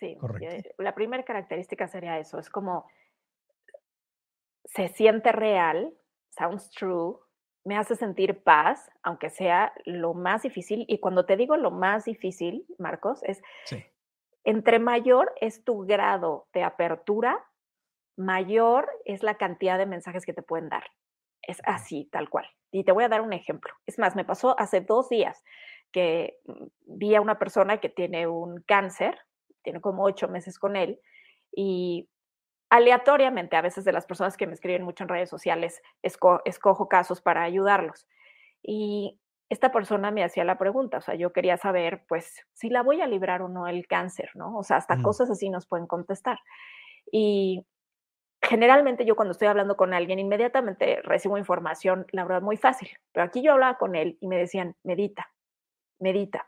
Sí, 0.00 0.16
la 0.78 0.94
primera 0.94 1.24
característica 1.24 1.86
sería 1.86 2.18
eso, 2.18 2.38
es 2.38 2.48
como 2.48 2.86
se 4.64 4.88
siente 4.88 5.30
real, 5.30 5.92
sounds 6.30 6.70
true, 6.70 7.18
me 7.64 7.76
hace 7.76 7.96
sentir 7.96 8.42
paz, 8.42 8.90
aunque 9.02 9.28
sea 9.28 9.74
lo 9.84 10.14
más 10.14 10.42
difícil. 10.42 10.86
Y 10.88 11.00
cuando 11.00 11.26
te 11.26 11.36
digo 11.36 11.56
lo 11.58 11.70
más 11.70 12.06
difícil, 12.06 12.64
Marcos, 12.78 13.22
es 13.24 13.42
entre 14.44 14.78
mayor 14.78 15.34
es 15.38 15.64
tu 15.64 15.84
grado 15.84 16.48
de 16.54 16.62
apertura, 16.62 17.44
mayor 18.16 18.90
es 19.04 19.22
la 19.22 19.34
cantidad 19.34 19.76
de 19.76 19.84
mensajes 19.84 20.24
que 20.24 20.32
te 20.32 20.42
pueden 20.42 20.70
dar. 20.70 20.84
Es 21.42 21.60
así, 21.64 22.08
tal 22.10 22.30
cual. 22.30 22.46
Y 22.70 22.84
te 22.84 22.92
voy 22.92 23.04
a 23.04 23.08
dar 23.08 23.20
un 23.20 23.34
ejemplo. 23.34 23.74
Es 23.84 23.98
más, 23.98 24.16
me 24.16 24.24
pasó 24.24 24.58
hace 24.58 24.80
dos 24.80 25.10
días 25.10 25.44
que 25.92 26.38
mm, 26.46 26.66
vi 26.86 27.14
a 27.14 27.20
una 27.20 27.38
persona 27.38 27.80
que 27.80 27.90
tiene 27.90 28.26
un 28.26 28.62
cáncer 28.62 29.18
tiene 29.62 29.80
como 29.80 30.04
ocho 30.04 30.28
meses 30.28 30.58
con 30.58 30.76
él 30.76 31.00
y 31.52 32.08
aleatoriamente 32.70 33.56
a 33.56 33.62
veces 33.62 33.84
de 33.84 33.92
las 33.92 34.06
personas 34.06 34.36
que 34.36 34.46
me 34.46 34.54
escriben 34.54 34.84
mucho 34.84 35.04
en 35.04 35.08
redes 35.08 35.28
sociales 35.28 35.82
escojo 36.02 36.88
casos 36.88 37.20
para 37.20 37.42
ayudarlos. 37.42 38.06
Y 38.62 39.18
esta 39.48 39.72
persona 39.72 40.12
me 40.12 40.22
hacía 40.22 40.44
la 40.44 40.58
pregunta, 40.58 40.98
o 40.98 41.00
sea, 41.00 41.16
yo 41.16 41.32
quería 41.32 41.56
saber, 41.56 42.04
pues, 42.08 42.46
si 42.52 42.70
la 42.70 42.82
voy 42.82 43.00
a 43.00 43.08
librar 43.08 43.42
o 43.42 43.48
no 43.48 43.66
el 43.66 43.88
cáncer, 43.88 44.30
¿no? 44.34 44.56
O 44.56 44.62
sea, 44.62 44.76
hasta 44.76 45.02
cosas 45.02 45.28
así 45.30 45.50
nos 45.50 45.66
pueden 45.66 45.88
contestar. 45.88 46.38
Y 47.10 47.66
generalmente 48.40 49.04
yo 49.04 49.16
cuando 49.16 49.32
estoy 49.32 49.48
hablando 49.48 49.76
con 49.76 49.92
alguien, 49.92 50.20
inmediatamente 50.20 51.00
recibo 51.02 51.36
información, 51.36 52.06
la 52.12 52.22
verdad, 52.24 52.42
muy 52.42 52.56
fácil. 52.56 52.90
Pero 53.12 53.26
aquí 53.26 53.42
yo 53.42 53.52
hablaba 53.52 53.76
con 53.76 53.96
él 53.96 54.16
y 54.20 54.28
me 54.28 54.38
decían, 54.38 54.76
medita, 54.84 55.32
medita. 55.98 56.46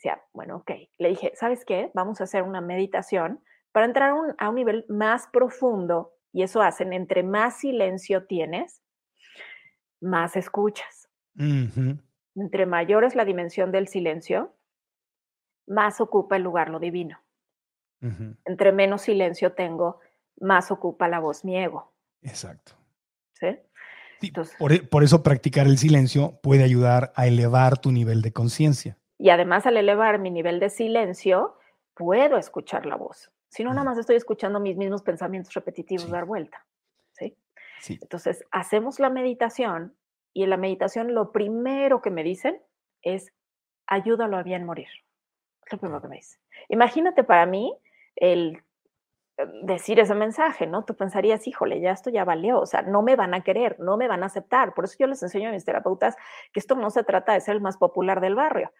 Decía, 0.00 0.22
bueno, 0.32 0.56
ok. 0.56 0.70
Le 0.96 1.10
dije, 1.10 1.32
¿sabes 1.34 1.66
qué? 1.66 1.90
Vamos 1.92 2.22
a 2.22 2.24
hacer 2.24 2.42
una 2.42 2.62
meditación 2.62 3.44
para 3.70 3.84
entrar 3.84 4.14
a 4.38 4.48
un 4.48 4.54
nivel 4.54 4.86
más 4.88 5.26
profundo 5.26 6.14
y 6.32 6.42
eso 6.42 6.62
hacen, 6.62 6.94
entre 6.94 7.22
más 7.22 7.58
silencio 7.58 8.24
tienes, 8.24 8.82
más 10.00 10.36
escuchas. 10.36 11.10
Entre 11.36 12.64
mayor 12.64 13.04
es 13.04 13.14
la 13.14 13.26
dimensión 13.26 13.72
del 13.72 13.88
silencio, 13.88 14.56
más 15.66 16.00
ocupa 16.00 16.36
el 16.36 16.44
lugar 16.44 16.70
lo 16.70 16.78
divino. 16.78 17.20
Entre 18.46 18.72
menos 18.72 19.02
silencio 19.02 19.52
tengo, 19.52 20.00
más 20.40 20.70
ocupa 20.70 21.08
la 21.08 21.20
voz 21.20 21.44
mi 21.44 21.58
ego. 21.58 21.92
Exacto. 22.22 22.72
¿Sí? 23.34 23.58
por, 24.58 24.88
por, 24.88 25.04
eso 25.04 25.22
practicar 25.22 25.66
el 25.66 25.76
silencio 25.76 26.40
puede 26.42 26.64
ayudar 26.64 27.12
a 27.16 27.26
elevar 27.26 27.78
tu 27.78 27.92
nivel 27.92 28.22
de 28.22 28.32
conciencia. 28.32 28.96
Y 29.20 29.28
además 29.28 29.66
al 29.66 29.76
elevar 29.76 30.18
mi 30.18 30.30
nivel 30.30 30.60
de 30.60 30.70
silencio, 30.70 31.58
puedo 31.92 32.38
escuchar 32.38 32.86
la 32.86 32.96
voz. 32.96 33.30
Si 33.50 33.62
no, 33.62 33.70
nada 33.74 33.84
más 33.84 33.98
estoy 33.98 34.16
escuchando 34.16 34.60
mis 34.60 34.78
mismos 34.78 35.02
pensamientos 35.02 35.52
repetitivos 35.52 36.08
dar 36.08 36.24
vuelta. 36.24 36.64
¿sí? 37.12 37.36
Entonces, 38.00 38.46
hacemos 38.50 38.98
la 38.98 39.10
meditación 39.10 39.94
y 40.32 40.44
en 40.44 40.48
la 40.48 40.56
meditación 40.56 41.12
lo 41.12 41.32
primero 41.32 42.00
que 42.00 42.10
me 42.10 42.22
dicen 42.22 42.62
es, 43.02 43.30
ayúdalo 43.86 44.38
a 44.38 44.42
bien 44.42 44.64
morir. 44.64 44.88
Es 45.66 45.72
lo 45.72 45.78
primero 45.78 46.00
que 46.00 46.08
me 46.08 46.16
dicen. 46.16 46.40
Imagínate 46.70 47.22
para 47.22 47.44
mí 47.44 47.76
el 48.16 48.62
eh, 49.36 49.46
decir 49.64 50.00
ese 50.00 50.14
mensaje, 50.14 50.66
¿no? 50.66 50.86
Tú 50.86 50.96
pensarías, 50.96 51.46
híjole, 51.46 51.78
ya 51.82 51.90
esto 51.90 52.08
ya 52.08 52.24
valió, 52.24 52.58
o 52.58 52.66
sea, 52.66 52.80
no 52.80 53.02
me 53.02 53.16
van 53.16 53.34
a 53.34 53.42
querer, 53.42 53.78
no 53.80 53.98
me 53.98 54.08
van 54.08 54.22
a 54.22 54.26
aceptar. 54.26 54.72
Por 54.72 54.86
eso 54.86 54.96
yo 54.98 55.06
les 55.06 55.22
enseño 55.22 55.50
a 55.50 55.52
mis 55.52 55.66
terapeutas 55.66 56.16
que 56.54 56.60
esto 56.60 56.74
no 56.74 56.88
se 56.88 57.04
trata 57.04 57.34
de 57.34 57.42
ser 57.42 57.56
el 57.56 57.60
más 57.60 57.76
popular 57.76 58.22
del 58.22 58.34
barrio, 58.34 58.72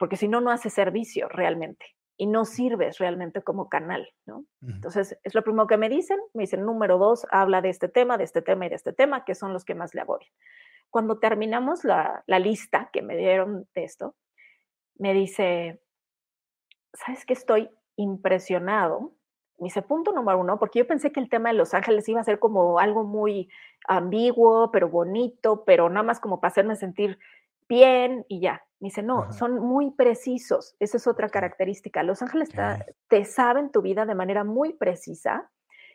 porque 0.00 0.16
si 0.16 0.28
no, 0.28 0.40
no 0.40 0.50
hace 0.50 0.70
servicio 0.70 1.28
realmente 1.28 1.84
y 2.16 2.26
no 2.26 2.46
sirves 2.46 2.96
realmente 2.96 3.42
como 3.42 3.68
canal, 3.68 4.08
¿no? 4.24 4.46
Entonces, 4.62 5.18
es 5.22 5.34
lo 5.34 5.44
primero 5.44 5.66
que 5.66 5.76
me 5.76 5.90
dicen, 5.90 6.18
me 6.32 6.44
dicen, 6.44 6.64
número 6.64 6.96
dos, 6.96 7.26
habla 7.30 7.60
de 7.60 7.68
este 7.68 7.86
tema, 7.88 8.16
de 8.16 8.24
este 8.24 8.40
tema 8.40 8.64
y 8.64 8.70
de 8.70 8.76
este 8.76 8.94
tema, 8.94 9.26
que 9.26 9.34
son 9.34 9.52
los 9.52 9.66
que 9.66 9.74
más 9.74 9.94
le 9.94 10.00
agobian. 10.00 10.32
Cuando 10.88 11.18
terminamos 11.18 11.84
la, 11.84 12.24
la 12.26 12.38
lista 12.38 12.88
que 12.94 13.02
me 13.02 13.14
dieron 13.14 13.68
de 13.74 13.84
esto, 13.84 14.16
me 14.96 15.12
dice, 15.12 15.82
¿sabes 16.94 17.26
qué? 17.26 17.34
Estoy 17.34 17.68
impresionado. 17.96 19.12
Me 19.58 19.66
dice, 19.66 19.82
punto 19.82 20.12
número 20.12 20.38
uno, 20.38 20.58
porque 20.58 20.78
yo 20.78 20.86
pensé 20.86 21.12
que 21.12 21.20
el 21.20 21.28
tema 21.28 21.50
de 21.50 21.56
Los 21.56 21.74
Ángeles 21.74 22.08
iba 22.08 22.22
a 22.22 22.24
ser 22.24 22.38
como 22.38 22.78
algo 22.78 23.04
muy 23.04 23.50
ambiguo, 23.86 24.70
pero 24.70 24.88
bonito, 24.88 25.64
pero 25.66 25.90
nada 25.90 26.04
más 26.04 26.20
como 26.20 26.40
para 26.40 26.52
hacerme 26.52 26.76
sentir 26.76 27.18
bien 27.70 28.26
y 28.28 28.40
ya. 28.40 28.62
Me 28.80 28.88
dice, 28.88 29.02
no, 29.02 29.32
son 29.32 29.58
muy 29.60 29.90
precisos. 29.92 30.74
Esa 30.80 30.96
es 30.96 31.06
otra 31.06 31.28
característica. 31.28 32.02
Los 32.02 32.20
ángeles 32.22 32.48
te, 33.08 33.24
saben 33.24 33.70
tu 33.70 33.80
vida 33.82 34.04
de 34.06 34.14
manera 34.14 34.42
muy 34.42 34.72
precisa 34.74 35.50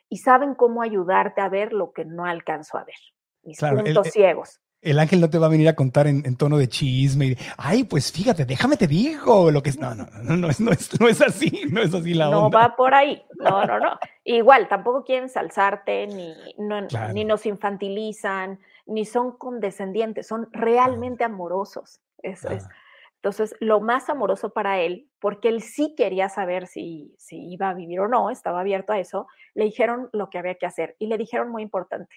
y 0.07 0.17
saben 0.17 0.53
cómo 0.55 0.81
ayudarte 0.83 1.41
a 1.41 1.49
ver 1.49 1.73
lo 1.73 1.91
que 1.93 2.05
no 2.05 2.25
alcanzo 2.25 2.77
a 2.77 2.83
ver. 2.83 2.95
mis 3.43 3.57
Claro, 3.59 3.83
puntos 3.83 4.05
el- 4.07 4.11
ciegos. 4.11 4.61
El 4.81 4.99
ángel 4.99 5.19
no 5.19 5.31
te 5.31 5.39
va 5.39 5.47
a 5.47 5.49
venir 5.49 5.67
a 5.67 5.73
contar 5.75 6.05
en, 6.05 6.21
en 6.27 6.37
tono 6.37 6.59
de 6.59 6.67
chisme. 6.69 7.25
y 7.25 7.37
Ay, 7.57 7.85
pues 7.85 8.11
fíjate, 8.11 8.45
déjame 8.45 8.77
te 8.77 8.85
digo 8.85 9.49
lo 9.49 9.63
que 9.63 9.71
es. 9.71 9.79
No, 9.79 9.95
no, 9.95 10.05
no, 10.05 10.21
no, 10.21 10.37
no, 10.37 10.49
es, 10.49 10.59
no, 10.59 10.71
es, 10.71 10.99
no 10.99 11.07
es 11.07 11.21
así, 11.23 11.63
no 11.71 11.81
es 11.81 11.91
así 11.91 12.13
la 12.13 12.29
no 12.29 12.51
va 12.51 12.75
por 12.75 12.93
ahí. 12.93 13.23
No, 13.39 13.65
no, 13.65 13.79
no. 13.79 13.97
Igual, 14.23 14.67
tampoco 14.67 15.03
quieren 15.03 15.27
salsarte, 15.29 16.05
ni, 16.05 16.35
no- 16.59 16.85
Claro. 16.87 17.13
ni 17.13 17.25
nos 17.25 17.47
infantilizan, 17.47 18.59
ni 18.85 19.05
son 19.05 19.37
condescendientes, 19.37 20.27
son 20.27 20.47
realmente 20.51 21.23
amorosos. 21.23 22.01
Es- 22.21 22.45
es- 22.45 22.67
entonces, 23.15 23.55
lo 23.59 23.79
más 23.81 24.09
amoroso 24.09 24.51
para 24.53 24.79
él, 24.81 25.09
porque 25.19 25.49
él 25.49 25.61
sí 25.61 25.95
quería 25.97 26.29
saber 26.29 26.67
si, 26.67 27.15
si 27.17 27.51
iba 27.51 27.69
a 27.69 27.73
vivir 27.73 27.99
o 27.99 28.07
no, 28.07 28.29
estaba 28.29 28.59
abierto 28.59 28.93
a 28.93 28.99
eso, 28.99 29.25
le 29.55 29.63
dijeron 29.65 30.09
lo 30.13 30.29
que 30.29 30.37
había 30.37 30.55
que 30.55 30.67
hacer 30.67 30.95
y 30.99 31.07
le 31.07 31.17
dijeron 31.17 31.49
muy 31.49 31.63
importante. 31.63 32.15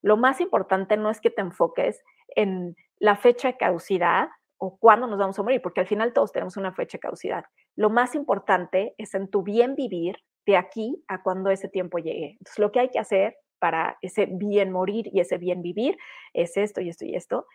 Lo 0.00 0.16
más 0.16 0.40
importante 0.40 0.96
no 0.96 1.10
es 1.10 1.20
que 1.20 1.30
te 1.30 1.42
enfoques 1.42 2.02
en 2.34 2.74
la 2.98 3.16
fecha 3.16 3.48
de 3.48 3.56
caducidad 3.56 4.30
o 4.58 4.78
cuándo 4.78 5.06
nos 5.06 5.18
vamos 5.18 5.38
a 5.38 5.42
morir, 5.44 5.62
porque 5.62 5.80
al 5.80 5.86
final 5.86 6.12
todos 6.12 6.32
tenemos 6.32 6.56
una 6.56 6.72
fecha 6.72 6.96
de 6.96 7.00
caducidad. 7.00 7.44
Lo 7.76 7.88
más 7.90 8.14
importante 8.16 8.94
es 8.98 9.14
en 9.14 9.28
tu 9.30 9.42
bien 9.44 9.76
vivir 9.76 10.16
de 10.44 10.56
aquí 10.56 11.04
a 11.06 11.22
cuando 11.22 11.50
ese 11.50 11.68
tiempo 11.68 11.98
llegue. 11.98 12.32
Entonces, 12.32 12.58
lo 12.58 12.72
que 12.72 12.80
hay 12.80 12.88
que 12.90 12.98
hacer 12.98 13.36
para 13.62 13.96
ese 14.02 14.26
bien 14.26 14.72
morir 14.72 15.08
y 15.12 15.20
ese 15.20 15.38
bien 15.38 15.62
vivir 15.62 15.96
es 16.32 16.56
esto 16.56 16.80
y 16.80 16.88
esto 16.88 17.04
y 17.04 17.14
esto. 17.14 17.46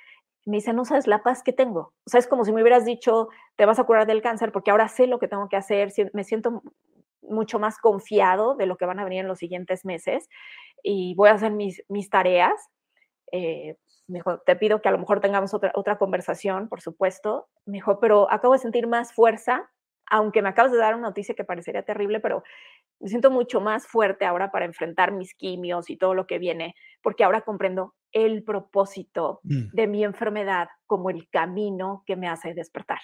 Me 0.46 0.56
dice, 0.58 0.72
no 0.72 0.86
sabes 0.86 1.06
la 1.06 1.22
paz 1.22 1.44
que 1.44 1.52
tengo. 1.52 1.92
O 2.06 2.10
sea, 2.10 2.20
es 2.20 2.28
como 2.28 2.46
si 2.46 2.54
me 2.54 2.62
hubieras 2.62 2.86
dicho, 2.86 3.28
te 3.58 3.66
vas 3.66 3.78
a 3.78 3.84
curar 3.84 4.08
del 4.08 4.22
cáncer 4.22 4.54
porque 4.54 4.72
ahora 4.72 4.88
sé 4.88 5.06
lo 5.06 5.20
que 5.20 5.28
tengo 5.28 5.50
que 5.50 5.58
hacer, 5.58 5.92
me 6.14 6.24
siento 6.24 6.64
mucho 7.22 7.60
más 7.60 7.78
confiado 7.78 8.56
de 8.56 8.68
lo 8.68 8.78
que 8.78 8.86
van 8.86 9.00
a 9.00 9.04
venir 9.04 9.20
en 9.20 9.28
los 9.28 9.40
siguientes 9.40 9.84
meses 9.84 10.30
y 10.82 11.14
voy 11.16 11.28
a 11.28 11.34
hacer 11.34 11.52
mis, 11.52 11.84
mis 11.90 12.10
tareas. 12.10 12.70
Eh, 13.34 13.76
me 14.08 14.20
dijo, 14.20 14.40
te 14.40 14.56
pido 14.56 14.82
que 14.82 14.88
a 14.88 14.94
lo 14.94 15.00
mejor 15.00 15.20
tengamos 15.20 15.54
otra, 15.54 15.74
otra 15.76 15.98
conversación, 15.98 16.70
por 16.70 16.80
supuesto. 16.80 17.50
Me 17.66 17.80
dijo, 17.80 18.00
pero 18.00 18.32
acabo 18.32 18.54
de 18.54 18.60
sentir 18.60 18.88
más 18.88 19.12
fuerza, 19.12 19.70
aunque 20.10 20.42
me 20.42 20.48
acabas 20.48 20.72
de 20.72 20.78
dar 20.78 20.96
una 20.96 21.10
noticia 21.10 21.36
que 21.36 21.44
parecería 21.44 21.84
terrible, 21.84 22.22
pero 22.22 22.44
me 23.00 23.10
siento 23.10 23.32
mucho 23.32 23.62
más 23.62 23.86
fuerte 23.88 24.26
ahora 24.26 24.52
para 24.52 24.66
enfrentar 24.66 25.12
mis 25.12 25.34
quimios 25.34 25.90
y 25.90 25.98
todo 25.98 26.14
lo 26.14 26.28
que 26.28 26.40
viene, 26.40 26.76
porque 27.02 27.24
ahora 27.24 27.42
comprendo 27.42 27.96
el 28.12 28.44
propósito 28.44 29.40
mm. 29.44 29.70
de 29.74 29.88
mi 29.88 30.04
enfermedad 30.04 30.68
como 30.86 31.10
el 31.10 31.28
camino 31.30 32.04
que 32.06 32.16
me 32.16 32.28
hace 32.28 32.54
despertar. 32.54 33.00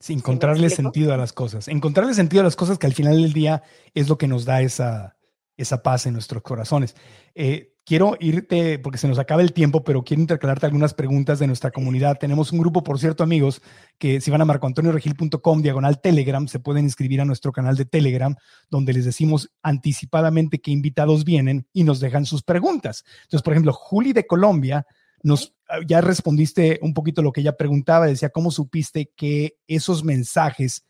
Sí, 0.00 0.12
encontrarle 0.12 0.70
sentido 0.70 1.14
a 1.14 1.16
las 1.16 1.32
cosas. 1.32 1.68
Encontrarle 1.68 2.14
sentido 2.14 2.40
a 2.40 2.44
las 2.44 2.56
cosas 2.56 2.78
que 2.78 2.86
al 2.86 2.94
final 2.94 3.22
del 3.22 3.32
día 3.32 3.62
es 3.94 4.08
lo 4.08 4.18
que 4.18 4.28
nos 4.28 4.44
da 4.44 4.60
esa, 4.60 5.16
esa 5.56 5.82
paz 5.82 6.06
en 6.06 6.14
nuestros 6.14 6.42
corazones. 6.42 6.94
Eh, 7.34 7.74
quiero 7.84 8.16
irte, 8.18 8.78
porque 8.78 8.98
se 8.98 9.08
nos 9.08 9.18
acaba 9.18 9.42
el 9.42 9.52
tiempo, 9.52 9.84
pero 9.84 10.02
quiero 10.02 10.20
intercalarte 10.20 10.66
algunas 10.66 10.94
preguntas 10.94 11.38
de 11.38 11.46
nuestra 11.46 11.70
comunidad. 11.70 12.18
Tenemos 12.18 12.52
un 12.52 12.58
grupo, 12.58 12.82
por 12.82 12.98
cierto, 12.98 13.22
amigos, 13.22 13.62
que 13.98 14.20
si 14.20 14.30
van 14.30 14.40
a 14.40 14.46
marcoantonioregil.com, 14.46 15.62
diagonal 15.62 16.00
Telegram, 16.00 16.48
se 16.48 16.58
pueden 16.58 16.84
inscribir 16.84 17.20
a 17.20 17.24
nuestro 17.24 17.52
canal 17.52 17.76
de 17.76 17.84
Telegram, 17.84 18.34
donde 18.70 18.92
les 18.92 19.04
decimos 19.04 19.50
anticipadamente 19.62 20.60
qué 20.60 20.70
invitados 20.70 21.24
vienen 21.24 21.66
y 21.72 21.84
nos 21.84 22.00
dejan 22.00 22.26
sus 22.26 22.42
preguntas. 22.42 23.04
Entonces, 23.24 23.42
por 23.42 23.52
ejemplo, 23.52 23.72
Juli 23.72 24.12
de 24.12 24.26
Colombia 24.26 24.86
nos 25.22 25.54
ah, 25.68 25.78
ya 25.86 26.00
respondiste 26.00 26.78
un 26.82 26.94
poquito 26.94 27.22
lo 27.22 27.32
que 27.32 27.40
ella 27.40 27.56
preguntaba, 27.56 28.06
decía, 28.06 28.30
¿cómo 28.30 28.50
supiste 28.50 29.10
que 29.16 29.56
esos 29.66 30.04
mensajes, 30.04 30.84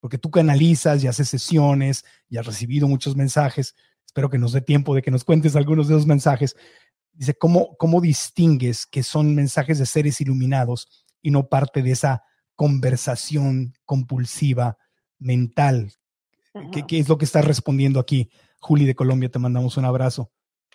porque 0.00 0.18
tú 0.18 0.30
canalizas 0.30 1.02
y 1.02 1.08
haces 1.08 1.28
sesiones 1.28 2.04
y 2.28 2.36
has 2.36 2.46
recibido 2.46 2.88
muchos 2.88 3.16
mensajes, 3.16 3.74
espero 4.06 4.30
que 4.30 4.38
nos 4.38 4.52
dé 4.52 4.60
tiempo 4.60 4.94
de 4.94 5.02
que 5.02 5.10
nos 5.10 5.24
cuentes 5.24 5.56
algunos 5.56 5.88
de 5.88 5.94
esos 5.94 6.06
mensajes, 6.06 6.56
dice, 7.12 7.34
¿cómo, 7.34 7.76
cómo 7.76 8.00
distingues 8.00 8.86
que 8.86 9.02
son 9.02 9.34
mensajes 9.34 9.78
de 9.78 9.86
seres 9.86 10.20
iluminados 10.20 11.06
y 11.20 11.30
no 11.30 11.48
parte 11.48 11.82
de 11.82 11.92
esa 11.92 12.24
conversación 12.56 13.74
compulsiva 13.84 14.78
mental? 15.18 15.92
¿Qué, 16.70 16.98
es 16.98 17.08
lo 17.08 17.16
que 17.16 17.24
estás 17.24 17.44
respondiendo 17.46 17.98
aquí? 17.98 18.30
Juli 18.60 18.84
de 18.84 18.94
Colombia, 18.94 19.30
te 19.30 19.38
mandamos 19.38 19.76
un 19.76 19.84
abrazo. 19.84 20.30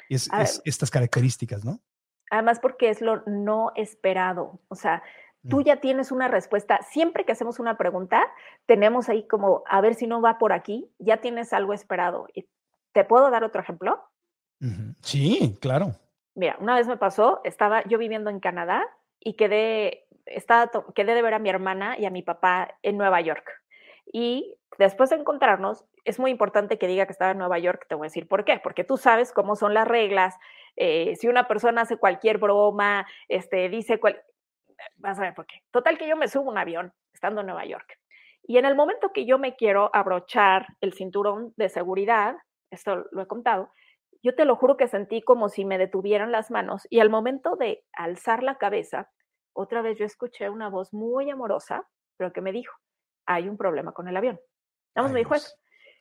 Es, 0.09 0.31
A 0.31 0.37
ver. 0.37 0.45
es 0.47 0.61
estas 0.65 0.89
características, 0.89 1.63
¿no? 1.63 1.79
Además, 2.31 2.59
porque 2.59 2.89
es 2.89 3.01
lo 3.01 3.23
no 3.25 3.71
esperado. 3.75 4.59
O 4.67 4.75
sea, 4.75 5.03
tú 5.49 5.59
Mm. 5.59 5.63
ya 5.63 5.79
tienes 5.79 6.11
una 6.11 6.27
respuesta. 6.27 6.79
Siempre 6.89 7.25
que 7.25 7.31
hacemos 7.31 7.59
una 7.59 7.77
pregunta, 7.77 8.25
tenemos 8.65 9.07
ahí 9.07 9.27
como, 9.27 9.63
a 9.67 9.79
ver 9.81 9.95
si 9.95 10.07
no 10.07 10.21
va 10.21 10.37
por 10.37 10.51
aquí, 10.51 10.89
ya 10.97 11.17
tienes 11.17 11.53
algo 11.53 11.73
esperado. 11.73 12.27
Y 12.33 12.47
¿Te 12.97 13.05
puedo 13.05 13.29
dar 13.29 13.43
otro 13.43 13.61
ejemplo? 13.61 14.03
Sí, 15.03 15.55
claro. 15.61 15.91
Mira, 16.33 16.57
una 16.59 16.73
vez 16.73 16.87
me 16.87 16.97
pasó, 16.97 17.41
estaba 17.43 17.83
yo 17.83 17.99
viviendo 17.99 18.31
en 18.31 18.39
Canadá 18.39 18.87
y 19.19 19.35
quedé, 19.35 20.07
estaba, 20.25 20.71
quedé 20.95 21.13
de 21.13 21.21
ver 21.21 21.35
a 21.35 21.37
mi 21.37 21.47
hermana 21.49 21.95
y 21.99 22.07
a 22.07 22.09
mi 22.09 22.23
papá 22.23 22.75
en 22.81 22.97
Nueva 22.97 23.21
York. 23.21 23.47
Y 24.11 24.55
después 24.79 25.11
de 25.11 25.17
encontrarnos, 25.17 25.85
es 26.05 26.17
muy 26.17 26.31
importante 26.31 26.79
que 26.79 26.87
diga 26.87 27.05
que 27.05 27.11
estaba 27.11 27.33
en 27.33 27.37
Nueva 27.37 27.59
York, 27.59 27.85
te 27.87 27.93
voy 27.93 28.05
a 28.05 28.09
decir 28.09 28.27
por 28.27 28.45
qué, 28.45 28.59
porque 28.63 28.83
tú 28.83 28.97
sabes 28.97 29.31
cómo 29.31 29.55
son 29.55 29.75
las 29.75 29.87
reglas. 29.87 30.33
eh, 30.75 31.15
si 31.17 31.27
una 31.27 31.47
persona 31.47 31.83
hace 31.83 31.97
cualquier 31.97 32.39
broma, 32.39 33.05
este, 33.27 33.69
dice 33.69 33.99
cual... 33.99 34.19
Vas 34.95 35.19
a 35.19 35.21
ver 35.21 35.35
por 35.35 35.45
qué. 35.45 35.61
Total 35.69 35.99
que 35.99 36.07
yo 36.07 36.15
me 36.15 36.27
subo 36.27 36.49
a 36.49 36.51
un 36.53 36.57
avión 36.57 36.93
estando 37.13 37.41
en 37.41 37.47
Nueva 37.47 37.65
York. 37.65 37.99
Y 38.41 38.57
en 38.57 38.65
el 38.65 38.75
momento 38.75 39.11
que 39.13 39.27
yo 39.27 39.37
me 39.37 39.55
quiero 39.55 39.91
abrochar 39.93 40.65
el 40.81 40.93
cinturón 40.93 41.53
de 41.57 41.69
seguridad, 41.69 42.37
esto 42.71 43.05
lo 43.11 43.21
he 43.21 43.27
contado, 43.27 43.71
yo 44.23 44.35
te 44.35 44.45
lo 44.45 44.55
juro 44.55 44.77
que 44.77 44.87
sentí 44.87 45.21
como 45.21 45.49
si 45.49 45.65
me 45.65 45.77
detuvieran 45.77 46.31
las 46.31 46.51
manos 46.51 46.87
y 46.89 46.99
al 46.99 47.09
momento 47.09 47.55
de 47.55 47.85
alzar 47.93 48.43
la 48.43 48.57
cabeza, 48.57 49.09
otra 49.53 49.81
vez 49.81 49.97
yo 49.97 50.05
escuché 50.05 50.49
una 50.49 50.69
voz 50.69 50.93
muy 50.93 51.29
amorosa, 51.29 51.87
pero 52.17 52.33
que 52.33 52.41
me 52.41 52.51
dijo, 52.51 52.75
hay 53.25 53.47
un 53.49 53.57
problema 53.57 53.91
con 53.91 54.07
el 54.07 54.17
avión. 54.17 54.39
Vamos, 54.95 55.09
Ay, 55.09 55.13
me 55.13 55.19
dijo 55.19 55.33
Dios. 55.35 55.45
eso. 55.45 55.55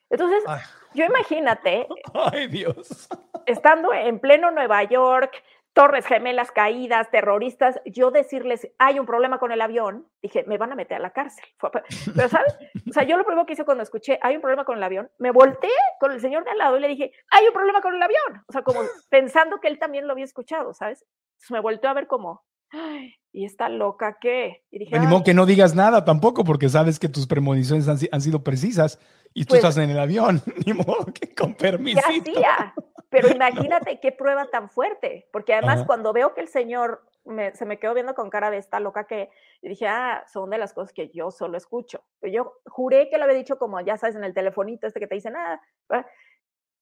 Entonces, 0.08 0.44
Ay, 0.46 0.60
yo 0.94 1.04
imagínate, 1.04 1.88
ay, 2.14 2.46
Dios. 2.48 3.08
estando 3.46 3.92
en 3.92 4.20
pleno 4.20 4.50
Nueva 4.50 4.84
York, 4.84 5.42
torres 5.76 6.06
gemelas 6.06 6.52
caídas, 6.52 7.10
terroristas, 7.10 7.78
yo 7.84 8.10
decirles, 8.10 8.66
hay 8.78 8.98
un 8.98 9.04
problema 9.04 9.38
con 9.38 9.52
el 9.52 9.60
avión, 9.60 10.08
dije, 10.22 10.42
me 10.46 10.56
van 10.56 10.72
a 10.72 10.74
meter 10.74 10.96
a 10.96 11.00
la 11.00 11.10
cárcel. 11.10 11.44
Pero, 11.60 12.28
¿sabes? 12.30 12.56
O 12.88 12.92
sea, 12.94 13.02
yo 13.02 13.18
lo 13.18 13.26
primero 13.26 13.44
que 13.44 13.52
hice 13.52 13.66
cuando 13.66 13.82
escuché, 13.82 14.18
hay 14.22 14.36
un 14.36 14.40
problema 14.40 14.64
con 14.64 14.78
el 14.78 14.82
avión, 14.82 15.10
me 15.18 15.32
volteé 15.32 15.68
con 16.00 16.12
el 16.12 16.20
señor 16.22 16.44
de 16.44 16.52
al 16.52 16.58
lado 16.58 16.78
y 16.78 16.80
le 16.80 16.88
dije, 16.88 17.12
hay 17.30 17.46
un 17.46 17.52
problema 17.52 17.82
con 17.82 17.94
el 17.94 18.02
avión. 18.02 18.42
O 18.48 18.52
sea, 18.52 18.62
como 18.62 18.80
pensando 19.10 19.60
que 19.60 19.68
él 19.68 19.78
también 19.78 20.06
lo 20.06 20.14
había 20.14 20.24
escuchado, 20.24 20.72
¿sabes? 20.72 21.04
Entonces 21.34 21.50
me 21.50 21.60
volteó 21.60 21.90
a 21.90 21.94
ver 21.94 22.06
como, 22.06 22.42
ay, 22.70 23.14
¿y 23.37 23.45
esta 23.45 23.68
loca 23.68 24.16
qué? 24.20 24.64
Y 24.70 24.78
dije, 24.78 24.91
Pues 24.91 25.01
ni 25.03 25.07
"Ay, 25.07 25.12
modo 25.12 25.24
que 25.24 25.34
no 25.34 25.45
digas 25.47 25.74
nada 25.74 26.05
tampoco, 26.05 26.43
porque 26.45 26.68
sabes 26.68 26.99
que 26.99 27.09
tus 27.09 27.26
premoniciones 27.26 27.87
han, 27.89 27.99
han 28.11 28.20
sido 28.20 28.43
precisas 28.43 28.99
y 29.34 29.45
tú 29.45 29.51
Pues- 29.51 29.59
estás 29.64 29.76
en 29.76 29.91
el 29.91 29.99
avión. 29.99 30.41
Ni 30.66 30.72
modo 30.72 31.05
que 31.12 31.34
con 31.34 31.53
¿qué 31.55 31.59
permisito. 31.70 32.07
hacía? 32.07 32.74
Pero 33.11 33.28
imagínate 33.37 34.01
qué 34.01 34.11
prueba 34.12 34.47
tan 34.47 34.70
fuerte, 34.70 35.28
porque 35.32 35.53
además 35.55 35.78
Ajá. 35.78 35.87
cuando 35.87 36.12
veo 36.12 36.32
que 36.34 36.41
el 36.41 36.49
señor 36.49 37.03
me- 37.26 37.55
se 37.55 37.66
me 37.66 37.78
quedó 37.78 37.93
viendo 37.93 38.14
con 38.14 38.30
cara 38.30 38.51
de 38.51 38.57
esta 38.59 38.80
loca 38.80 39.05
que 39.07 39.28
y 39.61 39.68
dije, 39.68 39.87
ah, 39.87 40.24
son 40.32 40.49
de 40.51 40.59
las 40.59 40.72
cosas 40.72 40.93
que 40.93 41.11
yo 41.11 41.30
solo 41.30 41.57
escucho. 41.59 42.05
Pero 42.20 42.32
yo 42.32 42.53
juré 42.66 43.09
que 43.11 43.18
lo 43.18 43.24
había 43.24 43.37
dicho 43.37 43.59
como, 43.59 43.80
ya 43.80 43.97
sabes, 43.99 44.16
en 44.16 44.24
el 44.24 44.32
telefonito 44.32 44.87
este 44.87 45.01
que 45.01 45.07
te 45.09 45.16
dice 45.16 45.30
nada. 45.30 45.61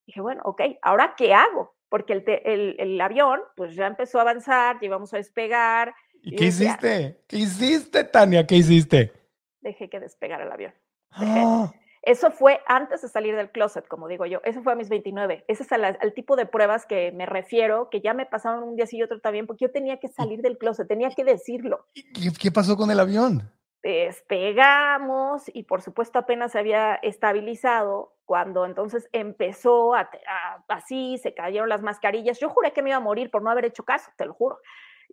Dije, 0.07 0.21
bueno, 0.21 0.43
ok, 0.45 0.61
¿ahora 0.83 1.15
qué 1.17 1.33
hago? 1.35 1.75
Porque 1.89 2.13
el, 2.13 2.25
te- 2.25 2.53
el, 2.53 2.77
el 2.79 3.01
avión, 3.01 3.41
pues 3.57 3.75
ya 3.75 3.87
empezó 3.87 4.19
a 4.19 4.23
avanzar, 4.23 4.79
ya 4.81 4.87
íbamos 4.87 5.15
a 5.15 5.17
despegar. 5.17 5.95
¿Y 6.25 6.37
qué 6.37 6.47
decía, 6.47 6.69
hiciste? 6.71 7.21
¿Qué 7.29 7.37
hiciste, 7.37 8.05
Tania? 8.05 8.47
¿Qué 8.47 8.57
hiciste? 8.57 9.13
Dejé 9.61 9.91
que 9.91 10.01
despegara 10.01 10.45
el 10.45 10.53
avión. 10.53 10.75
Ah, 11.11 11.71
Eso 12.03 12.31
fue 12.31 12.61
antes 12.67 13.03
de 13.03 13.09
salir 13.09 13.37
del 13.37 13.51
closet, 13.51 13.87
como 13.87 14.09
digo 14.09 14.25
yo. 14.27 14.41
Eso 14.45 14.63
fue 14.63 14.73
a 14.73 14.77
mis 14.77 14.89
29. 14.89 15.45
Ese 15.49 15.63
es 15.63 15.73
al, 15.73 15.97
tipo 16.15 16.37
de 16.37 16.47
pruebas 16.47 16.87
que 16.87 17.13
me 17.13 17.27
refiero, 17.27 17.89
que 17.91 18.01
ya 18.01 18.15
me 18.15 18.27
pasaron 18.27 18.63
un 18.65 18.77
día 18.77 18.87
y 18.91 19.03
otro 19.03 19.21
también, 19.21 19.47
porque 19.47 19.67
yo 19.67 19.71
tenía 19.71 19.99
que 19.99 20.09
salir 20.09 20.41
del 20.41 20.57
closet, 20.59 20.89
tenía 20.89 21.11
que 21.11 21.25
decirlo. 21.25 21.87
¿y 21.95 22.13
¿Qué, 22.13 22.31
qué 22.39 22.51
pasó 22.51 22.77
con 22.77 22.91
el 22.91 23.01
avión? 23.01 23.51
Despegamos 23.83 25.43
y 25.53 25.65
por 25.65 25.83
supuesto 25.83 26.19
apenas 26.19 26.53
se 26.53 26.59
había 26.59 26.95
estabilizado 26.97 28.15
cuando 28.25 28.65
entonces 28.65 29.09
empezó 29.13 29.95
a, 29.95 30.01
a- 30.27 30.65
así, 30.69 31.19
se 31.19 31.35
cayeron 31.35 31.69
las 31.69 31.83
mascarillas. 31.83 32.41
Yo 32.41 32.49
juré 32.49 32.73
que 32.73 32.83
me 32.83 32.91
iba 32.91 32.97
a 32.97 33.01
morir 33.01 33.31
por 33.31 33.43
no 33.43 33.51
haber 33.51 33.67
hecho 33.67 33.85
caso, 33.85 34.11
te 34.17 34.25
lo 34.25 34.33
juro. 34.33 34.59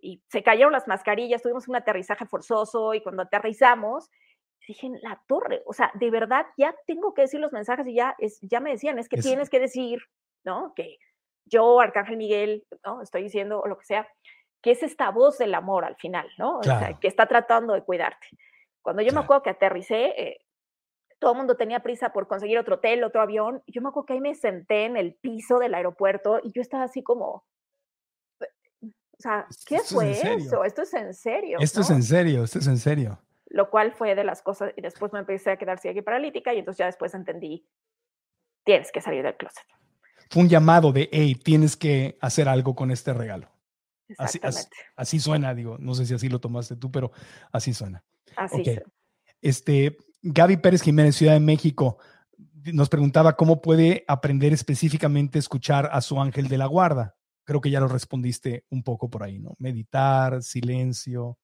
Y 0.04 0.20
se 0.28 0.42
cayeron 0.42 0.72
las 0.72 0.88
mascarillas, 0.88 1.42
tuvimos 1.42 1.68
un 1.68 1.76
aterrizaje 1.76 2.26
forzoso 2.26 2.92
y 2.92 3.00
cuando 3.02 3.22
aterrizamos, 3.22 4.10
dije, 4.66 4.90
la 5.00 5.22
torre, 5.28 5.62
o 5.64 5.72
sea, 5.72 5.90
de 5.94 6.10
verdad 6.10 6.44
ya 6.58 6.74
tengo 6.86 7.14
que 7.14 7.22
decir 7.22 7.38
los 7.40 7.52
mensajes 7.52 7.86
y 7.86 7.94
ya, 7.94 8.14
es, 8.18 8.38
ya 8.42 8.58
me 8.60 8.70
decían, 8.72 8.98
es 8.98 9.08
que 9.08 9.16
Es- 9.16 9.24
tienes 9.24 9.48
que 9.48 9.60
decir, 9.60 10.00
¿no? 10.44 10.72
Que 10.74 10.98
yo, 11.44 11.78
Arcángel 11.80 12.16
Miguel, 12.16 12.64
¿no? 12.84 13.00
Estoy 13.00 13.22
diciendo 13.22 13.60
o 13.60 13.68
lo 13.68 13.78
que 13.78 13.84
sea, 13.86 14.08
que 14.60 14.72
es 14.72 14.82
esta 14.82 15.10
voz 15.10 15.38
del 15.38 15.54
amor 15.54 15.84
al 15.84 15.96
final, 15.96 16.28
¿no? 16.36 16.58
O 16.58 16.62
sea, 16.64 16.78
Claro. 16.78 16.98
que 17.00 17.08
está 17.08 17.26
tratando 17.26 17.72
de 17.74 17.82
cuidarte. 17.84 18.26
Cuando 18.82 19.02
yo 19.02 19.06
me 19.08 19.12
Claro. 19.12 19.24
acuerdo 19.24 19.42
que 19.44 19.50
aterricé, 19.50 20.20
eh, 20.20 20.38
todo 21.20 21.32
el 21.32 21.38
mundo 21.38 21.56
tenía 21.56 21.80
prisa 21.80 22.12
por 22.12 22.26
conseguir 22.26 22.58
otro 22.58 22.76
hotel, 22.76 23.04
otro 23.04 23.20
avión. 23.22 23.62
Yo 23.68 23.80
me 23.82 23.88
acuerdo 23.90 24.06
que 24.06 24.12
ahí 24.14 24.20
me 24.20 24.34
senté 24.34 24.84
en 24.86 24.96
el 24.96 25.14
piso 25.14 25.60
del 25.60 25.74
aeropuerto 25.74 26.40
y 26.42 26.50
yo 26.52 26.60
estaba 26.60 26.82
así 26.84 27.02
como, 27.04 27.44
sea, 29.22 29.46
¿qué 29.66 29.76
Esto 29.76 29.94
fue 29.94 30.10
eso? 30.10 30.64
Esto 30.64 30.82
es 30.82 30.94
en 30.94 31.14
serio. 31.14 31.58
Esto 31.60 31.80
es 31.80 31.90
en 31.90 32.02
serio, 32.02 32.44
esto 32.44 32.58
es 32.58 32.66
en 32.66 32.78
serio. 32.78 33.18
Lo 33.46 33.70
cual 33.70 33.92
fue 33.92 34.14
de 34.14 34.24
las 34.24 34.42
cosas, 34.42 34.72
y 34.76 34.80
después 34.80 35.12
me 35.12 35.18
empecé 35.20 35.50
a 35.50 35.56
quedar 35.56 35.78
ciega 35.78 35.98
y 35.98 36.02
paralítica, 36.02 36.54
y 36.54 36.58
entonces 36.58 36.78
ya 36.78 36.86
después 36.86 37.14
entendí, 37.14 37.66
tienes 38.64 38.90
que 38.92 39.00
salir 39.00 39.22
del 39.22 39.36
closet. 39.36 39.64
Fue 40.30 40.42
un 40.42 40.48
llamado 40.48 40.92
de, 40.92 41.08
hey, 41.12 41.34
tienes 41.34 41.76
que 41.76 42.16
hacer 42.20 42.48
algo 42.48 42.74
con 42.74 42.90
este 42.90 43.12
regalo. 43.12 43.48
Así, 44.18 44.40
así 44.96 45.20
suena, 45.20 45.54
digo, 45.54 45.76
no 45.78 45.94
sé 45.94 46.06
si 46.06 46.14
así 46.14 46.28
lo 46.28 46.40
tomaste 46.40 46.76
tú, 46.76 46.90
pero 46.90 47.12
así 47.50 47.72
suena. 47.72 48.02
Así, 48.36 48.60
ok. 48.60 48.64
se- 48.64 48.84
Este, 49.40 49.96
Gaby 50.22 50.58
Pérez 50.58 50.82
Jiménez, 50.82 51.16
Ciudad 51.16 51.32
de 51.34 51.40
México, 51.40 51.98
nos 52.72 52.88
preguntaba 52.88 53.36
cómo 53.36 53.60
puede 53.60 54.04
aprender 54.06 54.52
específicamente 54.52 55.38
a 55.38 55.40
escuchar 55.40 55.88
a 55.92 56.00
su 56.00 56.20
ángel 56.20 56.48
de 56.48 56.58
la 56.58 56.66
guarda. 56.66 57.16
Creo 57.44 57.60
que 57.60 57.70
ya 57.70 57.80
lo 57.80 57.88
respondiste 57.88 58.64
un 58.70 58.82
poco 58.82 59.10
por 59.10 59.22
ahí, 59.22 59.38
¿no? 59.38 59.54
Meditar, 59.58 60.42
silencio. 60.42 61.38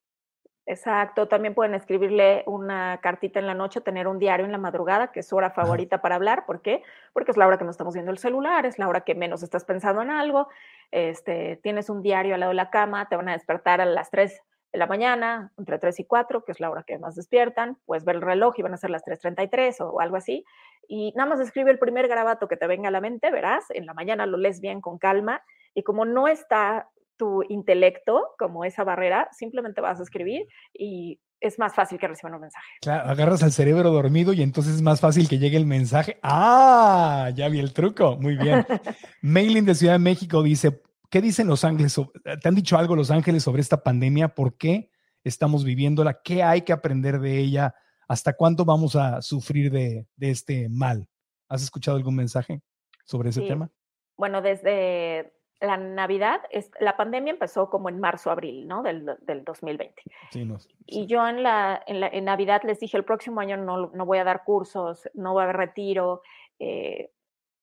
Exacto. 0.69 1.29
También 1.29 1.55
pueden 1.55 1.75
escribirle 1.75 2.45
una 2.47 3.01
cartita 3.01 3.41
en 3.41 3.47
la 3.47 3.55
noche, 3.55 3.81
tener 3.81 4.07
un 4.07 4.19
diario 4.19 4.45
en 4.45 4.53
la 4.53 4.59
madrugada, 4.59 5.13
que 5.13 5.21
es 5.21 5.27
su 5.27 5.35
hora 5.35 5.51
favorita 5.51 6.03
para 6.03 6.17
hablar. 6.17 6.45
¿Por 6.45 6.61
qué? 6.61 6.83
Porque 7.15 7.31
es 7.31 7.39
la 7.39 7.47
hora 7.47 7.57
que 7.57 7.65
no 7.65 7.71
estamos 7.71 7.95
viendo 7.95 8.13
el 8.13 8.19
celular, 8.19 8.67
es 8.67 8.79
la 8.79 8.87
hora 8.87 9.01
que 9.01 9.15
menos 9.15 9.43
estás 9.43 9.65
pensando 9.65 10.03
en 10.03 10.11
algo. 10.11 10.49
Este, 10.91 11.59
tienes 11.63 11.89
un 11.89 12.03
diario 12.03 12.35
al 12.35 12.41
lado 12.41 12.51
de 12.51 12.57
la 12.57 12.69
cama, 12.69 13.09
te 13.09 13.17
van 13.17 13.31
a 13.31 13.33
despertar 13.33 13.81
a 13.81 13.87
las 13.87 14.11
3 14.11 14.43
de 14.73 14.79
la 14.79 14.87
mañana, 14.87 15.53
entre 15.57 15.79
3 15.79 16.01
y 16.01 16.05
4, 16.05 16.45
que 16.45 16.53
es 16.53 16.61
la 16.61 16.71
hora 16.71 16.85
que 16.87 16.99
más 16.99 17.15
despiertan. 17.15 17.79
Puedes 17.87 18.05
ver 18.05 18.17
el 18.17 18.23
reloj 18.23 18.55
y 18.59 18.63
van 18.63 18.75
a 18.75 18.77
ser 18.77 18.91
las 18.91 19.05
3.33 19.05 19.81
o 19.81 20.01
algo 20.01 20.17
así. 20.17 20.45
Y 20.89 21.13
nada 21.17 21.29
más 21.29 21.41
escribe 21.41 21.71
el 21.71 21.79
primer 21.79 22.09
garabato 22.09 22.49
que 22.49 22.57
te 22.57 22.67
venga 22.67 22.89
a 22.89 22.93
la 22.93 23.01
mente, 23.01 23.31
verás. 23.31 23.65
En 23.71 23.87
la 23.87 23.95
mañana 23.95 24.27
lo 24.27 24.37
lees 24.37 24.61
bien 24.61 24.81
con 24.81 24.99
calma. 24.99 25.43
Y 25.75 25.83
como 25.83 26.05
no 26.05 26.29
está 26.29 26.89
tu 27.17 27.43
intelecto 27.49 28.35
como 28.39 28.65
esa 28.65 28.85
barrera, 28.85 29.29
simplemente 29.33 29.81
vas 29.81 30.01
a 30.01 30.03
escribir 30.03 30.47
y 30.73 31.21
es 31.41 31.59
más 31.59 31.75
fácil 31.75 31.99
que 31.99 32.09
reciban 32.09 32.35
un 32.35 32.41
mensaje. 32.41 32.67
Claro, 32.81 33.11
agarras 33.11 33.43
al 33.43 33.53
cerebro 33.53 33.91
dormido 33.91 34.33
y 34.33 34.43
entonces 34.43 34.75
es 34.75 34.83
más 34.83 35.01
fácil 35.01 35.29
que 35.29 35.39
llegue 35.39 35.57
el 35.57 35.67
mensaje. 35.67 36.19
Ah, 36.23 37.31
ya 37.35 37.49
vi 37.49 37.61
el 37.61 37.73
truco. 37.73 38.17
Muy 38.17 38.37
bien. 38.37 38.67
Mailing 39.23 39.65
de 39.65 39.75
Ciudad 39.75 39.95
de 39.95 39.99
México 40.01 40.43
dice, 40.43 40.81
¿qué 41.11 41.21
dicen 41.21 41.47
los 41.47 41.65
ángeles? 41.65 42.01
¿Te 42.43 42.49
han 42.49 42.55
dicho 42.55 42.77
algo 42.79 42.97
los 42.97 43.11
ángeles 43.11 43.43
sobre 43.43 43.61
esta 43.63 43.83
pandemia? 43.83 44.29
¿Por 44.29 44.57
qué 44.57 44.91
estamos 45.25 45.65
viviéndola? 45.65 46.21
¿Qué 46.23 46.43
hay 46.43 46.63
que 46.63 46.73
aprender 46.73 47.21
de 47.21 47.39
ella? 47.39 47.75
¿Hasta 48.09 48.33
cuándo 48.35 48.65
vamos 48.65 48.97
a 48.97 49.21
sufrir 49.23 49.71
de, 49.71 50.07
de 50.17 50.31
este 50.31 50.69
mal? 50.69 51.09
¿Has 51.49 51.63
escuchado 51.63 51.97
algún 51.97 52.17
mensaje 52.17 52.63
sobre 53.05 53.31
ese 53.31 53.43
Sí. 53.43 53.49
tema? 53.49 53.71
Bueno, 54.17 54.43
desde 54.43 55.33
la 55.61 55.77
Navidad, 55.77 56.41
la 56.81 56.97
pandemia 56.97 57.33
empezó 57.33 57.69
como 57.69 57.89
en 57.89 57.99
marzo, 57.99 58.31
abril, 58.31 58.67
¿no? 58.69 58.83
Del, 58.83 59.07
del 59.23 59.45
2020. 59.45 60.03
Sí, 60.31 60.45
no. 60.45 60.57
Y 60.87 61.07
yo 61.07 61.27
en, 61.29 61.43
la, 61.43 61.83
en, 61.87 62.01
la- 62.01 62.09
en 62.09 62.25
Navidad 62.25 62.63
les 62.65 62.79
dije, 62.81 62.97
el 62.97 63.05
próximo 63.05 63.41
año 63.41 63.57
no, 63.57 63.91
no 63.93 64.07
voy 64.07 64.19
a 64.19 64.25
dar 64.25 64.45
cursos, 64.45 65.09
no 65.15 65.33
voy 65.33 65.41
a 65.41 65.45
haber 65.45 65.57
retiro. 65.57 66.23
eh, 66.61 67.11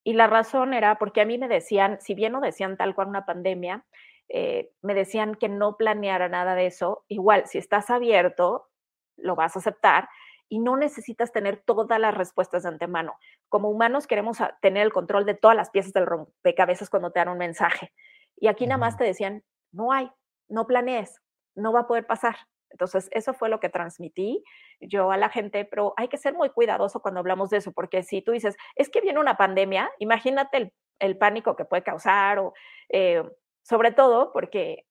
y 0.05 0.13
la 0.13 0.27
razón 0.27 0.73
era 0.75 0.97
porque 0.99 1.21
a 1.21 1.25
mí 1.25 1.37
me 1.39 1.49
decían, 1.49 1.99
si 2.01 2.15
bien 2.15 2.33
no 2.33 2.41
decían 2.41 2.77
tal 2.77 2.95
cual 2.95 3.09
una 3.09 3.25
pandemia, 3.25 3.85
eh, 4.29 4.71
me 4.83 4.95
decían 4.95 5.35
que 5.35 5.49
no 5.49 5.77
planeara 5.77 6.29
nada 6.29 6.55
de 6.55 6.67
eso. 6.67 7.03
Igual, 7.09 7.47
si 7.47 7.57
estás 7.59 7.89
abierto, 7.91 8.69
lo 9.17 9.35
vas 9.35 9.57
a 9.57 9.59
aceptar 9.59 10.09
y 10.49 10.59
no 10.59 10.77
necesitas 10.77 11.31
tener 11.33 11.63
todas 11.65 11.99
las 11.99 12.15
respuestas 12.15 12.63
de 12.63 12.69
antemano. 12.69 13.15
Como 13.49 13.69
humanos 13.69 14.07
queremos 14.07 14.41
a- 14.41 14.57
tener 14.61 14.83
el 14.85 14.93
control 14.93 15.25
de 15.25 15.35
todas 15.35 15.57
las 15.57 15.71
piezas 15.71 15.93
del 15.93 16.05
rompecabezas 16.07 16.89
cuando 16.89 17.11
te 17.11 17.19
dan 17.19 17.29
un 17.29 17.39
mensaje. 17.39 17.93
Y 18.37 18.47
aquí 18.47 18.67
nada 18.67 18.77
más 18.79 18.97
te 18.97 19.03
decían, 19.05 19.43
no 19.71 19.91
hay, 19.91 20.11
no 20.49 20.67
planees, 20.67 21.21
no 21.55 21.73
va 21.73 21.81
a 21.81 21.87
poder 21.87 22.05
pasar. 22.07 22.35
Entonces, 22.69 23.09
eso 23.11 23.33
fue 23.33 23.49
lo 23.49 23.59
que 23.59 23.69
transmití 23.69 24.43
yo 24.81 25.11
a 25.11 25.17
la 25.17 25.29
gente, 25.29 25.65
pero 25.65 25.93
hay 25.97 26.07
que 26.07 26.17
ser 26.17 26.33
muy 26.33 26.49
cuidadoso 26.49 27.01
cuando 27.01 27.19
hablamos 27.19 27.49
de 27.49 27.57
eso, 27.57 27.71
porque 27.71 28.03
si 28.03 28.21
tú 28.21 28.31
dices, 28.31 28.55
es 28.75 28.89
que 28.89 29.01
viene 29.01 29.19
una 29.19 29.37
pandemia, 29.37 29.89
imagínate 29.99 30.57
el, 30.57 30.73
el 30.99 31.17
pánico 31.17 31.55
que 31.55 31.65
puede 31.65 31.83
causar, 31.83 32.39
o 32.39 32.53
eh, 32.89 33.23
sobre 33.63 33.91
todo 33.91 34.31
porque 34.33 34.85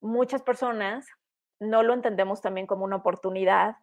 muchas 0.00 0.42
personas 0.42 1.06
no 1.60 1.82
lo 1.82 1.92
entendemos 1.94 2.40
también 2.40 2.66
como 2.66 2.84
una 2.84 2.96
oportunidad 2.96 3.76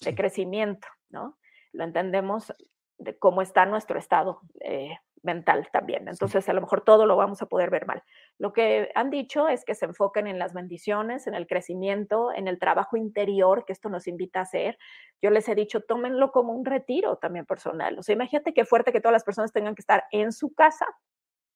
de 0.00 0.10
Sí. 0.10 0.14
crecimiento, 0.14 0.88
¿no? 1.10 1.38
Lo 1.72 1.84
entendemos 1.84 2.52
de 2.98 3.18
cómo 3.18 3.42
está 3.42 3.66
nuestro 3.66 3.98
estado 3.98 4.40
eh, 4.60 4.96
mental 5.22 5.68
también. 5.72 6.08
Entonces, 6.08 6.48
a 6.48 6.52
lo 6.52 6.60
mejor 6.60 6.82
todo 6.82 7.06
lo 7.06 7.16
vamos 7.16 7.42
a 7.42 7.46
poder 7.46 7.70
ver 7.70 7.86
mal. 7.86 8.02
Lo 8.38 8.52
que 8.52 8.90
han 8.94 9.10
dicho 9.10 9.48
es 9.48 9.64
que 9.64 9.74
se 9.74 9.86
enfoquen 9.86 10.26
en 10.26 10.38
las 10.38 10.52
bendiciones, 10.52 11.26
en 11.26 11.34
el 11.34 11.46
crecimiento, 11.46 12.32
en 12.34 12.48
el 12.48 12.58
trabajo 12.58 12.96
interior 12.96 13.64
que 13.64 13.72
esto 13.72 13.88
nos 13.88 14.06
invita 14.06 14.40
a 14.40 14.42
hacer. 14.42 14.78
Yo 15.20 15.30
les 15.30 15.48
he 15.48 15.54
dicho, 15.54 15.80
tómenlo 15.80 16.32
como 16.32 16.52
un 16.52 16.64
retiro 16.64 17.16
también 17.16 17.46
personal. 17.46 17.98
O 17.98 18.02
sea, 18.02 18.14
imagínate 18.14 18.52
qué 18.52 18.64
fuerte 18.64 18.92
que 18.92 19.00
todas 19.00 19.12
las 19.12 19.24
personas 19.24 19.52
tengan 19.52 19.74
que 19.74 19.82
estar 19.82 20.04
en 20.10 20.32
su 20.32 20.54
casa, 20.54 20.86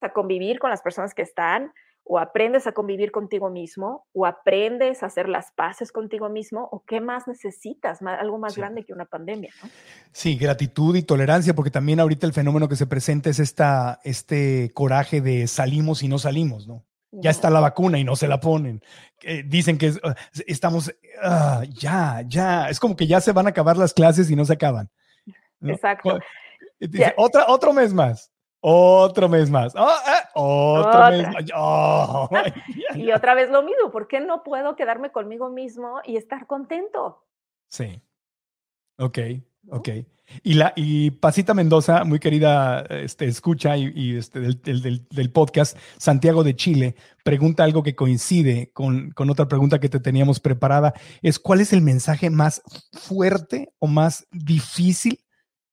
a 0.00 0.12
convivir 0.12 0.58
con 0.58 0.70
las 0.70 0.82
personas 0.82 1.14
que 1.14 1.22
están, 1.22 1.72
o 2.08 2.18
aprendes 2.18 2.66
a 2.66 2.72
convivir 2.72 3.10
contigo 3.10 3.50
mismo, 3.50 4.06
o 4.12 4.26
aprendes 4.26 5.02
a 5.02 5.06
hacer 5.06 5.28
las 5.28 5.50
paces 5.52 5.90
contigo 5.90 6.28
mismo, 6.28 6.68
o 6.70 6.84
qué 6.86 7.00
más 7.00 7.26
necesitas, 7.26 8.00
algo 8.02 8.38
más 8.38 8.54
Sí. 8.54 8.60
grande 8.60 8.84
que 8.84 8.92
una 8.92 9.06
pandemia, 9.06 9.52
¿no? 9.62 9.68
Sí, 10.12 10.36
gratitud 10.38 10.94
y 10.94 11.02
tolerancia, 11.02 11.54
porque 11.54 11.70
también 11.70 11.98
ahorita 11.98 12.26
el 12.26 12.32
fenómeno 12.32 12.68
que 12.68 12.76
se 12.76 12.86
presenta 12.86 13.28
es 13.28 13.40
esta, 13.40 13.98
este 14.04 14.70
coraje 14.72 15.20
de 15.20 15.48
salimos 15.48 16.02
y 16.04 16.08
no 16.08 16.18
salimos, 16.18 16.68
¿no? 16.68 16.84
Ya 17.12 17.30
está 17.30 17.48
la 17.50 17.60
vacuna 17.60 17.98
y 17.98 18.04
no 18.04 18.14
se 18.14 18.28
la 18.28 18.40
ponen. 18.40 18.82
Eh, 19.22 19.42
dicen 19.46 19.78
que 19.78 19.86
es, 19.86 20.00
ah, 20.04 20.14
estamos, 20.46 20.92
ah, 21.22 21.64
ya, 21.68 22.22
ya, 22.26 22.68
es 22.68 22.78
como 22.78 22.94
que 22.94 23.06
ya 23.06 23.20
se 23.20 23.32
van 23.32 23.46
a 23.46 23.50
acabar 23.50 23.76
las 23.76 23.94
clases 23.94 24.30
y 24.30 24.36
no 24.36 24.44
se 24.44 24.52
acaban. 24.52 24.90
¿no? 25.60 25.72
Exacto. 25.72 26.18
Dice. 26.78 27.14
Otra, 27.16 27.46
otro 27.48 27.72
mes 27.72 27.94
más, 27.94 28.30
otro 28.68 29.28
mes 29.28 29.48
más, 29.48 29.74
ah, 29.76 29.96
ah, 30.06 30.28
otro 30.34 30.88
Otra. 30.90 31.10
mes 31.10 31.28
más. 31.32 31.44
Oh, 31.54 32.28
Y 32.96 33.12
otra 33.12 33.34
vez 33.34 33.48
lo 33.50 33.62
mismo, 33.62 33.90
¿por 33.92 34.08
qué 34.08 34.18
no 34.20 34.42
puedo 34.42 34.74
quedarme 34.74 35.12
conmigo 35.12 35.50
mismo 35.50 36.00
y 36.04 36.16
estar 36.16 36.46
contento? 36.46 37.24
Sí. 37.68 38.00
Ok, 38.98 39.18
ok. 39.70 39.88
Y, 40.42 40.54
la, 40.54 40.72
y 40.74 41.12
Pasita 41.12 41.54
Mendoza, 41.54 42.02
muy 42.02 42.18
querida 42.18 42.80
este, 42.90 43.26
escucha 43.26 43.76
y, 43.76 43.92
y, 43.94 44.16
este, 44.16 44.40
del, 44.40 44.60
del- 44.60 44.82
del- 44.82 45.06
del 45.08 45.30
podcast, 45.30 45.78
Santiago 45.98 46.42
de 46.42 46.56
Chile, 46.56 46.96
pregunta 47.22 47.62
algo 47.62 47.84
que 47.84 47.94
coincide 47.94 48.72
con, 48.72 49.10
con 49.12 49.30
otra 49.30 49.46
pregunta 49.46 49.78
que 49.78 49.88
te 49.88 50.00
teníamos 50.00 50.40
preparada. 50.40 50.94
Es, 51.22 51.38
¿cuál 51.38 51.60
es 51.60 51.72
el 51.72 51.82
mensaje 51.82 52.30
más 52.30 52.62
fuerte 52.92 53.72
o 53.78 53.86
más 53.86 54.26
difícil 54.32 55.20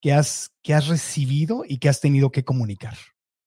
que 0.03 0.11
has, 0.11 0.53
que 0.61 0.73
has 0.73 0.89
recibido 0.89 1.63
y 1.65 1.79
que 1.79 1.87
has 1.87 2.01
tenido 2.01 2.29
que 2.29 2.43
comunicar? 2.43 2.95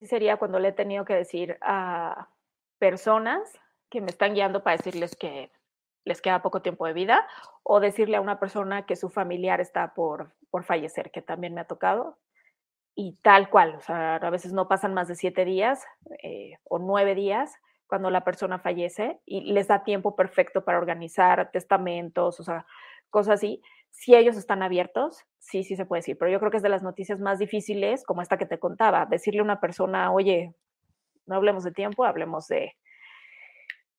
Sería 0.01 0.39
cuando 0.39 0.59
le 0.59 0.69
he 0.69 0.73
tenido 0.73 1.05
que 1.05 1.13
decir 1.13 1.59
a 1.61 2.31
personas 2.79 3.43
que 3.91 4.01
me 4.01 4.07
están 4.07 4.33
guiando 4.33 4.63
para 4.63 4.79
decirles 4.79 5.17
que 5.17 5.51
les 6.07 6.23
queda 6.23 6.41
poco 6.41 6.63
tiempo 6.63 6.87
de 6.87 6.95
vida 6.95 7.29
o 7.63 7.79
decirle 7.79 8.17
a 8.17 8.23
una 8.23 8.41
persona 8.41 8.87
que 8.87 8.97
su 8.97 9.11
familiar 9.11 9.61
está 9.61 9.93
por, 9.93 10.33
por 10.51 10.65
fallecer, 10.65 11.11
que 11.11 11.21
también 11.21 11.53
me 11.53 11.61
ha 11.61 11.67
tocado. 11.67 12.17
Y 12.95 13.19
tal 13.21 13.51
cual, 13.51 13.75
o 13.75 13.81
sea, 13.83 14.17
a 14.17 14.31
veces 14.31 14.55
no 14.55 14.67
pasan 14.67 14.95
más 14.95 15.09
de 15.09 15.15
siete 15.15 15.45
días 15.45 15.85
eh, 16.23 16.55
o 16.65 16.79
nueve 16.79 17.15
días 17.15 17.53
cuando 17.87 18.09
la 18.09 18.25
persona 18.25 18.59
fallece 18.59 19.21
y 19.27 19.53
les 19.53 19.69
da 19.69 19.85
tiempo 19.85 20.17
perfecto 20.17 20.65
para 20.65 20.79
organizar 20.79 21.51
testamentos, 21.51 22.41
o 22.41 22.43
sea, 22.43 22.65
cosas 23.11 23.35
así. 23.35 23.61
Si 23.99 24.15
ellos 24.15 24.37
están 24.37 24.63
abiertos, 24.63 25.25
sí, 25.39 25.65
sí 25.65 25.75
se 25.75 25.87
puede 25.87 26.01
decir, 26.01 26.19
pero 26.19 26.31
yo 26.31 26.39
creo 26.39 26.51
que 26.51 26.59
es 26.59 26.63
de 26.63 26.69
las 26.69 26.83
noticias 26.83 27.19
más 27.19 27.39
difíciles, 27.39 28.05
como 28.05 28.21
esta 28.23 28.37
que 28.37 28.45
te 28.47 28.59
contaba, 28.59 29.07
decirle 29.07 29.41
a 29.41 29.45
una 29.45 29.59
persona, 29.59 30.13
oye, 30.13 30.55
no 31.25 31.37
hablemos 31.37 31.65
de 31.65 31.73
tiempo, 31.73 32.05
hablemos 32.05 32.47
de, 32.47 32.77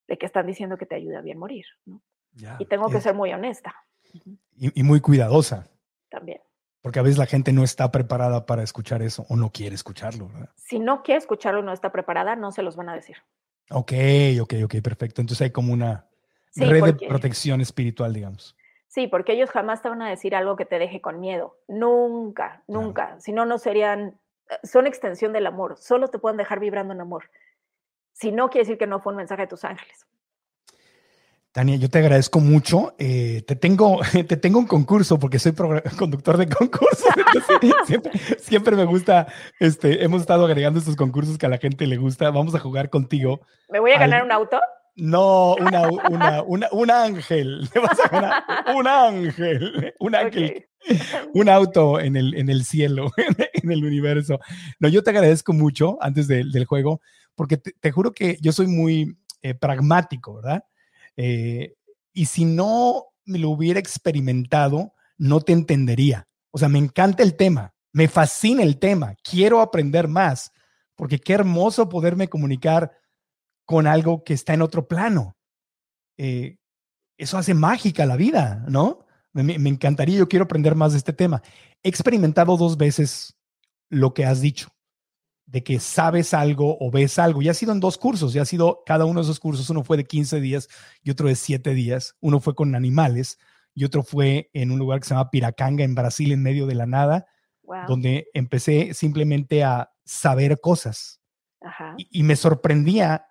de 0.08 0.18
que 0.18 0.26
están 0.26 0.46
diciendo 0.46 0.78
que 0.78 0.86
te 0.86 0.96
ayuda 0.96 1.22
bien 1.22 1.40
morir. 1.40 1.66
¿no? 1.86 2.02
Ya, 2.34 2.56
Y 2.60 2.66
tengo 2.66 2.90
que 2.90 2.98
es- 2.98 3.04
ser 3.04 3.16
muy 3.16 3.34
honesta 3.34 3.76
y, 4.56 4.80
y 4.80 4.84
muy 4.84 5.02
cuidadosa, 5.02 5.68
también. 6.10 6.42
porque 6.82 7.00
a 7.00 7.02
veces 7.02 7.18
la 7.18 7.26
gente 7.26 7.52
no 7.52 7.64
está 7.64 7.92
preparada 7.92 8.46
para 8.46 8.64
escuchar 8.64 9.02
eso 9.02 9.26
o 9.30 9.36
no 9.36 9.52
quiere 9.52 9.76
escucharlo. 9.76 10.28
¿verdad? 10.30 10.50
Si 10.56 10.80
no 10.80 11.02
quiere 11.04 11.18
escucharlo 11.18 11.62
y 11.62 11.64
no 11.64 11.74
está 11.74 11.92
preparada, 11.92 12.36
no 12.36 12.52
se 12.52 12.62
los 12.62 12.76
van 12.76 12.90
a 12.90 12.96
decir. 12.96 13.18
Ok, 13.72 13.92
ok, 14.42 14.54
ok, 14.66 14.76
perfecto. 14.82 15.22
Entonces 15.22 15.42
hay 15.42 15.52
como 15.52 15.74
una 15.74 16.08
Sí, 16.52 16.64
red 16.64 16.84
de 16.84 16.94
protección 16.94 17.60
espiritual, 17.62 18.14
digamos. 18.14 18.56
Sí, 18.88 19.08
porque 19.08 19.34
ellos 19.34 19.52
jamás 19.52 19.82
te 19.82 19.90
van 19.90 20.02
a 20.02 20.10
decir 20.10 20.36
algo 20.36 20.56
que 20.56 20.66
te 20.66 20.80
deje 20.80 21.02
con 21.02 21.20
miedo. 21.20 21.58
Nunca, 21.68 22.64
Claro. 22.66 22.82
nunca. 22.82 23.20
Si 23.20 23.32
no, 23.34 23.46
no 23.46 23.58
serían, 23.58 24.18
eh, 24.50 24.56
son 24.64 24.88
extensión 24.88 25.34
del 25.34 25.46
amor. 25.46 25.78
Solo 25.78 26.08
te 26.08 26.20
pueden 26.20 26.38
dejar 26.38 26.60
vibrando 26.60 26.94
en 26.94 27.02
amor. 27.02 27.30
Si 28.14 28.32
no, 28.32 28.50
quiere 28.50 28.64
decir 28.66 28.78
que 28.78 28.88
no 28.88 29.00
fue 29.00 29.12
un 29.14 29.18
mensaje 29.18 29.44
de 29.44 29.48
tus 29.48 29.64
ángeles. 29.66 30.08
Tania, 31.52 31.76
yo 31.78 31.90
te 31.90 31.98
agradezco 32.00 32.40
mucho. 32.40 32.94
Eh, 33.00 33.44
te, 33.48 33.56
tengo, 33.56 34.00
te 34.28 34.38
tengo 34.38 34.60
un 34.60 34.68
concurso 34.68 35.18
porque 35.20 35.40
soy 35.40 35.54
conductor 35.98 36.38
de 36.38 36.48
concursos. 36.48 37.06
entonces 37.16 37.76
siempre, 37.86 38.12
siempre 38.40 38.76
me 38.76 38.86
gusta, 38.86 39.28
este, 39.60 40.04
hemos 40.04 40.22
estado 40.22 40.46
agregando 40.46 40.80
estos 40.80 40.96
concursos 40.96 41.38
que 41.38 41.46
a 41.46 41.50
la 41.50 41.58
gente 41.58 41.88
le 41.88 41.98
gusta. 41.98 42.30
Vamos 42.32 42.56
a 42.56 42.60
jugar 42.60 42.90
contigo. 42.90 43.42
¿Me 43.70 43.80
voy 43.80 43.92
a 43.92 44.00
ganar 44.00 44.24
un 44.24 44.32
auto? 44.32 44.60
No, 44.98 45.54
una, 45.56 45.88
una, 46.10 46.42
una, 46.42 46.68
un 46.72 46.90
ángel. 46.90 47.70
Te 47.74 47.80
vas 47.80 48.00
a 48.00 48.10
ganar 48.10 48.44
un 48.76 48.88
ángel. 48.88 49.94
Un 50.00 50.16
ángel. 50.16 50.68
Un 51.34 51.50
auto 51.50 52.00
en 52.00 52.16
el, 52.16 52.34
en 52.34 52.50
el 52.50 52.66
cielo, 52.66 53.12
en 53.54 53.72
el 53.72 53.86
universo. 53.86 54.40
No, 54.80 54.90
yo 54.90 55.04
te 55.04 55.12
agradezco 55.12 55.54
mucho 55.54 55.98
antes 56.02 56.28
del 56.28 56.66
juego, 56.66 57.02
porque 57.36 57.58
te, 57.58 57.92
juro 57.92 58.12
que 58.12 58.38
yo 58.42 58.52
soy 58.52 58.66
muy 58.66 59.18
eh, 59.44 59.54
pragmático, 59.54 60.36
¿verdad? 60.36 60.64
Eh, 61.16 61.76
y 62.14 62.26
si 62.26 62.46
no 62.46 63.06
me 63.26 63.38
lo 63.38 63.52
hubiera 63.52 63.80
experimentado, 63.80 64.94
no 65.18 65.42
te 65.42 65.54
entendería. 65.54 66.28
O 66.50 66.58
sea, 66.58 66.70
me 66.70 66.80
encanta 66.80 67.22
el 67.22 67.36
tema, 67.36 67.76
me 67.92 68.08
fascina 68.08 68.64
el 68.64 68.80
tema, 68.80 69.16
quiero 69.22 69.62
aprender 69.62 70.08
más, 70.08 70.52
porque 70.96 71.20
qué 71.20 71.34
hermoso 71.34 71.88
poderme 71.88 72.30
comunicar 72.30 72.92
con 73.68 73.86
algo 73.86 74.24
que 74.24 74.34
está 74.34 74.54
en 74.54 74.62
otro 74.62 74.88
plano. 74.88 75.36
Eh, 76.18 76.58
eso 77.18 77.38
hace 77.38 77.54
mágica 77.54 78.06
la 78.06 78.16
vida, 78.16 78.66
¿no? 78.70 79.06
Me, 79.34 79.54
encantaría, 79.54 80.18
yo 80.18 80.30
quiero 80.30 80.46
aprender 80.46 80.74
más 80.74 80.94
de 80.94 81.00
este 81.00 81.14
tema. 81.14 81.44
He 81.84 81.90
experimentado 81.90 82.58
dos 82.58 82.78
veces 82.78 83.38
lo 83.90 84.14
que 84.14 84.26
has 84.26 84.40
dicho, 84.42 84.70
de 85.46 85.64
que 85.64 85.80
sabes 85.80 86.34
algo 86.34 86.78
o 86.80 86.90
ves 86.90 87.20
algo. 87.20 87.42
Ya 87.42 87.52
ha 87.52 87.54
sido 87.54 87.74
en 87.74 87.82
dos 87.82 87.98
cursos, 87.98 88.34
ya 88.34 88.44
ha 88.44 88.46
sido 88.46 88.84
cada 88.86 89.06
uno 89.06 89.20
de 89.20 89.26
esos 89.26 89.40
cursos. 89.40 89.70
Uno 89.70 89.84
fue 89.84 89.98
de 89.98 90.06
15 90.06 90.40
días 90.40 90.70
y 91.04 91.12
otro 91.12 91.28
de 91.28 91.36
7 91.36 91.74
días. 91.74 92.16
Uno 92.22 92.40
fue 92.40 92.56
con 92.56 92.74
animales 92.74 93.38
y 93.76 93.84
otro 93.84 94.02
fue 94.02 94.50
en 94.54 94.72
un 94.72 94.80
lugar 94.80 95.02
que 95.02 95.08
se 95.08 95.14
llama 95.14 95.30
Piracanga, 95.30 95.84
en 95.84 95.94
Brasil, 95.94 96.32
en 96.32 96.42
medio 96.42 96.68
de 96.68 96.76
la 96.76 96.86
nada, 96.86 97.28
donde 97.88 98.30
empecé 98.34 98.94
simplemente 98.94 99.64
a 99.66 99.92
saber 100.06 100.60
cosas. 100.62 101.20
Y, 101.98 102.08
y, 102.22 102.24
me 102.24 102.38
sorprendía 102.38 103.28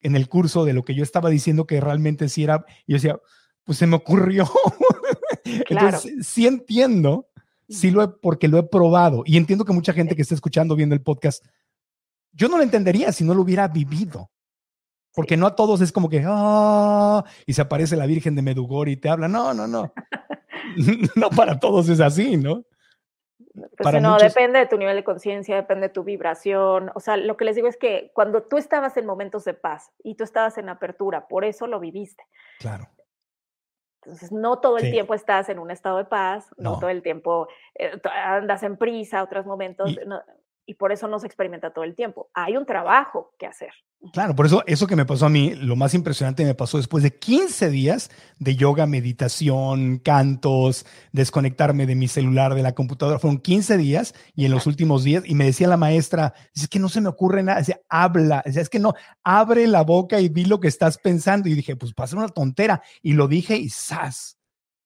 en 0.00 0.16
el 0.16 0.28
curso 0.28 0.64
de 0.64 0.72
lo 0.72 0.84
que 0.84 0.94
yo 0.94 1.02
estaba 1.02 1.30
diciendo 1.30 1.66
que 1.66 1.80
realmente 1.80 2.28
sí 2.28 2.44
era, 2.44 2.64
yo 2.86 2.94
decía, 2.94 3.18
pues 3.64 3.78
se 3.78 3.86
me 3.86 3.96
ocurrió. 3.96 4.48
Entonces, 5.44 6.26
sí 6.26 6.46
entiendo, 6.46 7.28
sí 7.68 7.90
lo 7.90 8.02
he, 8.02 8.08
porque 8.08 8.48
lo 8.48 8.58
he 8.58 8.62
probado 8.62 9.22
y 9.26 9.36
entiendo 9.36 9.64
que 9.64 9.72
mucha 9.72 9.92
gente 9.92 10.16
que 10.16 10.22
está 10.22 10.34
escuchando, 10.34 10.76
viendo 10.76 10.94
el 10.94 11.02
podcast, 11.02 11.44
yo 12.32 12.48
no 12.48 12.56
lo 12.56 12.62
entendería 12.62 13.12
si 13.12 13.24
no 13.24 13.34
lo 13.34 13.42
hubiera 13.42 13.68
vivido. 13.68 14.30
Porque 15.12 15.36
no 15.36 15.48
a 15.48 15.56
todos 15.56 15.80
es 15.80 15.90
como 15.90 16.08
que, 16.08 16.22
ah, 16.24 17.24
y 17.44 17.52
se 17.52 17.62
aparece 17.62 17.96
la 17.96 18.06
Virgen 18.06 18.36
de 18.36 18.42
Medugori 18.42 18.92
y 18.92 18.96
te 18.96 19.08
habla. 19.08 19.26
No, 19.26 19.52
no, 19.52 19.66
no. 19.66 19.92
no 21.16 21.30
para 21.30 21.58
todos 21.58 21.88
es 21.88 22.00
así, 22.00 22.36
¿no? 22.36 22.64
Pues 23.76 24.02
no, 24.02 24.16
depende 24.18 24.58
de 24.58 24.66
tu 24.66 24.76
nivel 24.76 24.96
de 24.96 25.04
conciencia, 25.04 25.56
depende 25.56 25.88
de 25.88 25.92
tu 25.92 26.04
vibración. 26.04 26.90
O 26.94 27.00
sea, 27.00 27.16
lo 27.16 27.36
que 27.36 27.44
les 27.44 27.56
digo 27.56 27.68
es 27.68 27.76
que 27.76 28.10
cuando 28.14 28.42
tú 28.42 28.58
estabas 28.58 28.96
en 28.96 29.06
momentos 29.06 29.44
de 29.44 29.54
paz 29.54 29.90
y 30.02 30.14
tú 30.14 30.24
estabas 30.24 30.58
en 30.58 30.68
apertura, 30.68 31.26
por 31.26 31.44
eso 31.44 31.66
lo 31.66 31.80
viviste. 31.80 32.24
Claro. 32.58 32.88
Entonces, 34.02 34.32
no 34.32 34.60
todo 34.60 34.78
el 34.78 34.90
tiempo 34.90 35.12
estás 35.12 35.50
en 35.50 35.58
un 35.58 35.70
estado 35.70 35.98
de 35.98 36.06
paz, 36.06 36.48
no, 36.56 36.78
todo 36.78 36.88
el 36.88 37.02
tiempo 37.02 37.48
eh, 37.74 38.00
andas 38.24 38.62
en 38.62 38.78
prisa, 38.78 39.22
otros 39.22 39.44
momentos 39.44 39.90
y 39.90 39.98
por 40.74 40.92
eso 40.92 41.08
no 41.08 41.18
se 41.18 41.26
experimenta 41.26 41.72
todo 41.72 41.84
el 41.84 41.94
tiempo. 41.94 42.30
Hay 42.34 42.56
un 42.56 42.66
trabajo 42.66 43.32
que 43.38 43.46
hacer. 43.46 43.72
Claro, 44.14 44.34
por 44.34 44.46
eso 44.46 44.62
eso 44.66 44.86
que 44.86 44.96
me 44.96 45.04
pasó 45.04 45.26
a 45.26 45.28
mí, 45.28 45.54
lo 45.54 45.76
más 45.76 45.92
impresionante 45.92 46.44
me 46.44 46.54
pasó 46.54 46.78
después 46.78 47.02
de 47.02 47.18
15 47.18 47.68
días 47.68 48.10
de 48.38 48.56
yoga, 48.56 48.86
meditación, 48.86 49.98
cantos, 49.98 50.86
desconectarme 51.12 51.86
de 51.86 51.94
mi 51.94 52.08
celular, 52.08 52.54
de 52.54 52.62
la 52.62 52.74
computadora. 52.74 53.18
Fueron 53.18 53.40
15 53.40 53.76
días 53.76 54.14
y 54.34 54.46
en 54.46 54.52
los 54.52 54.66
últimos 54.66 55.04
días, 55.04 55.24
y 55.26 55.34
me 55.34 55.44
decía 55.44 55.68
la 55.68 55.76
maestra, 55.76 56.32
es 56.54 56.66
que 56.66 56.78
no 56.78 56.88
se 56.88 57.02
me 57.02 57.08
ocurre 57.08 57.42
nada, 57.42 57.58
decía, 57.58 57.80
habla, 57.90 58.42
es 58.46 58.70
que 58.70 58.78
no, 58.78 58.94
abre 59.22 59.66
la 59.66 59.82
boca 59.82 60.18
y 60.20 60.30
vi 60.30 60.46
lo 60.46 60.60
que 60.60 60.68
estás 60.68 60.96
pensando. 60.96 61.48
Y 61.48 61.54
dije, 61.54 61.76
pues 61.76 61.92
pasa 61.92 62.16
una 62.16 62.28
tontera. 62.28 62.82
Y 63.02 63.12
lo 63.12 63.28
dije 63.28 63.56
y 63.56 63.68
¡zas! 63.68 64.38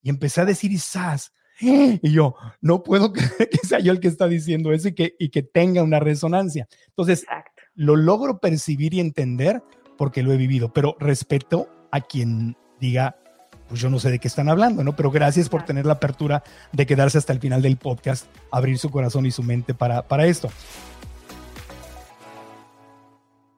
Y 0.02 0.10
empecé 0.10 0.40
a 0.40 0.44
decir 0.44 0.72
y 0.72 0.78
¡zas! 0.78 1.32
Y 2.02 2.12
yo, 2.12 2.34
no 2.60 2.82
puedo 2.82 3.12
creer 3.12 3.48
que 3.50 3.66
sea 3.66 3.80
yo 3.80 3.92
el 3.92 4.00
que 4.00 4.08
está 4.08 4.28
diciendo 4.28 4.72
eso 4.72 4.88
y 4.88 4.94
que, 4.94 5.14
y 5.18 5.30
que 5.30 5.42
tenga 5.42 5.82
una 5.82 6.00
resonancia. 6.00 6.68
Entonces, 6.88 7.26
lo 7.74 7.96
logro 7.96 8.38
percibir 8.38 8.94
y 8.94 9.00
entender 9.00 9.62
porque 9.96 10.22
lo 10.22 10.32
he 10.32 10.36
vivido, 10.36 10.72
pero 10.72 10.96
respeto 10.98 11.68
a 11.90 12.00
quien 12.00 12.56
diga, 12.80 13.16
pues 13.68 13.80
yo 13.80 13.88
no 13.90 13.98
sé 13.98 14.10
de 14.10 14.18
qué 14.18 14.28
están 14.28 14.48
hablando, 14.48 14.84
¿no? 14.84 14.96
Pero 14.96 15.10
gracias 15.10 15.48
por 15.48 15.64
tener 15.64 15.86
la 15.86 15.94
apertura 15.94 16.42
de 16.72 16.86
quedarse 16.86 17.18
hasta 17.18 17.32
el 17.32 17.40
final 17.40 17.62
del 17.62 17.76
podcast, 17.76 18.26
abrir 18.50 18.78
su 18.78 18.90
corazón 18.90 19.26
y 19.26 19.30
su 19.30 19.42
mente 19.42 19.74
para, 19.74 20.06
para 20.06 20.26
esto. 20.26 20.50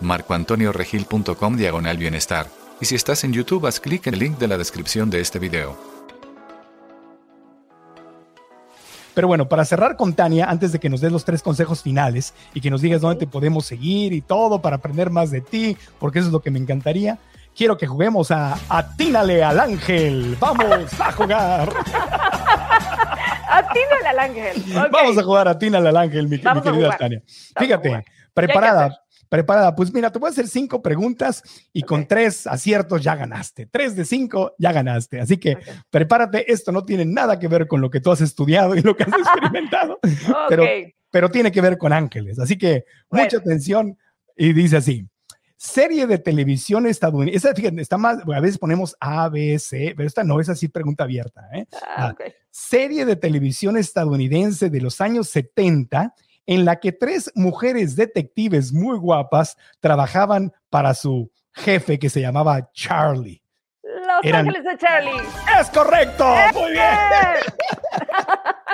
marcoantonioregil.com 0.00 1.56
diagonal 1.56 1.96
bienestar. 1.96 2.46
Y 2.80 2.86
si 2.86 2.94
estás 2.94 3.24
en 3.24 3.32
YouTube, 3.32 3.66
haz 3.66 3.80
clic 3.80 4.06
en 4.06 4.14
el 4.14 4.20
link 4.20 4.38
de 4.38 4.48
la 4.48 4.58
descripción 4.58 5.10
de 5.10 5.20
este 5.20 5.38
video. 5.38 5.94
Pero 9.14 9.28
bueno, 9.28 9.48
para 9.48 9.64
cerrar 9.64 9.96
con 9.96 10.14
Tania, 10.14 10.46
antes 10.50 10.72
de 10.72 10.80
que 10.80 10.90
nos 10.90 11.00
des 11.00 11.12
los 11.12 11.24
tres 11.24 11.40
consejos 11.40 11.82
finales 11.82 12.34
y 12.52 12.60
que 12.60 12.68
nos 12.70 12.82
digas 12.82 13.00
dónde 13.00 13.20
te 13.20 13.26
podemos 13.28 13.64
seguir 13.64 14.12
y 14.12 14.20
todo 14.20 14.60
para 14.60 14.76
aprender 14.76 15.10
más 15.10 15.30
de 15.30 15.40
ti, 15.40 15.76
porque 16.00 16.18
eso 16.18 16.28
es 16.28 16.32
lo 16.32 16.42
que 16.42 16.50
me 16.50 16.58
encantaría, 16.58 17.18
quiero 17.56 17.78
que 17.78 17.86
juguemos 17.86 18.32
a 18.32 18.58
Atínale 18.68 19.44
al 19.44 19.60
Ángel. 19.60 20.36
Vamos 20.40 21.00
a 21.00 21.12
jugar. 21.12 21.68
Atínale 23.48 24.08
al 24.08 24.18
Ángel. 24.18 24.64
Vamos 24.90 25.16
a 25.16 25.22
jugar 25.22 25.46
Atínale 25.46 25.88
al 25.88 25.96
Ángel, 25.96 26.26
mi, 26.26 26.38
mi 26.38 26.60
querida 26.60 26.96
Tania. 26.98 27.22
Fíjate, 27.56 28.04
preparada 28.34 29.03
preparada. 29.34 29.74
Pues 29.74 29.92
mira, 29.92 30.12
te 30.12 30.20
voy 30.20 30.28
a 30.28 30.30
hacer 30.30 30.46
cinco 30.46 30.80
preguntas 30.80 31.42
y 31.72 31.82
con 31.82 32.06
tres 32.06 32.46
aciertos 32.46 33.02
ya 33.02 33.16
ganaste. 33.16 33.66
Tres 33.66 33.96
de 33.96 34.04
cinco 34.04 34.54
ya 34.58 34.70
ganaste. 34.70 35.18
Así 35.18 35.38
que 35.38 35.58
prepárate. 35.90 36.52
Esto 36.52 36.70
no 36.70 36.84
tiene 36.84 37.04
nada 37.04 37.40
que 37.40 37.48
ver 37.48 37.66
con 37.66 37.80
lo 37.80 37.90
que 37.90 38.00
tú 38.00 38.12
has 38.12 38.20
estudiado 38.20 38.76
y 38.76 38.82
lo 38.82 38.96
que 38.96 39.02
has 39.02 39.08
experimentado, 39.18 39.98
pero, 40.48 40.64
pero 41.10 41.30
tiene 41.30 41.50
que 41.50 41.60
ver 41.60 41.78
con 41.78 41.92
ángeles. 41.92 42.38
Así 42.38 42.56
que 42.56 42.84
mucha 43.10 43.38
atención 43.38 43.98
y 44.36 44.52
dice 44.52 44.76
así. 44.76 45.08
Serie 45.56 46.06
de 46.06 46.18
televisión 46.18 46.86
estadounidense. 46.86 47.48
Esa, 47.48 47.54
fíjate, 47.56 47.80
está 47.80 47.96
más, 47.96 48.18
a 48.32 48.40
veces 48.40 48.58
ponemos 48.58 48.94
A, 49.00 49.28
B, 49.28 49.58
C, 49.58 49.94
pero 49.96 50.06
esta 50.06 50.22
no 50.22 50.38
es 50.38 50.48
así 50.48 50.68
pregunta 50.68 51.04
abierta. 51.04 51.48
¿eh? 51.54 51.66
Ah, 51.72 52.14
ah, 52.16 52.24
serie 52.50 53.04
de 53.04 53.16
televisión 53.16 53.76
estadounidense 53.76 54.70
de 54.70 54.80
los 54.80 55.00
años 55.00 55.28
70 55.30 56.14
en 56.46 56.64
la 56.64 56.80
que 56.80 56.92
tres 56.92 57.30
mujeres 57.34 57.96
detectives 57.96 58.72
muy 58.72 58.96
guapas 58.98 59.56
trabajaban 59.80 60.52
para 60.70 60.94
su 60.94 61.30
jefe 61.52 61.98
que 61.98 62.10
se 62.10 62.20
llamaba 62.20 62.70
Charlie. 62.72 63.42
Los 63.82 64.32
Ángeles 64.32 64.64
de 64.64 64.78
Charlie. 64.78 65.22
Es 65.60 65.70
correcto. 65.70 66.24
Muy 66.54 66.72
bien. 66.72 66.84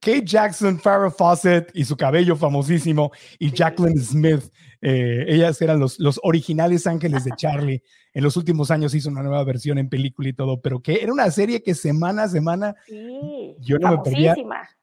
Kate 0.00 0.24
Jackson, 0.24 0.78
Farrah 0.78 1.10
Fawcett 1.10 1.70
y 1.74 1.84
su 1.84 1.96
cabello 1.96 2.36
famosísimo 2.36 3.10
y 3.38 3.52
Jacqueline 3.52 4.00
Smith. 4.00 4.50
Eh, 4.80 5.26
ellas 5.28 5.60
eran 5.60 5.80
los, 5.80 5.98
los 5.98 6.18
originales 6.22 6.86
ángeles 6.86 7.24
de 7.24 7.32
Charlie. 7.36 7.82
En 8.12 8.24
los 8.24 8.36
últimos 8.36 8.72
años 8.72 8.92
hizo 8.92 9.08
una 9.08 9.22
nueva 9.22 9.44
versión 9.44 9.78
en 9.78 9.88
película 9.88 10.28
y 10.28 10.32
todo, 10.32 10.60
pero 10.60 10.82
que 10.82 11.00
era 11.00 11.12
una 11.12 11.30
serie 11.30 11.62
que 11.62 11.76
semana 11.76 12.24
a 12.24 12.28
semana 12.28 12.74
yo 13.60 13.78
no 13.78 13.88
me 13.88 13.98
perdía 13.98 14.34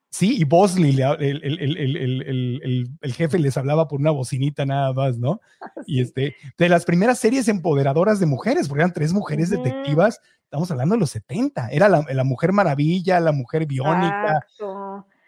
Sí, 0.09 0.37
y 0.39 0.45
Bosley, 0.45 0.91
el, 1.19 1.43
el- 1.43 1.77
el- 1.77 2.89
el- 3.01 3.13
jefe 3.13 3.39
les 3.39 3.57
hablaba 3.57 3.87
por 3.87 3.99
una 3.99 4.11
bocinita 4.11 4.65
nada 4.65 4.93
más, 4.93 5.17
¿no? 5.17 5.41
Y 5.85 6.01
este, 6.01 6.35
de 6.57 6.69
las 6.69 6.85
primeras 6.85 7.19
series 7.19 7.47
empoderadoras 7.49 8.19
de 8.19 8.25
mujeres, 8.25 8.67
porque 8.67 8.81
eran 8.81 8.93
tres 8.93 9.11
mujeres 9.13 9.49
detectivas, 9.49 10.21
estamos 10.43 10.71
hablando 10.71 10.95
de 10.95 10.99
los 11.01 11.09
70, 11.09 11.69
era 11.69 11.89
la, 11.89 12.05
la 12.09 12.23
mujer 12.23 12.53
maravilla, 12.53 13.19
la 13.19 13.31
mujer 13.33 13.65
biónica, 13.65 14.39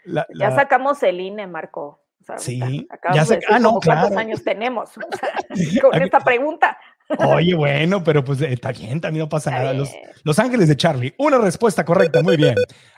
la, 0.05 0.25
Ya 0.33 0.55
sacamos 0.55 1.03
el 1.03 1.19
INE, 1.19 1.45
Marco. 1.45 2.01
O 2.21 2.25
sea, 2.25 2.37
Sí, 2.37 2.87
ya 3.13 3.23
de 3.25 3.35
decir 3.35 3.39
ah, 3.49 3.59
no, 3.59 3.79
cuántos 3.83 4.15
años 4.17 4.43
tenemos 4.43 4.89
o 4.97 5.01
sea, 5.17 5.29
con 5.81 6.01
esta 6.01 6.19
pregunta. 6.19 6.77
Oye, 7.25 7.55
bueno, 7.55 8.03
pero 8.03 8.23
pues 8.23 8.39
está 8.41 8.71
bien, 8.71 9.01
también 9.01 9.25
no 9.25 9.29
pasa 9.29 9.49
nada. 9.51 9.73
Los. 9.73 9.89
Los 10.23 10.37
Ángeles 10.37 10.67
de 10.67 10.75
Charlie, 10.75 11.13
una 11.17 11.37
respuesta 11.39 11.83
correcta, 11.83 12.21
muy 12.21 12.37
bien. 12.37 12.55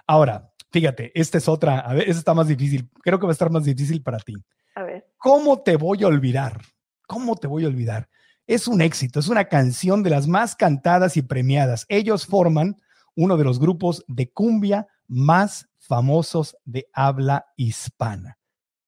Ahora, 0.07 0.50
fíjate, 0.71 1.11
esta 1.19 1.37
es 1.37 1.47
otra, 1.47 1.79
a 1.79 1.93
ver, 1.93 2.03
esta 2.03 2.19
está 2.19 2.33
más 2.33 2.47
difícil, 2.47 2.89
creo 3.01 3.19
que 3.19 3.25
va 3.25 3.31
a 3.31 3.33
estar 3.33 3.51
más 3.51 3.63
difícil 3.63 4.01
para 4.01 4.19
ti. 4.19 4.33
A 4.75 4.83
ver. 4.83 5.05
¿Cómo 5.17 5.61
te 5.61 5.75
voy 5.75 6.03
a 6.03 6.07
olvidar? 6.07 6.61
¿Cómo 7.07 7.35
te 7.35 7.47
voy 7.47 7.65
a 7.65 7.67
olvidar? 7.67 8.09
Es 8.47 8.67
un 8.67 8.81
éxito, 8.81 9.19
es 9.19 9.27
una 9.27 9.45
canción 9.45 10.03
de 10.03 10.09
las 10.09 10.27
más 10.27 10.55
cantadas 10.55 11.17
y 11.17 11.21
premiadas. 11.21 11.85
Ellos 11.89 12.25
forman 12.25 12.77
uno 13.15 13.37
de 13.37 13.43
los 13.43 13.59
grupos 13.59 14.03
de 14.07 14.31
cumbia 14.31 14.87
más 15.07 15.69
famosos 15.77 16.55
de 16.65 16.87
habla 16.93 17.45
hispana. 17.57 18.37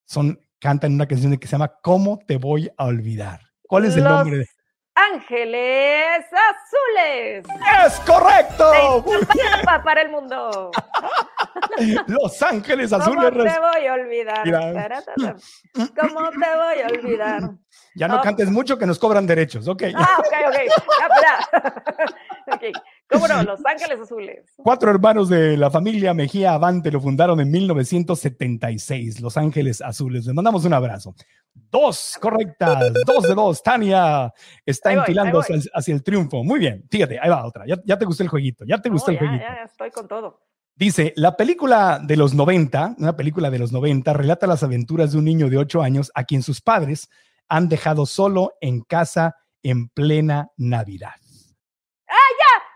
Son, 0.05 0.39
cantan 0.59 0.93
una 0.93 1.07
canción 1.07 1.36
que 1.38 1.47
se 1.47 1.51
llama 1.51 1.73
¿Cómo 1.81 2.19
te 2.25 2.38
voy 2.38 2.69
a 2.77 2.86
olvidar? 2.86 3.41
¿Cuál 3.67 3.86
es 3.86 3.95
el 3.95 4.03
Los 4.03 4.13
nombre? 4.13 4.45
Ángeles 4.96 6.26
Azules. 6.32 7.46
¡Es 7.86 8.00
correcto! 8.02 9.04
Para 9.84 10.02
el 10.04 10.10
mundo. 10.12 10.72
Los 12.08 12.41
Ángeles 12.44 12.91
¿Cómo 12.91 13.02
Azules. 13.04 13.24
te 13.24 13.30
res- 13.32 13.60
voy 13.60 13.88
a 13.88 13.94
olvidar? 13.94 14.44
¿Cómo 16.00 16.30
te 16.30 16.38
voy 16.38 16.82
a 16.82 16.88
olvidar? 17.00 17.41
Ya 17.96 18.08
no 18.08 18.22
cantes 18.22 18.50
mucho 18.50 18.78
que 18.78 18.86
nos 18.86 18.98
cobran 19.00 19.26
derechos, 19.28 19.68
ok. 19.68 19.84
Ah, 19.96 20.18
ok, 20.20 20.34
ok. 20.48 20.56
Ya, 21.00 21.39
espera. 21.39 21.84
Ok. 22.52 22.62
¿Cómo 23.10 23.26
no? 23.28 23.41
Los 23.44 23.66
Ángeles 23.66 24.00
Azules. 24.02 24.44
Cuatro 24.58 24.91
hermanos 24.91 25.30
de 25.30 25.56
la 25.56 25.72
familia 25.72 26.14
Mejía 26.14 26.54
Avante 26.54 26.91
lo 26.91 27.00
fundaron 27.00 27.39
en 27.39 27.50
1976, 27.50 29.22
Los 29.22 29.38
Ángeles 29.38 29.82
Azules. 29.82 30.26
Les 30.26 30.36
mandamos 30.36 30.66
un 30.66 30.74
abrazo. 30.74 31.16
Dos 31.54 32.18
correctas, 32.22 32.91
dos 33.06 33.24
de 33.24 33.34
dos. 33.34 33.64
Tania 33.64 34.32
está 34.66 34.89
voy, 34.91 34.99
enfilando 34.99 35.39
hacia, 35.39 35.58
hacia 35.74 35.93
el 35.93 36.04
triunfo. 36.04 36.43
Muy 36.43 36.60
bien, 36.60 36.86
fíjate, 36.89 37.20
ahí 37.20 37.30
va 37.30 37.45
otra. 37.45 37.66
Ya, 37.66 37.78
ya 37.86 37.97
te 37.97 38.06
gustó 38.06 38.24
el 38.24 38.30
jueguito, 38.30 38.64
ya 38.66 38.80
te 38.80 38.89
No, 38.89 38.93
gustó 38.93 39.12
el 39.12 39.18
jueguito. 39.18 39.43
ya, 39.43 39.56
ya 39.56 39.64
estoy 39.64 39.91
con 39.91 40.08
todo. 40.08 40.39
Dice, 40.76 41.14
la 41.16 41.38
película 41.38 41.99
de 42.04 42.18
los 42.18 42.34
90, 42.34 42.95
una 42.97 43.16
película 43.16 43.51
de 43.51 43.60
los 43.60 43.72
90, 43.72 44.12
relata 44.14 44.47
las 44.47 44.64
aventuras 44.64 45.12
de 45.12 45.20
un 45.20 45.26
niño 45.26 45.49
de 45.49 45.58
8 45.58 45.84
años 45.84 46.12
a 46.16 46.24
quien 46.24 46.41
sus 46.41 46.62
padres 46.62 47.10
han 47.47 47.70
dejado 47.70 48.06
solo 48.08 48.54
en 48.60 48.82
casa 48.82 49.36
en 49.62 49.89
plena 49.89 50.49
Navidad. 50.58 51.14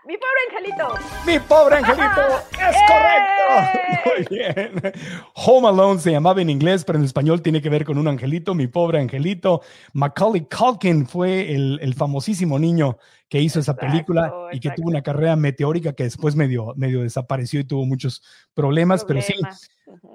Mi 0.08 0.16
pobre 0.16 0.40
angelito. 0.48 0.94
Mi 1.26 1.38
pobre 1.38 1.76
angelito, 1.76 2.22
es 2.52 2.76
¡Eh! 2.76 2.80
correcto. 2.88 4.08
Muy 4.08 4.38
bien. 4.38 4.94
Home 5.34 5.68
Alone 5.68 6.00
se 6.00 6.12
llamaba 6.12 6.40
en 6.40 6.48
inglés, 6.48 6.82
pero 6.82 6.98
en 6.98 7.04
español 7.04 7.42
tiene 7.42 7.60
que 7.60 7.68
ver 7.68 7.84
con 7.84 7.98
un 7.98 8.08
angelito, 8.08 8.54
mi 8.54 8.68
pobre 8.68 9.00
angelito. 9.00 9.60
Macaulay 9.92 10.46
Culkin 10.48 11.06
fue 11.06 11.54
el, 11.54 11.78
el 11.82 11.92
famosísimo 11.92 12.58
niño 12.58 12.96
que 13.28 13.38
hizo 13.38 13.60
esa 13.60 13.76
película 13.76 14.32
y 14.50 14.60
que 14.60 14.70
tuvo 14.70 14.88
una 14.88 15.02
carrera 15.02 15.36
meteórica 15.36 15.92
que 15.92 16.04
después 16.04 16.34
medio, 16.34 16.72
medio 16.76 17.02
desapareció 17.02 17.60
y 17.60 17.64
tuvo 17.64 17.84
muchos 17.84 18.22
problemas, 18.54 19.04
pero 19.04 19.20
sí. 19.20 19.34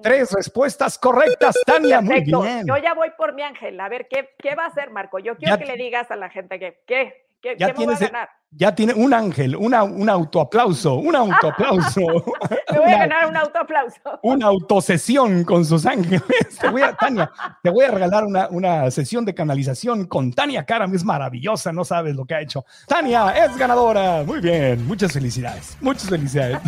Tres 0.02 0.32
respuestas 0.32 0.98
correctas, 0.98 1.56
Tania. 1.68 2.02
Muy 2.02 2.16
Perfecto. 2.16 2.42
bien. 2.42 2.66
Yo 2.66 2.78
ya 2.78 2.96
voy 2.96 3.10
por 3.16 3.36
mi 3.36 3.44
ángel. 3.44 3.80
A 3.80 3.90
ver, 3.90 4.08
¿qué, 4.08 4.30
qué 4.40 4.56
va 4.56 4.66
a 4.66 4.68
hacer, 4.70 4.90
Marco? 4.90 5.20
Yo 5.20 5.38
quiero 5.38 5.56
Ya 5.56 5.60
que 5.60 5.66
le 5.66 5.78
digas 5.78 6.10
a 6.10 6.16
la 6.16 6.32
gente 6.32 6.58
que, 6.58 6.82
¿qué? 6.88 7.23
¿Qué, 7.44 7.56
Ya 7.60 7.68
qué 7.68 7.74
me 7.74 7.86
voy 7.86 7.94
a 7.94 7.98
tienes 7.98 8.12
ganar? 8.12 8.30
Ya 8.56 8.74
tiene 8.76 8.94
un 8.94 9.12
ángel, 9.16 9.56
una, 9.56 9.84
un 9.84 10.08
autoaplauso, 10.08 10.94
un 10.96 11.16
autoaplauso. 11.16 12.02
Me 12.72 12.78
voy 12.78 12.84
a 12.92 12.96
Una- 12.96 12.98
ganar 13.00 13.28
un 13.28 13.36
autoaplauso. 13.36 14.00
una 14.22 14.46
autosesión 14.46 15.44
con 15.44 15.66
sus 15.66 15.86
ángeles. 15.88 16.22
Te 16.62 16.70
voy 16.70 16.84
a, 16.84 16.94
Tania, 16.94 17.32
te 17.64 17.72
voy 17.72 17.84
a 17.86 17.90
regalar 17.92 18.24
una, 18.26 18.48
una 18.50 18.92
sesión 18.92 19.26
de 19.26 19.34
canalización 19.34 20.06
con 20.06 20.32
Tania 20.32 20.66
Karam. 20.66 20.94
Es 20.94 21.04
maravillosa, 21.04 21.74
no 21.74 21.84
sabes 21.84 22.16
lo 22.16 22.26
que 22.26 22.36
ha 22.36 22.42
hecho. 22.42 22.64
Tania 22.88 23.32
es 23.44 23.58
ganadora. 23.58 24.24
Muy 24.24 24.40
bien, 24.40 24.86
muchas 24.88 25.12
felicidades. 25.12 25.76
Muchas 25.82 26.08
felicidades. 26.10 26.60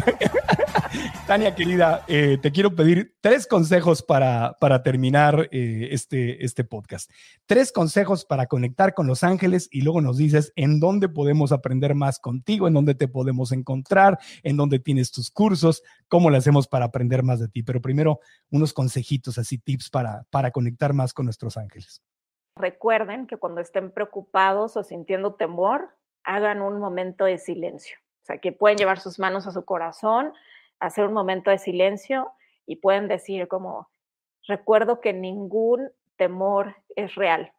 Tania, 1.28 1.56
querida, 1.56 2.04
eh, 2.08 2.38
te 2.40 2.52
quiero 2.52 2.76
pedir 2.76 3.16
tres 3.20 3.48
consejos 3.48 4.04
para, 4.04 4.56
para 4.60 4.84
terminar 4.84 5.50
eh, 5.52 5.88
este, 5.90 6.46
este 6.46 6.64
podcast. 6.64 7.10
Tres 7.48 7.72
consejos 7.72 8.26
para 8.26 8.46
conectar 8.46 8.94
con 8.94 9.08
los 9.08 9.24
ángeles 9.24 9.68
y 9.72 9.82
luego 9.82 10.02
nos 10.02 10.18
dices 10.18 10.54
en 10.56 10.80
dónde 10.80 11.10
podemos 11.10 11.52
aprender 11.52 11.96
más 11.96 12.20
contigo, 12.20 12.68
en 12.68 12.76
dónde 12.76 12.94
te 12.94 13.08
podemos 13.08 13.52
encontrar, 13.52 14.20
en 14.44 14.56
dónde 14.56 14.78
tienes 14.78 15.12
tus 15.12 15.32
cursos, 15.32 15.82
cómo 16.08 16.30
le 16.30 16.38
hacemos 16.38 16.68
para 16.68 16.86
aprender 16.86 17.24
más 17.24 17.40
de 17.40 17.48
ti. 17.48 17.64
Pero 17.64 17.82
primero, 17.82 18.20
unos 18.52 18.72
consejitos, 18.72 19.40
así, 19.40 19.58
tips 19.58 19.90
para, 19.90 20.28
para 20.30 20.52
conectar 20.52 20.94
más 20.94 21.12
con 21.12 21.26
nuestros 21.26 21.58
ángeles. 21.58 22.04
Recuerden 22.56 23.26
que 23.26 23.38
cuando 23.38 23.62
estén 23.62 23.90
preocupados 23.90 24.78
o 24.78 24.84
sintiendo 24.84 25.34
temor, 25.34 25.90
hagan 26.24 26.62
un 26.62 26.80
momento 26.80 27.26
de 27.26 27.40
silencio. 27.40 27.98
O 28.22 28.26
sea, 28.26 28.38
que 28.38 28.52
pueden 28.52 28.78
llevar 28.78 29.00
sus 29.00 29.18
manos 29.18 29.48
a 29.48 29.52
su 29.52 29.66
corazón, 29.66 30.34
hacer 30.86 31.06
un 31.06 31.14
momento 31.14 31.52
de 31.52 31.58
silencio 31.58 32.32
y 32.66 32.78
pueden 32.78 33.08
decir 33.08 33.48
como, 33.48 33.90
recuerdo 34.48 35.02
que 35.02 35.14
ningún 35.14 35.90
temor 36.18 36.76
es 36.96 37.16
real. 37.16 37.54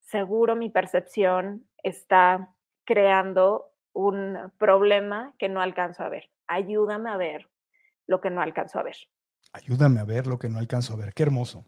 Seguro 0.00 0.56
mi 0.56 0.70
percepción 0.70 1.66
está 1.82 2.54
creando 2.84 3.70
un 3.92 4.52
problema 4.58 5.34
que 5.38 5.48
no 5.48 5.60
alcanzo 5.60 6.04
a 6.04 6.08
ver. 6.08 6.30
Ayúdame 6.46 7.10
a 7.10 7.16
ver 7.16 7.48
lo 8.06 8.20
que 8.20 8.30
no 8.30 8.40
alcanzo 8.40 8.78
a 8.78 8.82
ver. 8.82 8.96
Ayúdame 9.52 10.00
a 10.00 10.04
ver 10.04 10.26
lo 10.26 10.38
que 10.38 10.48
no 10.48 10.58
alcanzo 10.58 10.94
a 10.94 10.96
ver. 10.96 11.12
Qué 11.14 11.22
hermoso. 11.22 11.66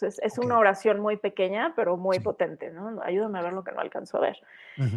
Es, 0.00 0.38
una 0.38 0.58
oración 0.58 1.00
muy 1.00 1.16
pequeña, 1.16 1.74
pero 1.76 1.96
muy 1.96 2.16
Sí. 2.16 2.22
potente, 2.22 2.70
¿no? 2.70 3.00
Ayúdame 3.02 3.38
a 3.38 3.42
ver 3.42 3.52
lo 3.52 3.64
que 3.64 3.72
no 3.72 3.80
alcanzo 3.80 4.18
a 4.18 4.20
ver. 4.20 4.40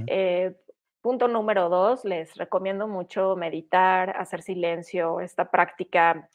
Eh, 0.07 0.55
punto 1.01 1.27
número 1.27 1.69
dos, 1.69 2.05
les 2.05 2.35
recomiendo 2.35 2.87
mucho 2.87 3.35
meditar, 3.35 4.15
hacer 4.17 4.41
silencio, 4.41 5.19
esta 5.21 5.51
práctica. 5.51 6.29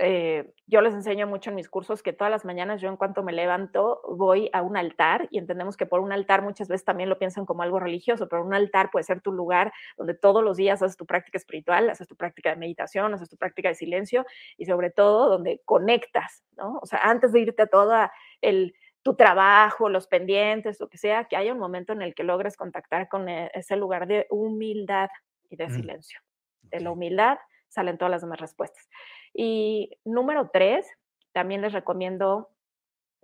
eh, 0.00 0.52
yo 0.68 0.80
les 0.80 0.94
enseño 0.94 1.26
mucho 1.26 1.50
en 1.50 1.56
mis 1.56 1.68
cursos 1.68 2.02
que 2.04 2.12
todas 2.12 2.30
las 2.30 2.44
mañanas 2.44 2.80
yo 2.80 2.88
en 2.88 2.96
cuanto 2.96 3.22
me 3.24 3.32
levanto 3.32 4.00
voy 4.08 4.48
a 4.52 4.62
un 4.62 4.76
altar 4.76 5.26
y 5.32 5.38
entendemos 5.38 5.76
que 5.76 5.86
por 5.86 6.00
un 6.00 6.12
altar 6.12 6.42
muchas 6.42 6.68
veces 6.68 6.84
también 6.84 7.08
lo 7.08 7.18
piensan 7.18 7.46
como 7.46 7.62
algo 7.62 7.80
religioso, 7.80 8.28
pero 8.28 8.44
un 8.44 8.54
altar 8.54 8.90
puede 8.92 9.02
ser 9.04 9.20
tu 9.22 9.32
lugar 9.32 9.72
donde 9.96 10.14
todos 10.14 10.44
los 10.44 10.56
días 10.56 10.82
haces 10.82 10.96
tu 10.96 11.06
práctica 11.06 11.38
espiritual, 11.38 11.90
haces 11.90 12.06
tu 12.06 12.16
práctica 12.16 12.50
de 12.50 12.56
meditación, 12.56 13.12
haces 13.14 13.28
tu 13.28 13.36
práctica 13.36 13.70
de 13.70 13.74
silencio 13.74 14.24
y 14.56 14.66
sobre 14.66 14.90
todo 14.90 15.28
donde 15.30 15.60
conectas, 15.64 16.44
¿no? 16.56 16.78
O 16.82 16.86
sea, 16.86 17.00
antes 17.02 17.32
de 17.32 17.40
irte 17.40 17.62
a 17.62 17.66
todo 17.66 17.94
el, 18.40 18.74
tu 19.08 19.16
trabajo, 19.16 19.88
los 19.88 20.06
pendientes, 20.06 20.78
lo 20.80 20.90
que 20.90 20.98
sea, 20.98 21.24
que 21.24 21.36
haya 21.36 21.54
un 21.54 21.58
momento 21.58 21.94
en 21.94 22.02
el 22.02 22.14
que 22.14 22.24
logres 22.24 22.58
contactar 22.58 23.08
con 23.08 23.26
e- 23.30 23.50
ese 23.54 23.74
lugar 23.76 24.06
de 24.06 24.26
humildad 24.28 25.08
y 25.48 25.56
de 25.56 25.66
Mm. 25.68 25.70
silencio. 25.70 26.20
De 26.60 26.80
la 26.80 26.90
humildad 26.90 27.38
salen 27.68 27.96
todas 27.96 28.10
las 28.10 28.20
demás 28.20 28.38
respuestas. 28.38 28.86
Y 29.32 29.98
número 30.04 30.50
tres, 30.52 30.86
también 31.32 31.62
les 31.62 31.72
recomiendo, 31.72 32.50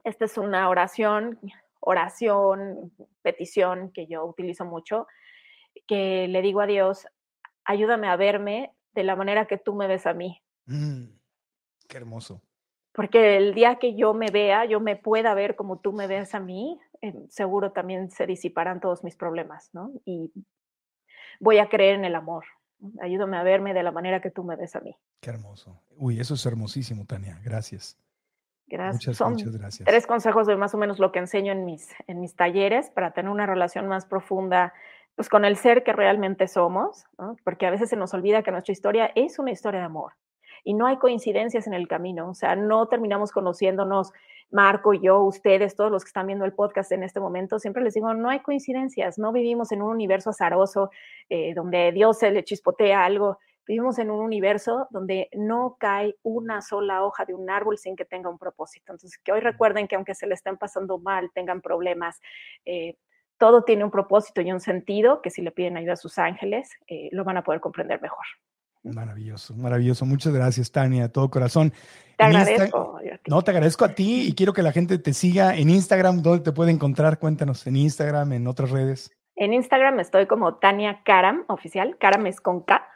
esta 0.04 0.24
es 0.24 0.38
una 0.38 0.70
oración, 0.70 1.38
oración, 1.80 2.90
petición 3.20 3.92
que 3.92 4.06
yo 4.06 4.24
utilizo 4.24 4.64
mucho, 4.64 5.06
que 5.86 6.28
le 6.28 6.40
digo 6.40 6.62
a 6.62 6.66
Dios, 6.66 7.06
ayúdame 7.66 8.08
a 8.08 8.16
verme 8.16 8.72
de 8.92 9.04
la 9.04 9.16
manera 9.16 9.44
que 9.46 9.58
tú 9.58 9.74
me 9.74 9.86
ves 9.86 10.06
a 10.06 10.14
mí. 10.14 10.42
Mm, 10.64 11.08
qué 11.86 11.96
hermoso. 11.98 12.40
Porque 12.94 13.36
el 13.36 13.54
día 13.54 13.76
que 13.80 13.96
yo 13.96 14.14
me 14.14 14.30
vea, 14.30 14.66
yo 14.66 14.78
me 14.78 14.94
pueda 14.94 15.34
ver 15.34 15.56
como 15.56 15.80
tú 15.80 15.92
me 15.92 16.06
ves 16.06 16.32
a 16.34 16.40
mí, 16.40 16.78
eh, 17.02 17.12
seguro 17.28 17.72
también 17.72 18.10
se 18.12 18.24
disiparán 18.24 18.80
todos 18.80 19.02
mis 19.02 19.16
problemas, 19.16 19.68
¿no? 19.72 19.90
Y 20.04 20.32
voy 21.40 21.58
a 21.58 21.68
creer 21.68 21.96
en 21.96 22.04
el 22.04 22.14
amor. 22.14 22.44
Ayúdame 23.00 23.36
a 23.36 23.42
verme 23.42 23.74
de 23.74 23.82
la 23.82 23.90
manera 23.90 24.20
que 24.20 24.30
tú 24.30 24.44
me 24.44 24.54
ves 24.54 24.76
a 24.76 24.80
mí. 24.80 24.96
Qué 25.20 25.30
hermoso. 25.30 25.82
Uy, 25.96 26.20
eso 26.20 26.34
es 26.34 26.46
hermosísimo, 26.46 27.04
Tania. 27.04 27.40
Gracias. 27.44 27.98
Gracias. 28.68 28.94
Muchas, 28.94 29.16
Son 29.16 29.32
muchas 29.32 29.56
gracias. 29.56 29.86
tres 29.86 30.06
consejos 30.06 30.46
de 30.46 30.56
más 30.56 30.72
o 30.74 30.78
menos 30.78 31.00
lo 31.00 31.10
que 31.10 31.18
enseño 31.18 31.50
en 31.50 31.64
mis, 31.64 31.88
en 32.06 32.20
mis 32.20 32.36
talleres 32.36 32.90
para 32.90 33.12
tener 33.12 33.30
una 33.30 33.46
relación 33.46 33.88
más 33.88 34.06
profunda 34.06 34.72
pues, 35.16 35.28
con 35.28 35.44
el 35.44 35.56
ser 35.56 35.82
que 35.82 35.92
realmente 35.92 36.46
somos, 36.46 37.06
¿no? 37.18 37.36
porque 37.42 37.66
a 37.66 37.70
veces 37.70 37.90
se 37.90 37.96
nos 37.96 38.14
olvida 38.14 38.44
que 38.44 38.52
nuestra 38.52 38.72
historia 38.72 39.10
es 39.16 39.40
una 39.40 39.50
historia 39.50 39.80
de 39.80 39.86
amor 39.86 40.12
y 40.64 40.74
no 40.74 40.86
hay 40.86 40.96
coincidencias 40.96 41.66
en 41.66 41.74
el 41.74 41.86
camino, 41.86 42.30
o 42.30 42.34
sea, 42.34 42.56
no 42.56 42.86
terminamos 42.88 43.30
conociéndonos, 43.30 44.12
Marco, 44.50 44.94
yo, 44.94 45.20
ustedes, 45.20 45.76
todos 45.76 45.90
los 45.90 46.04
que 46.04 46.08
están 46.08 46.26
viendo 46.26 46.44
el 46.44 46.52
podcast 46.52 46.90
en 46.92 47.02
este 47.02 47.20
momento, 47.20 47.58
siempre 47.58 47.82
les 47.82 47.94
digo, 47.94 48.14
no 48.14 48.30
hay 48.30 48.40
coincidencias, 48.40 49.18
no 49.18 49.32
vivimos 49.32 49.72
en 49.72 49.82
un 49.82 49.90
universo 49.90 50.30
azaroso 50.30 50.90
eh, 51.28 51.54
donde 51.54 51.92
Dios 51.92 52.18
se 52.18 52.30
le 52.30 52.44
chispotea 52.44 53.04
algo, 53.04 53.38
vivimos 53.66 53.98
en 53.98 54.10
un 54.10 54.20
universo 54.20 54.86
donde 54.90 55.28
no 55.32 55.76
cae 55.78 56.16
una 56.22 56.60
sola 56.60 57.04
hoja 57.04 57.24
de 57.24 57.34
un 57.34 57.50
árbol 57.50 57.78
sin 57.78 57.96
que 57.96 58.04
tenga 58.04 58.28
un 58.28 58.38
propósito. 58.38 58.92
Entonces, 58.92 59.18
que 59.18 59.32
hoy 59.32 59.40
recuerden 59.40 59.88
que 59.88 59.96
aunque 59.96 60.14
se 60.14 60.26
le 60.26 60.34
estén 60.34 60.56
pasando 60.56 60.98
mal, 60.98 61.30
tengan 61.34 61.60
problemas, 61.60 62.20
eh, 62.64 62.96
todo 63.38 63.64
tiene 63.64 63.84
un 63.84 63.90
propósito 63.90 64.40
y 64.40 64.52
un 64.52 64.60
sentido 64.60 65.20
que 65.22 65.30
si 65.30 65.42
le 65.42 65.50
piden 65.50 65.76
ayuda 65.76 65.94
a 65.94 65.96
sus 65.96 66.18
ángeles, 66.18 66.70
eh, 66.86 67.08
lo 67.12 67.24
van 67.24 67.36
a 67.36 67.44
poder 67.44 67.60
comprender 67.60 68.00
mejor. 68.00 68.24
Maravilloso, 68.84 69.54
maravilloso. 69.54 70.04
Muchas 70.04 70.34
gracias, 70.34 70.70
Tania, 70.70 71.04
de 71.04 71.08
todo 71.08 71.30
corazón. 71.30 71.72
Te 72.18 72.24
agradezco. 72.24 73.00
No, 73.26 73.42
te 73.42 73.50
agradezco 73.50 73.84
a 73.86 73.94
ti 73.94 74.28
y 74.28 74.34
quiero 74.34 74.52
que 74.52 74.62
la 74.62 74.72
gente 74.72 74.98
te 74.98 75.14
siga 75.14 75.56
en 75.56 75.70
Instagram. 75.70 76.20
¿Dónde 76.20 76.44
te 76.44 76.52
puede 76.52 76.70
encontrar? 76.70 77.18
Cuéntanos, 77.18 77.66
en 77.66 77.76
Instagram, 77.76 78.34
en 78.34 78.46
otras 78.46 78.70
redes. 78.70 79.10
En 79.36 79.54
Instagram 79.54 80.00
estoy 80.00 80.26
como 80.26 80.56
Tania 80.56 81.00
Karam 81.02 81.44
Oficial. 81.48 81.96
Karam 81.98 82.26
es 82.26 82.40
con 82.40 82.60
K. 82.62 82.86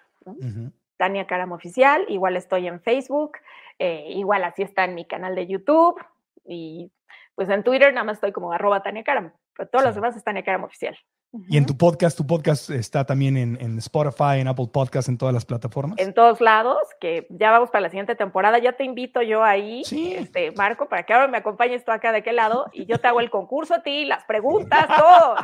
Tania 0.98 1.26
Karam 1.26 1.52
Oficial. 1.52 2.04
Igual 2.08 2.36
estoy 2.36 2.66
en 2.66 2.80
Facebook. 2.80 3.38
Eh, 3.78 4.08
igual 4.10 4.44
así 4.44 4.62
está 4.62 4.84
en 4.84 4.94
mi 4.94 5.06
canal 5.06 5.34
de 5.34 5.46
YouTube. 5.46 5.98
Y 6.44 6.92
pues 7.34 7.48
en 7.48 7.64
Twitter 7.64 7.94
nada 7.94 8.04
más 8.04 8.18
estoy 8.18 8.32
como 8.32 8.52
arroba 8.52 8.82
Tania 8.82 9.04
Karam. 9.04 9.32
Pero 9.56 9.70
todos 9.70 9.84
los 9.86 9.94
demás 9.94 10.16
están 10.16 10.36
en 10.36 10.44
Karam 10.44 10.64
Oficial. 10.64 10.96
Y 11.46 11.58
en 11.58 11.66
tu 11.66 11.76
podcast, 11.76 12.16
tu 12.16 12.26
podcast 12.26 12.70
está 12.70 13.04
también 13.04 13.36
en, 13.36 13.78
Spotify, 13.78 14.38
en 14.40 14.48
Apple 14.48 14.68
Podcast, 14.72 15.10
en 15.10 15.18
todas 15.18 15.34
las 15.34 15.44
plataformas. 15.44 15.98
En 15.98 16.14
todos 16.14 16.40
lados, 16.40 16.78
que 17.00 17.26
ya 17.28 17.50
vamos 17.50 17.68
para 17.68 17.82
la 17.82 17.90
siguiente 17.90 18.14
temporada. 18.14 18.58
Ya 18.58 18.72
te 18.72 18.84
invito 18.84 19.20
yo 19.20 19.44
ahí, 19.44 19.82
este, 19.90 20.52
Marco, 20.52 20.88
para 20.88 21.02
que 21.02 21.12
ahora 21.12 21.28
me 21.28 21.36
acompañes 21.36 21.84
tú 21.84 21.92
acá 21.92 22.12
de 22.12 22.22
qué 22.22 22.32
lado 22.32 22.66
y 22.72 22.86
yo 22.86 22.98
te 22.98 23.08
hago 23.08 23.20
el 23.20 23.28
concurso 23.28 23.74
a 23.74 23.82
ti, 23.82 24.06
las 24.06 24.24
preguntas, 24.24 24.88
todo. 24.98 25.34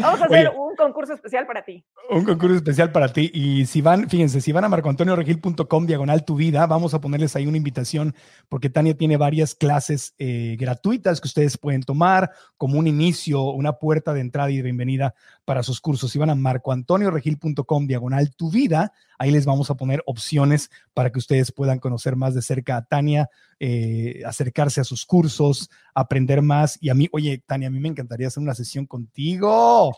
vamos 0.00 0.22
a 0.22 0.24
hacer 0.26 0.52
un 0.56 0.76
concurso 0.76 1.14
especial 1.14 1.48
para 1.48 1.64
ti. 1.64 1.84
Un 2.08 2.24
concurso 2.24 2.54
especial 2.54 2.92
para 2.92 3.12
ti. 3.12 3.28
Y 3.34 3.66
si 3.66 3.80
van, 3.80 4.08
fíjense, 4.08 4.40
si 4.40 4.52
van 4.52 4.64
a 4.64 4.68
marcoantonioregil.com, 4.68 5.86
diagonal 5.86 6.24
tu 6.24 6.36
vida, 6.36 6.64
vamos 6.66 6.94
a 6.94 7.00
ponerles 7.00 7.34
ahí 7.34 7.48
una 7.48 7.56
invitación, 7.56 8.14
porque 8.48 8.70
Tania 8.70 8.96
tiene 8.96 9.16
varias 9.16 9.56
clases 9.56 10.14
eh, 10.18 10.56
gratuitas 10.60 11.20
que 11.20 11.26
ustedes 11.26 11.58
pueden 11.58 11.82
tomar 11.82 12.30
como 12.56 12.78
un 12.78 12.86
inicio, 12.86 13.42
una 13.42 13.72
puerta 13.72 14.14
de 14.14 14.20
entrada 14.20 14.50
y 14.50 14.62
de 14.62 14.75
bienvenida 14.76 15.14
para 15.44 15.62
sus 15.62 15.80
cursos. 15.80 16.10
Si 16.10 16.18
van 16.18 16.30
a 16.30 16.34
marcoantonioregil.com 16.34 17.86
diagonal 17.86 18.34
tu 18.36 18.50
vida, 18.50 18.92
ahí 19.18 19.30
les 19.30 19.46
vamos 19.46 19.70
a 19.70 19.74
poner 19.74 20.02
opciones 20.04 20.70
para 20.92 21.10
que 21.10 21.18
ustedes 21.18 21.50
puedan 21.50 21.78
conocer 21.78 22.14
más 22.14 22.34
de 22.34 22.42
cerca 22.42 22.76
a 22.76 22.84
Tania, 22.84 23.30
eh, 23.58 24.22
acercarse 24.26 24.82
a 24.82 24.84
sus 24.84 25.06
cursos, 25.06 25.70
aprender 25.94 26.42
más. 26.42 26.78
Y 26.82 26.90
a 26.90 26.94
mí, 26.94 27.08
oye, 27.12 27.42
Tania, 27.46 27.68
a 27.68 27.70
mí 27.70 27.80
me 27.80 27.88
encantaría 27.88 28.26
hacer 28.26 28.42
una 28.42 28.54
sesión 28.54 28.84
contigo. 28.86 29.96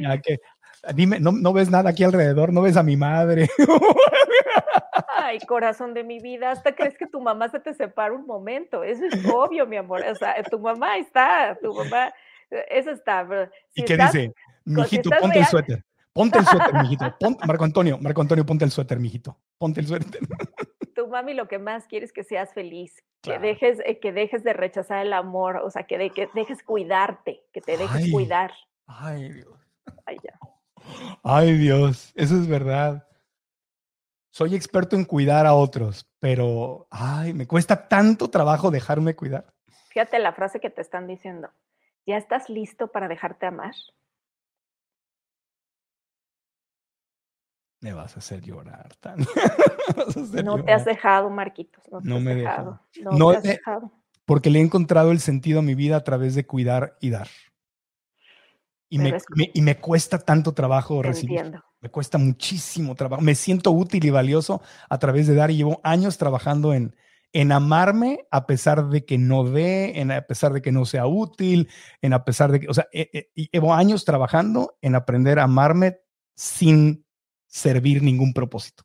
Ya 0.00 0.20
que, 0.20 0.40
dime, 0.94 1.20
¿no, 1.20 1.30
¿no 1.30 1.52
ves 1.52 1.70
nada 1.70 1.90
aquí 1.90 2.02
alrededor? 2.02 2.52
¿No 2.52 2.62
ves 2.62 2.76
a 2.76 2.82
mi 2.82 2.96
madre? 2.96 3.48
Ay, 5.16 5.38
corazón 5.46 5.94
de 5.94 6.02
mi 6.02 6.18
vida, 6.18 6.50
hasta 6.50 6.74
crees 6.74 6.98
que 6.98 7.06
tu 7.06 7.20
mamá 7.20 7.48
se 7.48 7.60
te 7.60 7.74
separa 7.74 8.12
un 8.12 8.26
momento. 8.26 8.82
Eso 8.82 9.04
es 9.04 9.24
obvio, 9.26 9.66
mi 9.66 9.76
amor. 9.76 10.02
O 10.10 10.14
sea, 10.16 10.42
tu 10.42 10.58
mamá 10.58 10.98
está, 10.98 11.56
tu 11.62 11.72
mamá 11.72 12.12
eso 12.50 12.90
está. 12.90 13.26
¿Y 13.74 13.84
qué 13.84 13.96
dice? 13.96 14.32
Mijito, 14.64 15.10
ponte 15.20 15.38
el 15.38 15.46
suéter. 15.46 15.84
Ponte 16.12 16.38
el 16.38 16.46
suéter, 16.46 16.74
mijito. 16.74 17.04
Marco 17.46 17.64
Antonio, 17.64 17.98
Marco 17.98 18.20
Antonio, 18.20 18.46
ponte 18.46 18.64
el 18.64 18.70
suéter, 18.70 19.00
mijito. 19.00 19.36
Ponte 19.58 19.80
el 19.80 19.86
suéter. 19.86 20.20
Tu 20.94 21.08
mami 21.08 21.34
lo 21.34 21.48
que 21.48 21.58
más 21.58 21.88
quiere 21.88 22.06
es 22.06 22.12
que 22.12 22.22
seas 22.22 22.54
feliz, 22.54 23.02
que, 23.20 23.40
dejes, 23.40 23.80
eh, 23.84 23.98
que 23.98 24.12
dejes 24.12 24.44
de 24.44 24.52
rechazar 24.52 25.04
el 25.04 25.12
amor, 25.12 25.56
o 25.56 25.68
sea, 25.68 25.82
que, 25.82 25.98
de, 25.98 26.10
que 26.10 26.28
dejes 26.34 26.62
cuidarte, 26.62 27.42
que 27.52 27.60
te 27.60 27.76
dejes 27.76 28.12
cuidar. 28.12 28.52
Ay, 28.86 29.32
Dios. 29.32 29.58
Ay, 30.06 30.18
ya. 30.22 30.38
Ay, 31.24 31.54
Dios, 31.54 32.12
eso 32.14 32.36
es 32.36 32.46
verdad. 32.46 33.08
Soy 34.30 34.54
experto 34.54 34.94
en 34.94 35.04
cuidar 35.04 35.46
a 35.46 35.54
otros, 35.54 36.08
pero, 36.20 36.86
ay, 36.90 37.32
me 37.32 37.48
cuesta 37.48 37.88
tanto 37.88 38.30
trabajo 38.30 38.70
dejarme 38.70 39.16
cuidar. 39.16 39.52
Fíjate 39.88 40.20
la 40.20 40.32
frase 40.32 40.60
que 40.60 40.70
te 40.70 40.80
están 40.80 41.08
diciendo. 41.08 41.50
¿Ya 42.06 42.16
estás 42.18 42.48
listo 42.50 42.88
para 42.88 43.08
dejarte 43.08 43.46
amar? 43.46 43.74
Me 47.80 47.92
vas 47.92 48.16
a 48.16 48.20
hacer 48.20 48.40
llorar, 48.40 48.88
no 50.42 50.64
te 50.64 50.72
has 50.72 50.86
dejado, 50.86 51.28
Marquitos. 51.28 51.84
No, 52.02 52.18
me 52.18 52.32
he 52.32 52.34
dejado. 52.36 52.80
No, 53.02 53.32
te 53.32 53.36
has 53.36 53.42
dejado. 53.42 53.92
Porque 54.24 54.48
le 54.48 54.58
he 54.58 54.62
encontrado 54.62 55.12
el 55.12 55.20
sentido 55.20 55.58
a 55.58 55.62
mi 55.62 55.74
vida 55.74 55.96
a 55.96 56.04
través 56.04 56.34
de 56.34 56.46
cuidar 56.46 56.96
y 57.02 57.10
dar. 57.10 57.28
Y, 58.88 58.98
me, 58.98 59.18
y 59.52 59.60
me, 59.60 59.78
cuesta 59.78 60.18
tanto 60.18 60.54
trabajo 60.54 61.02
recibir. 61.02 61.60
Me 61.80 61.90
cuesta 61.90 62.16
muchísimo 62.16 62.94
trabajo. 62.94 63.20
Me 63.20 63.34
siento 63.34 63.70
útil 63.70 64.02
y 64.02 64.10
valioso 64.10 64.62
a 64.88 64.98
través 64.98 65.26
de 65.26 65.34
dar 65.34 65.50
y 65.50 65.56
llevo 65.56 65.80
años 65.82 66.16
trabajando 66.16 66.72
en, 66.72 66.94
en 67.34 67.50
amarme 67.50 68.26
a 68.30 68.46
pesar 68.46 68.88
de 68.88 69.04
que 69.04 69.18
no 69.18 69.42
dé, 69.44 70.00
en 70.00 70.12
a 70.12 70.22
pesar 70.22 70.52
de 70.52 70.62
que 70.62 70.70
no 70.70 70.86
sea 70.86 71.06
útil, 71.06 71.68
en 72.00 72.12
a 72.12 72.24
pesar 72.24 72.52
de 72.52 72.60
que, 72.60 72.68
o 72.68 72.74
sea, 72.74 72.86
eh, 72.92 73.28
llevo 73.34 73.74
años 73.74 74.04
trabajando 74.04 74.78
en 74.80 74.94
aprender 74.94 75.40
a 75.40 75.44
amarme 75.44 75.98
sin 76.36 77.04
servir 77.46 78.02
ningún 78.02 78.32
propósito. 78.32 78.84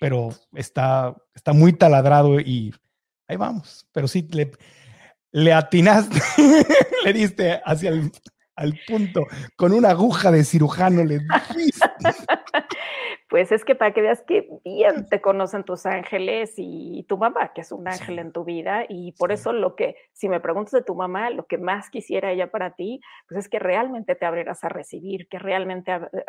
Pero 0.00 0.30
está, 0.54 1.14
está 1.34 1.52
muy 1.52 1.72
taladrado 1.72 2.40
y 2.40 2.74
ahí 3.28 3.36
vamos. 3.36 3.86
Pero 3.92 4.08
sí, 4.08 4.26
le, 4.32 4.50
le 5.30 5.52
atinaste, 5.52 6.20
le 7.04 7.12
diste 7.12 7.60
hacia 7.64 7.90
el 7.90 8.10
al 8.56 8.78
punto, 8.86 9.26
con 9.56 9.72
una 9.72 9.90
aguja 9.90 10.30
de 10.30 10.44
cirujano 10.44 11.04
le 11.04 11.20
diste. 11.20 11.84
Pues 13.32 13.50
es 13.50 13.64
que 13.64 13.74
para 13.74 13.94
que 13.94 14.02
veas 14.02 14.20
que 14.20 14.46
bien 14.62 15.08
te 15.08 15.22
conocen 15.22 15.64
tus 15.64 15.86
ángeles 15.86 16.52
y 16.58 17.06
tu 17.08 17.16
mamá, 17.16 17.54
que 17.54 17.62
es 17.62 17.72
un 17.72 17.88
ángel 17.88 18.18
en 18.18 18.30
tu 18.30 18.44
vida, 18.44 18.84
y 18.86 19.12
por 19.12 19.32
eso 19.32 19.54
lo 19.54 19.74
que, 19.74 19.96
si 20.12 20.28
me 20.28 20.38
preguntas 20.38 20.72
de 20.72 20.82
tu 20.82 20.94
mamá, 20.94 21.30
lo 21.30 21.46
que 21.46 21.56
más 21.56 21.88
quisiera 21.88 22.30
ella 22.30 22.50
para 22.50 22.72
ti, 22.74 23.00
pues 23.26 23.38
es 23.38 23.48
que 23.48 23.58
realmente 23.58 24.16
te 24.16 24.26
abrieras 24.26 24.62
a 24.64 24.68
recibir, 24.68 25.28
que 25.28 25.38
realmente 25.38 25.92
eh, 25.92 26.24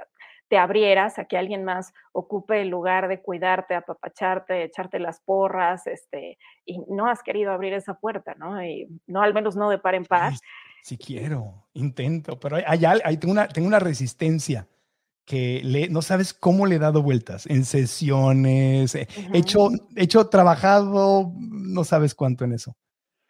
te 0.47 0.57
abrieras 0.57 1.19
a 1.19 1.25
que 1.25 1.37
alguien 1.37 1.65
más 1.65 1.93
ocupe 2.13 2.61
el 2.61 2.69
lugar 2.69 3.09
de 3.09 3.21
cuidarte, 3.21 3.75
apapacharte, 3.75 4.63
echarte 4.63 4.97
las 4.97 5.19
porras, 5.19 5.85
este, 5.87 6.37
y 6.63 6.79
no 6.87 7.07
has 7.07 7.21
querido 7.21 7.51
abrir 7.51 7.73
esa 7.73 7.95
puerta, 7.95 8.33
¿no? 8.35 8.63
Y 8.63 8.87
no, 9.07 9.21
al 9.21 9.33
menos 9.33 9.57
no 9.57 9.69
de 9.69 9.77
par 9.77 9.95
en 9.95 10.05
par. 10.05 10.31
Sí, 10.83 10.97
quiero, 10.97 11.65
intento, 11.73 12.39
pero 12.39 12.55
hay, 12.65 12.85
hay, 12.85 13.17
tengo, 13.17 13.33
una, 13.33 13.49
tengo 13.49 13.67
una 13.67 13.79
resistencia 13.79 14.69
que 15.25 15.61
le, 15.63 15.89
no 15.89 16.01
sabes 16.01 16.33
cómo 16.33 16.65
le 16.65 16.75
he 16.75 16.79
dado 16.79 17.01
vueltas 17.01 17.45
en 17.47 17.65
sesiones, 17.65 18.95
he, 18.95 19.07
hecho, 19.33 19.69
hecho, 19.95 20.27
trabajado, 20.27 21.31
no 21.37 21.83
sabes 21.83 22.13
cuánto 22.13 22.43
en 22.43 22.53
eso, 22.53 22.75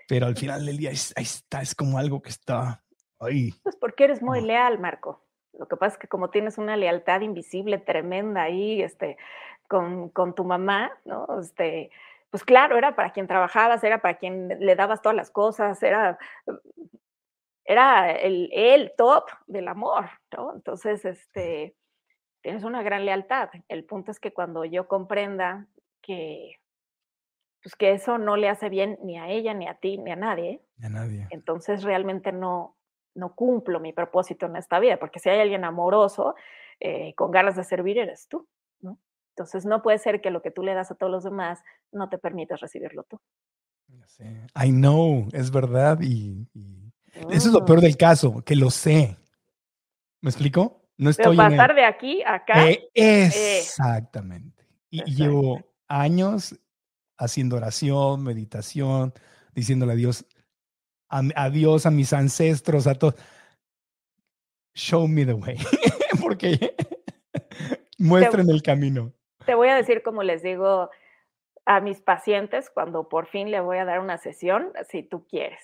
pero 0.08 0.26
al 0.26 0.36
final 0.36 0.66
del 0.66 0.78
día 0.78 0.90
ahí 0.90 1.24
está, 1.24 1.62
es 1.62 1.76
como 1.76 1.98
algo 1.98 2.22
que 2.22 2.30
está 2.30 2.84
ahí. 3.20 3.54
Pues 3.64 3.76
porque 3.76 4.06
eres 4.06 4.22
muy 4.22 4.42
leal, 4.42 4.80
Marco. 4.80 5.24
Lo 5.54 5.68
que 5.68 5.78
pasa 5.78 5.94
es 5.94 6.00
que 6.00 6.08
como 6.08 6.32
tienes 6.32 6.58
una 6.58 6.76
lealtad 6.76 7.22
invisible 7.22 7.78
tremenda 7.78 8.44
ahí, 8.44 8.82
este, 8.82 9.18
con, 9.68 10.10
con 10.10 10.34
tu 10.34 10.44
mamá, 10.44 10.92
¿no? 11.06 11.28
Este, 11.40 11.92
pues 12.32 12.44
claro, 12.44 12.76
era 12.76 12.96
para 12.96 13.12
quien 13.12 13.28
trabajabas, 13.28 13.84
era 13.84 14.02
para 14.02 14.18
quien 14.18 14.48
le 14.60 14.76
dabas 14.76 15.04
todas 15.04 15.16
las 15.16 15.30
cosas, 15.30 15.84
era 15.84 16.18
era 17.66 18.12
el, 18.12 18.50
el 18.52 18.94
top 18.98 19.30
del 19.48 19.68
amor, 19.68 20.10
¿no? 20.36 20.54
Entonces, 20.54 21.06
este, 21.06 21.76
tienes 22.44 22.64
una 22.64 22.84
gran 22.84 23.06
lealtad. 23.06 23.50
El 23.70 23.86
punto 23.86 24.12
es 24.12 24.20
que 24.20 24.34
cuando 24.34 24.66
yo 24.66 24.88
comprenda 24.88 25.66
que, 26.02 26.60
pues 27.64 27.76
que 27.76 27.94
eso 27.94 28.20
no 28.20 28.36
le 28.36 28.50
hace 28.50 28.70
bien 28.70 29.00
ni 29.02 29.18
a 29.18 29.30
ella, 29.30 29.54
ni 29.56 29.68
a 29.68 29.76
ti, 29.76 29.98
ni 29.98 30.12
a 30.12 30.16
nadie, 30.16 30.62
a 30.84 30.90
nadie. 30.90 31.28
entonces 31.32 31.84
realmente 31.84 32.32
no, 32.32 32.76
no 33.16 33.34
cumplo 33.34 33.80
mi 33.80 33.94
propósito 33.94 34.46
en 34.46 34.58
esta 34.58 34.80
vida, 34.80 34.98
porque 34.98 35.20
si 35.20 35.30
hay 35.30 35.40
alguien 35.40 35.64
amoroso, 35.64 36.36
eh, 36.80 37.16
con 37.16 37.32
ganas 37.32 37.56
de 37.56 37.64
servir, 37.64 37.98
eres 37.98 38.28
tú, 38.28 38.48
¿no? 38.82 39.00
Entonces 39.30 39.66
no 39.66 39.82
puede 39.82 39.98
ser 39.98 40.22
que 40.22 40.30
lo 40.30 40.42
que 40.42 40.52
tú 40.52 40.62
le 40.64 40.74
das 40.74 40.92
a 40.92 40.96
todos 40.96 41.12
los 41.12 41.24
demás 41.24 41.64
no 41.92 42.10
te 42.10 42.18
permitas 42.18 42.60
recibirlo 42.60 43.04
tú. 43.04 43.20
I 44.62 44.70
know, 44.70 45.28
es 45.32 45.50
verdad 45.50 46.00
y 46.02 46.48
eso 47.30 47.48
es 47.48 47.54
lo 47.54 47.64
peor 47.64 47.80
del 47.80 47.96
caso, 47.96 48.44
que 48.44 48.56
lo 48.56 48.70
sé. 48.70 49.18
¿Me 50.22 50.30
explico? 50.30 50.83
No 51.04 51.10
estoy 51.10 51.36
Pero 51.36 51.50
pasar 51.50 51.76
de 51.76 51.84
aquí 51.84 52.24
a 52.24 52.36
acá. 52.36 52.66
Eh, 52.66 52.90
exactamente. 52.94 54.66
Y, 54.90 55.04
llevo 55.04 55.60
años 55.90 56.58
haciendo 57.18 57.58
oración, 57.58 58.24
meditación, 58.24 59.14
diciéndole 59.54 59.92
a 59.92 59.96
Dios, 59.96 60.26
a, 61.10 61.50
Dios, 61.50 61.86
a 61.86 61.92
mis 61.92 62.14
ancestros, 62.14 62.88
a 62.88 62.96
todos. 62.96 63.16
Show 64.74 65.06
me 65.10 65.26
the 65.26 65.34
way. 65.34 65.58
Porque 66.22 66.74
muestren 67.98 68.50
el 68.50 68.64
camino. 68.64 69.12
Te 69.46 69.56
voy 69.56 69.68
a 69.68 69.76
decir 69.76 70.04
como 70.04 70.24
les 70.24 70.42
digo 70.42 70.90
a 71.66 71.82
mis 71.82 72.00
pacientes 72.00 72.70
cuando 72.70 73.10
por 73.10 73.28
fin 73.28 73.52
le 73.52 73.60
voy 73.60 73.78
a 73.78 73.86
dar 73.86 74.00
una 74.00 74.18
sesión, 74.18 74.72
si 74.90 75.04
tú 75.04 75.28
quieres. 75.28 75.62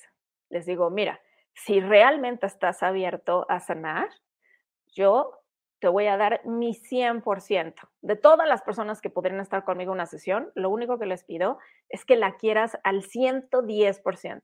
Les 0.50 0.66
digo, 0.66 0.90
mira, 0.90 1.22
si 1.54 1.80
realmente 1.80 2.46
estás 2.46 2.84
abierto 2.84 3.46
a 3.50 3.62
sanar, 3.62 4.10
yo 4.92 5.40
te 5.80 5.88
voy 5.88 6.08
a 6.08 6.18
dar 6.18 6.46
mi 6.46 6.74
100%. 6.74 7.74
De 8.02 8.16
todas 8.16 8.48
las 8.48 8.62
personas 8.62 9.02
que 9.02 9.10
podrían 9.10 9.40
estar 9.40 9.64
conmigo 9.64 9.92
en 9.92 9.98
una 9.98 10.06
sesión, 10.06 10.52
lo 10.56 10.70
único 10.70 11.00
que 11.00 11.06
les 11.06 11.24
pido 11.24 11.58
es 11.88 12.06
que 12.06 12.18
la 12.18 12.36
quieras 12.36 12.78
al 12.84 13.04
110%, 13.04 14.42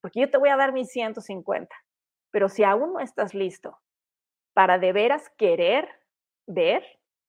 porque 0.00 0.20
yo 0.20 0.30
te 0.30 0.38
voy 0.38 0.50
a 0.50 0.56
dar 0.56 0.72
mi 0.72 0.84
150. 0.84 1.74
Pero 2.30 2.48
si 2.48 2.62
aún 2.62 2.92
no 2.92 3.00
estás 3.00 3.34
listo 3.34 3.78
para 4.54 4.78
de 4.78 4.92
veras 4.92 5.30
querer 5.36 5.88
ver, 6.46 6.84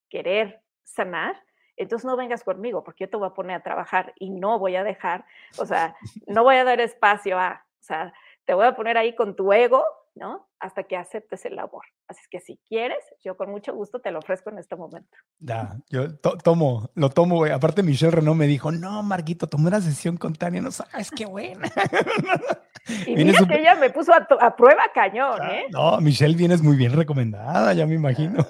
querer 0.09 0.61
sanar, 0.83 1.41
entonces 1.75 2.05
no 2.05 2.17
vengas 2.17 2.43
conmigo, 2.43 2.83
porque 2.83 3.05
yo 3.05 3.09
te 3.09 3.17
voy 3.17 3.27
a 3.27 3.33
poner 3.33 3.55
a 3.55 3.63
trabajar 3.63 4.13
y 4.17 4.29
no 4.29 4.59
voy 4.59 4.75
a 4.75 4.83
dejar, 4.83 5.25
o 5.57 5.65
sea, 5.65 5.95
no 6.27 6.43
voy 6.43 6.57
a 6.57 6.65
dar 6.65 6.81
espacio 6.81 7.39
a, 7.39 7.65
o 7.79 7.83
sea, 7.83 8.13
te 8.45 8.53
voy 8.53 8.65
a 8.65 8.75
poner 8.75 8.97
ahí 8.97 9.15
con 9.15 9.35
tu 9.35 9.53
ego, 9.53 9.85
¿no? 10.15 10.47
Hasta 10.59 10.83
que 10.83 10.97
aceptes 10.97 11.45
el 11.45 11.55
labor. 11.55 11.83
Así 12.07 12.21
que 12.29 12.39
si 12.39 12.59
quieres, 12.67 12.97
yo 13.23 13.37
con 13.37 13.49
mucho 13.49 13.73
gusto 13.73 13.99
te 13.99 14.11
lo 14.11 14.19
ofrezco 14.19 14.49
en 14.49 14.57
este 14.57 14.75
momento. 14.75 15.17
Ya, 15.39 15.77
yo 15.89 16.17
tomo, 16.17 16.89
lo 16.95 17.09
tomo, 17.09 17.37
güey. 17.37 17.51
Aparte, 17.51 17.83
Michelle 17.83 18.11
Renault 18.11 18.37
me 18.37 18.47
dijo, 18.47 18.71
no, 18.71 19.03
Marquito, 19.03 19.47
tomé 19.47 19.67
una 19.67 19.81
sesión 19.81 20.17
con 20.17 20.33
Tania, 20.33 20.61
no 20.61 20.71
sabes 20.71 21.11
qué 21.11 21.25
buena. 21.25 21.69
y 23.07 23.15
mira 23.15 23.45
que 23.47 23.59
ella 23.59 23.75
me 23.75 23.89
puso 23.89 24.11
a, 24.13 24.55
prueba 24.55 24.83
cañón, 24.93 25.39
¿eh? 25.49 25.65
No, 25.71 25.99
Michelle 26.01 26.35
vienes 26.35 26.61
muy 26.61 26.75
bien 26.75 26.93
recomendada, 26.93 27.73
ya 27.73 27.85
me 27.85 27.95
imagino. 27.95 28.45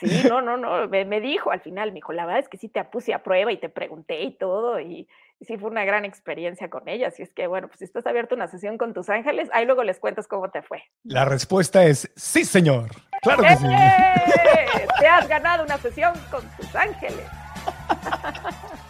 Sí, 0.00 0.22
no, 0.28 0.40
no, 0.40 0.56
no, 0.56 0.88
me, 0.88 1.20
dijo 1.20 1.50
al 1.50 1.60
final, 1.60 1.90
me 1.90 1.96
dijo, 1.96 2.12
la 2.12 2.24
verdad 2.24 2.40
es 2.40 2.48
que 2.48 2.56
sí 2.56 2.68
te 2.68 2.82
puse 2.84 3.12
a 3.12 3.22
prueba 3.22 3.52
y 3.52 3.58
te 3.58 3.68
pregunté 3.68 4.22
y 4.22 4.32
todo, 4.32 4.80
y, 4.80 5.06
sí 5.42 5.56
fue 5.58 5.70
una 5.70 5.84
gran 5.84 6.04
experiencia 6.04 6.70
con 6.70 6.88
ella. 6.88 7.08
Así 7.08 7.22
es 7.22 7.32
que, 7.32 7.46
bueno, 7.46 7.68
pues 7.68 7.78
si 7.78 7.84
estás 7.84 8.06
abierto 8.06 8.34
una 8.34 8.48
sesión 8.48 8.78
con 8.78 8.94
tus 8.94 9.08
ángeles, 9.08 9.48
ahí 9.52 9.66
luego 9.66 9.84
les 9.84 9.98
cuentas 9.98 10.26
cómo 10.26 10.50
te 10.50 10.62
fue. 10.62 10.82
La 11.04 11.24
respuesta 11.24 11.84
es 11.84 12.10
sí, 12.16 12.44
señor. 12.44 12.90
Claro 13.22 13.42
que 13.42 13.56
sí. 13.56 13.66
¡Eh! 13.66 14.86
Te 14.98 15.06
has 15.06 15.28
ganado 15.28 15.64
una 15.64 15.78
sesión 15.78 16.12
con 16.30 16.42
tus 16.56 16.74
ángeles. 16.74 17.26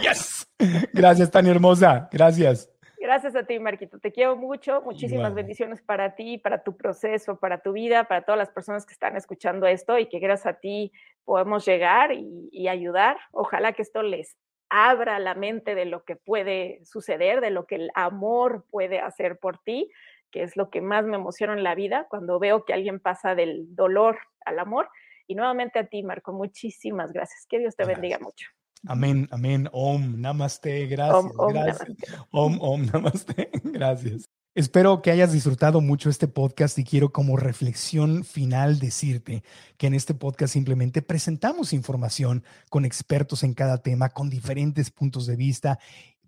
Yes. 0.00 0.46
Gracias, 0.92 1.30
Tania 1.30 1.52
Hermosa. 1.52 2.08
Gracias. 2.10 2.68
Gracias 3.10 3.34
a 3.34 3.42
ti, 3.42 3.58
Marquito. 3.58 3.98
Te 3.98 4.12
quiero 4.12 4.36
mucho. 4.36 4.82
Muchísimas 4.82 5.34
bendiciones 5.34 5.82
para 5.82 6.14
ti, 6.14 6.38
para 6.38 6.62
tu 6.62 6.76
proceso, 6.76 7.40
para 7.40 7.60
tu 7.60 7.72
vida, 7.72 8.04
para 8.04 8.22
todas 8.22 8.38
las 8.38 8.50
personas 8.50 8.86
que 8.86 8.92
están 8.92 9.16
escuchando 9.16 9.66
esto 9.66 9.98
y 9.98 10.06
que 10.06 10.20
gracias 10.20 10.54
a 10.54 10.60
ti 10.60 10.92
podemos 11.24 11.66
llegar 11.66 12.12
y, 12.12 12.68
ayudar. 12.68 13.16
Ojalá 13.32 13.72
que 13.72 13.82
esto 13.82 14.04
les 14.04 14.36
abra 14.68 15.18
la 15.18 15.34
mente 15.34 15.74
de 15.74 15.86
lo 15.86 16.04
que 16.04 16.14
puede 16.14 16.84
suceder, 16.84 17.40
de 17.40 17.50
lo 17.50 17.66
que 17.66 17.74
el 17.74 17.90
amor 17.96 18.64
puede 18.70 19.00
hacer 19.00 19.40
por 19.40 19.58
ti, 19.58 19.90
que 20.30 20.44
es 20.44 20.56
lo 20.56 20.70
que 20.70 20.80
más 20.80 21.04
me 21.04 21.16
emociona 21.16 21.54
en 21.54 21.64
la 21.64 21.74
vida, 21.74 22.06
cuando 22.08 22.38
veo 22.38 22.64
que 22.64 22.74
alguien 22.74 23.00
pasa 23.00 23.34
del 23.34 23.74
dolor 23.74 24.20
al 24.44 24.60
amor. 24.60 24.88
Y 25.26 25.34
nuevamente 25.34 25.80
a 25.80 25.86
ti, 25.86 26.04
Marco, 26.04 26.32
muchísimas 26.32 27.12
gracias. 27.12 27.44
Que 27.48 27.58
Dios 27.58 27.74
te 27.74 27.84
bendiga 27.84 28.20
mucho. 28.20 28.46
Amén, 28.86 29.28
amén. 29.30 29.68
Om, 29.72 30.20
namaste. 30.20 30.86
Gracias, 30.86 31.32
gracias. 31.36 31.88
Om, 32.30 32.58
om, 32.60 32.86
namaste. 32.92 33.50
Gracias. 33.62 34.28
Espero 34.54 35.00
que 35.00 35.12
hayas 35.12 35.32
disfrutado 35.32 35.80
mucho 35.80 36.10
este 36.10 36.26
podcast 36.26 36.76
y 36.78 36.84
quiero 36.84 37.12
como 37.12 37.36
reflexión 37.36 38.24
final 38.24 38.80
decirte 38.80 39.44
que 39.76 39.86
en 39.86 39.94
este 39.94 40.12
podcast 40.12 40.52
simplemente 40.52 41.02
presentamos 41.02 41.72
información 41.72 42.42
con 42.68 42.84
expertos 42.84 43.44
en 43.44 43.54
cada 43.54 43.78
tema, 43.78 44.08
con 44.08 44.28
diferentes 44.28 44.90
puntos 44.90 45.26
de 45.26 45.36
vista 45.36 45.78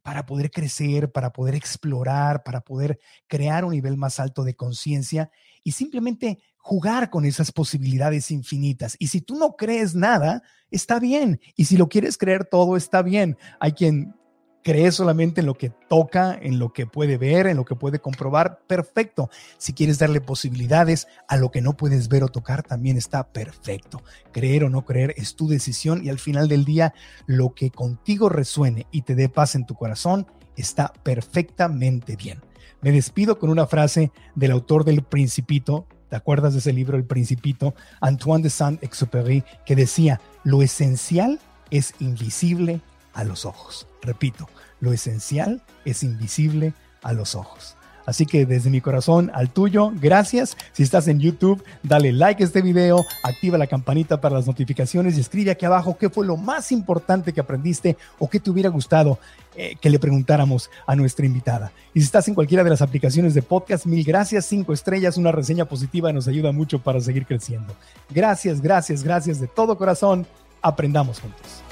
para 0.03 0.25
poder 0.25 0.51
crecer, 0.51 1.11
para 1.11 1.33
poder 1.33 1.57
explorar, 1.57 2.45
para 2.45 2.61
poder 2.61 3.01
crear 3.27 3.65
un 3.65 3.73
nivel 3.73 3.97
más 3.97 4.21
alto 4.21 4.45
de 4.45 4.55
conciencia 4.55 5.31
y 5.65 5.73
simplemente 5.73 6.39
jugar 6.63 7.11
con 7.11 7.25
esas 7.27 7.53
posibilidades 7.53 8.31
infinitas. 8.31 8.97
Y 8.99 9.09
si 9.09 9.21
tú 9.21 9.37
no 9.37 9.57
crees 9.57 9.95
nada, 9.95 10.43
está 10.71 10.99
bien. 10.99 11.41
Y 11.57 11.67
si 11.67 11.77
lo 11.77 11.89
quieres 11.89 12.17
creer 12.17 12.45
todo, 12.45 12.77
está 12.77 13.03
bien. 13.03 13.37
Hay 13.61 13.73
quien 13.73 14.15
cree 14.63 14.93
solamente 14.93 15.41
en 15.41 15.47
lo 15.47 15.55
que 15.55 15.71
toca, 15.89 16.39
en 16.41 16.61
lo 16.61 16.73
que 16.73 16.87
puede 16.87 17.19
ver, 17.19 17.49
en 17.49 17.57
lo 17.57 17.65
que 17.65 17.75
puede 17.75 17.99
comprobar, 17.99 18.61
perfecto. 18.67 19.29
Si 19.59 19.73
quieres 19.73 19.99
darle 19.99 20.21
posibilidades 20.21 21.09
a 21.29 21.37
lo 21.37 21.51
que 21.51 21.61
no 21.61 21.77
puedes 21.77 22.09
ver 22.09 22.23
o 22.23 22.29
tocar, 22.29 22.63
también 22.63 22.97
está 22.97 23.33
perfecto. 23.33 24.03
Creer 24.33 24.65
o 24.65 24.71
no 24.71 24.85
creer 24.85 25.15
es 25.17 25.35
tu 25.35 25.49
decisión 25.49 26.05
y 26.05 26.11
al 26.11 26.21
final 26.21 26.49
del 26.49 26.65
día, 26.65 26.95
lo 27.27 27.55
que 27.55 27.71
contigo 27.71 28.29
resuene 28.29 28.87
y 28.93 29.03
te 29.03 29.17
dé 29.17 29.29
paz 29.29 29.57
en 29.57 29.67
tu 29.67 29.75
corazón, 29.75 30.27
está 30.57 30.93
perfectamente 31.03 32.15
bien. 32.15 32.41
Me 32.83 32.93
despido 32.93 33.39
con 33.39 33.51
una 33.51 33.67
frase 33.67 34.13
del 34.35 34.51
autor 34.53 34.85
del 34.85 35.03
Principito. 35.03 35.87
¿Te 36.13 36.17
acuerdas 36.17 36.53
de 36.53 36.59
ese 36.59 36.75
libro, 36.75 36.99
El 36.99 37.07
Principito? 37.07 37.75
Antoine 38.03 38.43
de 38.43 38.51
Saint-Exupéry, 38.51 39.45
que 39.65 39.75
decía, 39.75 40.21
lo 40.45 40.61
esencial 40.61 41.41
es 41.71 41.95
invisible 42.01 42.83
a 43.15 43.25
los 43.25 43.47
ojos. 43.47 43.87
Repito, 44.03 44.47
lo 44.81 44.93
esencial 44.93 45.63
es 45.87 46.03
invisible 46.03 46.75
a 47.03 47.15
los 47.15 47.35
ojos. 47.35 47.79
Así 48.07 48.27
que 48.27 48.47
desde 48.47 48.71
mi 48.71 48.81
corazón 48.81 49.31
al 49.35 49.51
tuyo, 49.51 49.93
gracias. 49.95 50.57
Si 50.73 50.83
estás 50.83 51.09
en 51.09 51.21
YouTube, 51.21 51.63
dale 51.83 52.13
like 52.13 52.43
a 52.43 52.47
este 52.47 52.63
video, 52.63 53.05
activa 53.23 53.59
la 53.59 53.67
campanita 53.67 54.21
para 54.21 54.37
las 54.37 54.47
notificaciones 54.47 55.17
y 55.17 55.21
escribe 55.21 55.51
aquí 55.51 55.67
abajo 55.67 55.97
qué 55.99 56.11
fue 56.11 56.27
lo 56.27 56.37
más 56.37 56.73
importante 56.73 57.33
que 57.33 57.41
aprendiste 57.41 57.97
o 58.19 58.29
qué 58.29 58.41
te 58.41 58.51
hubiera 58.51 58.69
gustado 58.69 59.19
eh, 59.55 59.77
que 59.81 59.91
le 59.91 59.99
preguntáramos 59.99 60.71
a 60.87 60.97
nuestra 60.97 61.27
invitada. 61.27 61.73
Y 61.95 62.01
si 62.01 62.07
estás 62.07 62.27
en 62.29 62.35
cualquiera 62.35 62.65
de 62.65 62.71
las 62.71 62.83
aplicaciones 62.83 63.35
de 63.35 63.43
podcast, 63.43 63.87
mil 63.87 64.05
gracias, 64.05 64.47
cinco 64.47 64.73
estrellas, 64.73 65.17
una 65.17 65.33
reseña 65.33 65.67
positiva 65.67 66.13
nos 66.13 66.27
ayuda 66.27 66.53
mucho 66.53 66.79
para 66.79 67.01
seguir 67.01 67.27
creciendo. 67.27 67.75
Gracias, 68.11 68.61
gracias, 68.61 69.03
gracias 69.03 69.41
de 69.41 69.49
todo 69.49 69.77
corazón. 69.77 70.27
Aprendamos 70.63 71.21
juntos. 71.21 71.72